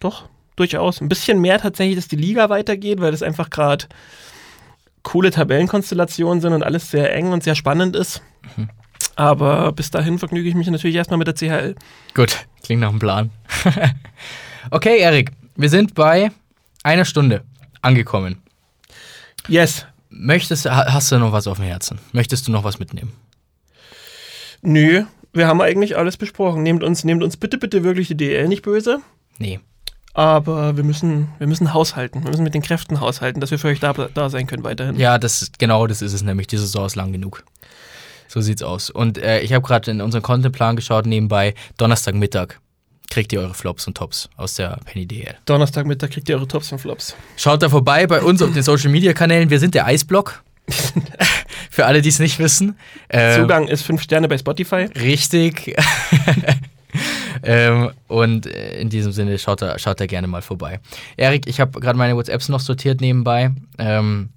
Doch, 0.00 0.28
durchaus. 0.56 1.00
Ein 1.00 1.08
bisschen 1.08 1.40
mehr 1.40 1.58
tatsächlich, 1.60 1.96
dass 1.96 2.08
die 2.08 2.16
Liga 2.16 2.48
weitergeht, 2.48 3.00
weil 3.00 3.10
das 3.10 3.22
einfach 3.22 3.50
gerade 3.50 3.86
coole 5.02 5.30
Tabellenkonstellationen 5.30 6.40
sind 6.40 6.52
und 6.52 6.62
alles 6.62 6.90
sehr 6.90 7.14
eng 7.14 7.32
und 7.32 7.42
sehr 7.42 7.54
spannend 7.54 7.96
ist. 7.96 8.22
Aber 9.16 9.72
bis 9.72 9.90
dahin 9.90 10.18
vergnüge 10.18 10.48
ich 10.48 10.54
mich 10.54 10.68
natürlich 10.68 10.96
erstmal 10.96 11.18
mit 11.18 11.26
der 11.26 11.34
CHL. 11.34 11.74
Gut, 12.14 12.46
klingt 12.62 12.80
nach 12.80 12.88
einem 12.90 12.98
Plan. 12.98 13.30
okay, 14.70 14.98
Erik, 14.98 15.32
wir 15.56 15.68
sind 15.68 15.94
bei 15.94 16.30
einer 16.82 17.04
Stunde 17.04 17.42
angekommen. 17.82 18.40
Yes. 19.48 19.86
Möchtest, 20.10 20.66
ha- 20.66 20.92
hast 20.92 21.12
du 21.12 21.18
noch 21.18 21.32
was 21.32 21.46
auf 21.46 21.58
dem 21.58 21.66
Herzen? 21.66 21.98
Möchtest 22.12 22.48
du 22.48 22.52
noch 22.52 22.64
was 22.64 22.78
mitnehmen? 22.78 23.12
Nö, 24.62 25.04
wir 25.32 25.46
haben 25.46 25.60
eigentlich 25.60 25.96
alles 25.96 26.16
besprochen. 26.16 26.62
Nehmt 26.62 26.82
uns, 26.82 27.04
nehmt 27.04 27.22
uns 27.22 27.36
bitte, 27.36 27.58
bitte 27.58 27.84
wirklich 27.84 28.08
die 28.08 28.16
DL 28.16 28.48
nicht 28.48 28.62
böse. 28.62 29.00
Nee. 29.38 29.60
Aber 30.12 30.76
wir 30.76 30.82
müssen, 30.84 31.28
wir 31.38 31.46
müssen 31.46 31.72
haushalten. 31.72 32.24
Wir 32.24 32.30
müssen 32.30 32.42
mit 32.42 32.52
den 32.54 32.62
Kräften 32.62 33.00
haushalten, 33.00 33.40
dass 33.40 33.50
wir 33.52 33.58
für 33.58 33.68
euch 33.68 33.78
da, 33.80 33.92
da 33.92 34.28
sein 34.28 34.46
können 34.46 34.64
weiterhin. 34.64 34.96
Ja, 34.98 35.18
das 35.18 35.52
genau 35.58 35.86
das 35.86 36.02
ist 36.02 36.12
es 36.12 36.22
nämlich. 36.22 36.48
Die 36.48 36.58
Saison 36.58 36.84
ist 36.86 36.96
lang 36.96 37.12
genug. 37.12 37.44
So 38.30 38.40
sieht's 38.40 38.62
aus. 38.62 38.90
Und 38.90 39.18
äh, 39.18 39.40
ich 39.40 39.52
habe 39.52 39.66
gerade 39.66 39.90
in 39.90 40.00
unseren 40.00 40.22
Contentplan 40.22 40.76
geschaut, 40.76 41.04
nebenbei 41.04 41.54
Donnerstagmittag 41.78 42.60
kriegt 43.10 43.32
ihr 43.32 43.40
eure 43.40 43.54
Flops 43.54 43.88
und 43.88 43.96
Tops 43.96 44.30
aus 44.36 44.54
der 44.54 44.78
Penny 44.84 45.04
DL. 45.04 45.34
Donnerstagmittag 45.46 46.10
kriegt 46.10 46.28
ihr 46.28 46.36
eure 46.36 46.46
Tops 46.46 46.70
und 46.70 46.78
Flops. 46.78 47.16
Schaut 47.36 47.60
da 47.60 47.68
vorbei 47.68 48.06
bei 48.06 48.22
uns 48.22 48.40
auf 48.40 48.52
den 48.52 48.62
Social 48.62 48.90
Media 48.90 49.14
Kanälen. 49.14 49.50
Wir 49.50 49.58
sind 49.58 49.74
der 49.74 49.84
Eisblock. 49.84 50.44
Für 51.70 51.86
alle, 51.86 52.02
die 52.02 52.08
es 52.08 52.20
nicht 52.20 52.38
wissen. 52.38 52.78
Ähm, 53.08 53.40
Zugang 53.40 53.66
ist 53.66 53.82
5 53.82 54.00
Sterne 54.00 54.28
bei 54.28 54.38
Spotify. 54.38 54.86
Richtig. 54.94 55.74
ähm, 57.42 57.90
und 58.06 58.46
äh, 58.46 58.80
in 58.80 58.90
diesem 58.90 59.10
Sinne 59.10 59.40
schaut 59.40 59.60
da, 59.60 59.76
schaut 59.76 59.98
da 59.98 60.06
gerne 60.06 60.28
mal 60.28 60.42
vorbei. 60.42 60.78
Erik, 61.16 61.48
ich 61.48 61.58
habe 61.58 61.80
gerade 61.80 61.98
meine 61.98 62.14
WhatsApps 62.14 62.48
noch 62.48 62.60
sortiert 62.60 63.00
nebenbei. 63.00 63.50
Ähm, 63.78 64.28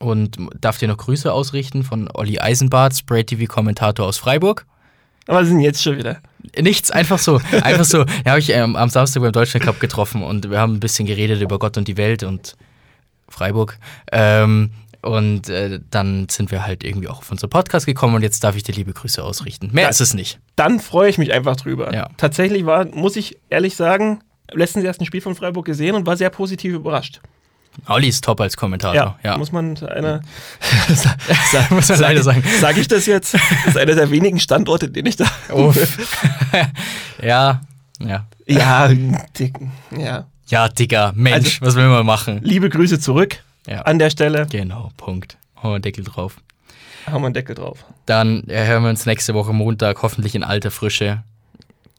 und 0.00 0.36
darf 0.60 0.78
dir 0.78 0.88
noch 0.88 0.96
Grüße 0.96 1.32
ausrichten 1.32 1.84
von 1.84 2.08
Olli 2.12 2.40
Eisenbart, 2.40 2.96
Spray 2.96 3.22
TV-Kommentator 3.22 4.04
aus 4.06 4.18
Freiburg. 4.18 4.66
Aber 5.28 5.44
sind 5.44 5.60
jetzt 5.60 5.82
schon 5.82 5.96
wieder. 5.98 6.18
Nichts, 6.58 6.90
einfach 6.90 7.18
so. 7.20 7.40
Einfach 7.62 7.84
so. 7.84 7.98
Ja, 8.24 8.30
habe 8.32 8.40
ich 8.40 8.50
ähm, 8.50 8.74
am 8.74 8.88
Samstag 8.88 9.22
beim 9.22 9.30
Deutschland 9.32 9.64
Cup 9.64 9.78
getroffen 9.78 10.22
und 10.24 10.50
wir 10.50 10.58
haben 10.58 10.74
ein 10.74 10.80
bisschen 10.80 11.06
geredet 11.06 11.40
über 11.40 11.58
Gott 11.60 11.76
und 11.76 11.86
die 11.86 11.96
Welt 11.96 12.22
und 12.24 12.56
Freiburg. 13.28 13.78
Ähm, 14.10 14.70
und 15.02 15.48
äh, 15.48 15.80
dann 15.90 16.28
sind 16.28 16.50
wir 16.50 16.66
halt 16.66 16.82
irgendwie 16.84 17.08
auch 17.08 17.18
auf 17.18 17.30
unseren 17.30 17.48
Podcast 17.50 17.86
gekommen 17.86 18.14
und 18.16 18.22
jetzt 18.22 18.42
darf 18.42 18.56
ich 18.56 18.62
dir 18.64 18.74
liebe 18.74 18.92
Grüße 18.92 19.22
ausrichten. 19.22 19.70
Mehr 19.72 19.84
Ja. 19.84 19.90
ist 19.90 20.00
es 20.00 20.14
nicht. 20.14 20.40
Dann 20.56 20.80
freue 20.80 21.08
ich 21.08 21.16
mich 21.18 21.32
einfach 21.32 21.56
drüber. 21.56 21.94
Ja. 21.94 22.08
Tatsächlich 22.16 22.66
war, 22.66 22.86
muss 22.86 23.16
ich 23.16 23.38
ehrlich 23.50 23.76
sagen, 23.76 24.20
letztens 24.52 24.84
erst 24.84 25.00
ein 25.00 25.06
Spiel 25.06 25.20
von 25.20 25.34
Freiburg 25.34 25.64
gesehen 25.66 25.94
und 25.94 26.06
war 26.06 26.16
sehr 26.16 26.30
positiv 26.30 26.74
überrascht. 26.74 27.20
Olli 27.86 28.08
ist 28.08 28.24
top 28.24 28.40
als 28.40 28.56
Kommentator. 28.56 29.18
Ja, 29.22 29.36
muss 29.38 29.52
man 29.52 29.76
einer. 29.78 30.20
muss 31.70 31.88
man 31.88 31.98
leider 32.00 32.22
sagen. 32.22 32.42
Sage 32.60 32.80
ich 32.80 32.88
das 32.88 33.06
jetzt? 33.06 33.34
Das 33.34 33.40
ist 33.68 33.76
einer 33.78 33.94
der 33.94 34.10
wenigen 34.10 34.38
Standorte, 34.40 34.88
den 34.90 35.06
ich 35.06 35.16
da. 35.16 35.26
Ja, 37.22 37.60
ja. 38.00 38.26
Ja, 38.46 38.88
dick, 39.38 39.54
ja. 39.96 40.26
Ja, 40.46 40.68
Digga, 40.68 41.12
Mensch, 41.14 41.60
Also- 41.60 41.66
was 41.66 41.74
will 41.76 41.88
man 41.88 42.04
machen? 42.04 42.40
Liebe 42.42 42.68
Grüße 42.68 42.98
zurück 42.98 43.42
Ja, 43.66 43.82
an 43.82 43.98
der 44.00 44.10
Stelle. 44.10 44.46
genau, 44.50 44.90
Punkt. 44.96 45.36
Hauen 45.62 45.70
wir 45.70 45.74
einen 45.76 45.82
Deckel 45.82 46.02
drauf. 46.04 46.36
Haben 47.06 47.22
wir 47.22 47.26
einen 47.26 47.34
Deckel 47.34 47.54
drauf. 47.54 47.84
Dann 48.06 48.44
äh, 48.48 48.66
hören 48.66 48.82
wir 48.82 48.90
uns 48.90 49.06
nächste 49.06 49.34
Woche 49.34 49.52
Montag, 49.52 50.02
hoffentlich 50.02 50.34
in 50.34 50.42
alter 50.42 50.70
Frische. 50.70 51.22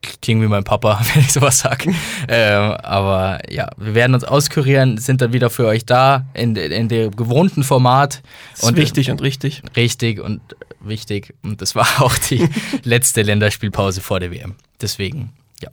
Klingt 0.01 0.41
wie 0.41 0.47
mein 0.47 0.63
Papa, 0.63 0.99
wenn 1.13 1.21
ich 1.21 1.31
sowas 1.31 1.59
sage. 1.59 1.93
ähm, 2.27 2.71
aber 2.71 3.39
ja, 3.51 3.69
wir 3.77 3.93
werden 3.93 4.13
uns 4.13 4.23
auskurieren, 4.23 4.97
sind 4.97 5.21
dann 5.21 5.33
wieder 5.33 5.49
für 5.49 5.67
euch 5.67 5.85
da 5.85 6.25
in, 6.33 6.55
in 6.55 6.87
dem 6.87 7.15
gewohnten 7.15 7.63
Format. 7.63 8.21
Das 8.55 8.63
ist 8.63 8.75
wichtig 8.75 9.11
und 9.11 9.21
richtig. 9.21 9.61
Richtig 9.75 10.19
und 10.19 10.41
wichtig. 10.79 11.33
Und 11.43 11.61
das 11.61 11.75
war 11.75 11.87
auch 11.99 12.15
die 12.17 12.47
letzte 12.83 13.21
Länderspielpause 13.21 14.01
vor 14.01 14.19
der 14.19 14.31
WM. 14.31 14.55
Deswegen, 14.81 15.33
ja. 15.61 15.69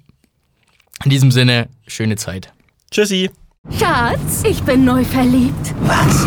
In 1.05 1.11
diesem 1.11 1.31
Sinne, 1.31 1.69
schöne 1.87 2.17
Zeit. 2.17 2.53
Tschüssi. 2.91 3.31
Schatz, 3.79 4.45
ich 4.45 4.63
bin 4.63 4.85
neu 4.85 5.05
verliebt. 5.05 5.75
Was? 5.81 6.27